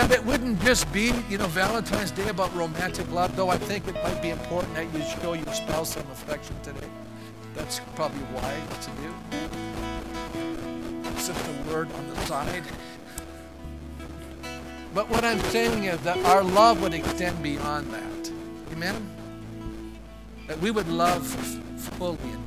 That 0.00 0.10
it 0.10 0.24
wouldn't 0.24 0.58
just 0.62 0.90
be, 0.94 1.12
you 1.28 1.36
know, 1.36 1.46
Valentine's 1.48 2.10
Day 2.10 2.28
about 2.28 2.54
romantic 2.54 3.10
love, 3.12 3.36
though 3.36 3.50
I 3.50 3.58
think 3.58 3.86
it 3.86 3.94
might 4.02 4.22
be 4.22 4.30
important 4.30 4.74
that 4.74 4.86
you 4.94 5.02
show 5.20 5.34
your 5.34 5.52
spouse 5.52 5.92
some 5.92 6.10
affection 6.10 6.56
today. 6.62 6.86
That's 7.54 7.80
probably 7.94 8.22
wise 8.34 8.86
to 8.86 8.90
do. 9.02 9.14
Set 11.18 11.36
the 11.36 11.70
word 11.70 11.92
on 11.92 12.08
the 12.08 12.16
side. 12.22 12.62
But 14.94 15.10
what 15.10 15.22
I'm 15.22 15.40
saying 15.50 15.84
is 15.84 16.00
that 16.00 16.16
our 16.24 16.42
love 16.42 16.80
would 16.82 16.94
extend 16.94 17.42
beyond 17.42 17.92
that. 17.92 18.32
Amen? 18.72 19.10
That 20.46 20.58
we 20.60 20.70
would 20.70 20.88
love 20.88 21.26
fully 21.26 22.16
and. 22.22 22.39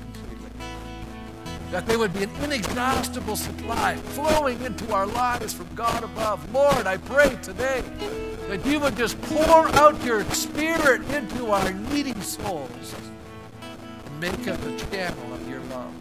That 1.73 1.87
there 1.87 1.97
would 1.97 2.13
be 2.13 2.21
an 2.21 2.29
inexhaustible 2.43 3.35
supply 3.35 3.95
flowing 3.95 4.61
into 4.61 4.93
our 4.93 5.07
lives 5.07 5.55
from 5.55 5.67
God 5.73 6.03
above. 6.03 6.53
Lord, 6.53 6.85
I 6.85 6.97
pray 6.97 7.35
today 7.41 7.83
that 8.47 8.63
you 8.63 8.79
would 8.79 8.95
just 8.95 9.19
pour 9.23 9.67
out 9.69 9.99
your 10.05 10.23
spirit 10.25 11.01
into 11.09 11.47
our 11.47 11.73
needy 11.73 12.13
souls 12.21 12.93
make 14.19 14.47
us 14.47 14.63
a 14.67 14.77
channel 14.91 15.33
of 15.33 15.49
your 15.49 15.61
love. 15.61 15.93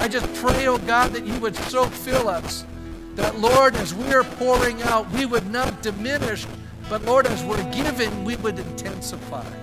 I 0.00 0.08
just 0.08 0.26
pray, 0.34 0.66
oh 0.66 0.78
God, 0.78 1.12
that 1.12 1.24
you 1.24 1.38
would 1.38 1.54
so 1.54 1.86
fill 1.86 2.28
us 2.28 2.66
that, 3.14 3.38
Lord, 3.38 3.76
as 3.76 3.94
we're 3.94 4.24
pouring 4.24 4.82
out, 4.82 5.08
we 5.12 5.24
would 5.24 5.48
not 5.52 5.82
diminish, 5.82 6.46
but, 6.90 7.04
Lord, 7.04 7.28
as 7.28 7.44
we're 7.44 7.62
giving, 7.70 8.24
we 8.24 8.34
would 8.34 8.58
intensify. 8.58 9.61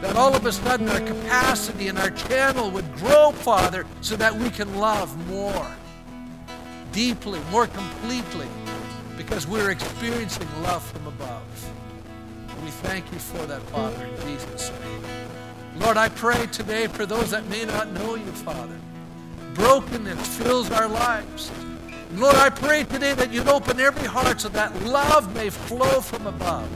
That 0.00 0.16
all 0.16 0.34
of 0.34 0.46
a 0.46 0.52
sudden 0.52 0.88
our 0.88 1.00
capacity 1.00 1.88
and 1.88 1.98
our 1.98 2.10
channel 2.10 2.70
would 2.70 2.90
grow, 2.96 3.32
Father, 3.32 3.86
so 4.00 4.16
that 4.16 4.34
we 4.34 4.50
can 4.50 4.78
love 4.78 5.14
more 5.28 5.70
deeply, 6.92 7.40
more 7.50 7.66
completely, 7.66 8.48
because 9.16 9.46
we're 9.46 9.70
experiencing 9.70 10.48
love 10.62 10.82
from 10.82 11.06
above. 11.06 11.70
And 12.48 12.64
we 12.64 12.70
thank 12.70 13.12
you 13.12 13.18
for 13.18 13.44
that, 13.46 13.62
Father, 13.64 14.04
in 14.04 14.16
Jesus' 14.26 14.72
name. 14.80 15.02
Lord, 15.76 15.96
I 15.96 16.08
pray 16.08 16.46
today 16.46 16.86
for 16.88 17.06
those 17.06 17.30
that 17.30 17.46
may 17.48 17.64
not 17.64 17.92
know 17.92 18.14
you, 18.14 18.32
Father. 18.32 18.76
Brokenness 19.54 20.38
fills 20.38 20.70
our 20.70 20.88
lives. 20.88 21.50
Lord, 22.14 22.34
I 22.36 22.50
pray 22.50 22.84
today 22.84 23.14
that 23.14 23.32
you'd 23.32 23.48
open 23.48 23.78
every 23.78 24.06
heart 24.06 24.40
so 24.40 24.48
that 24.48 24.82
love 24.82 25.32
may 25.34 25.48
flow 25.48 26.00
from 26.00 26.26
above. 26.26 26.68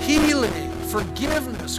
Healing, 0.00 0.70
forgiveness, 0.88 1.78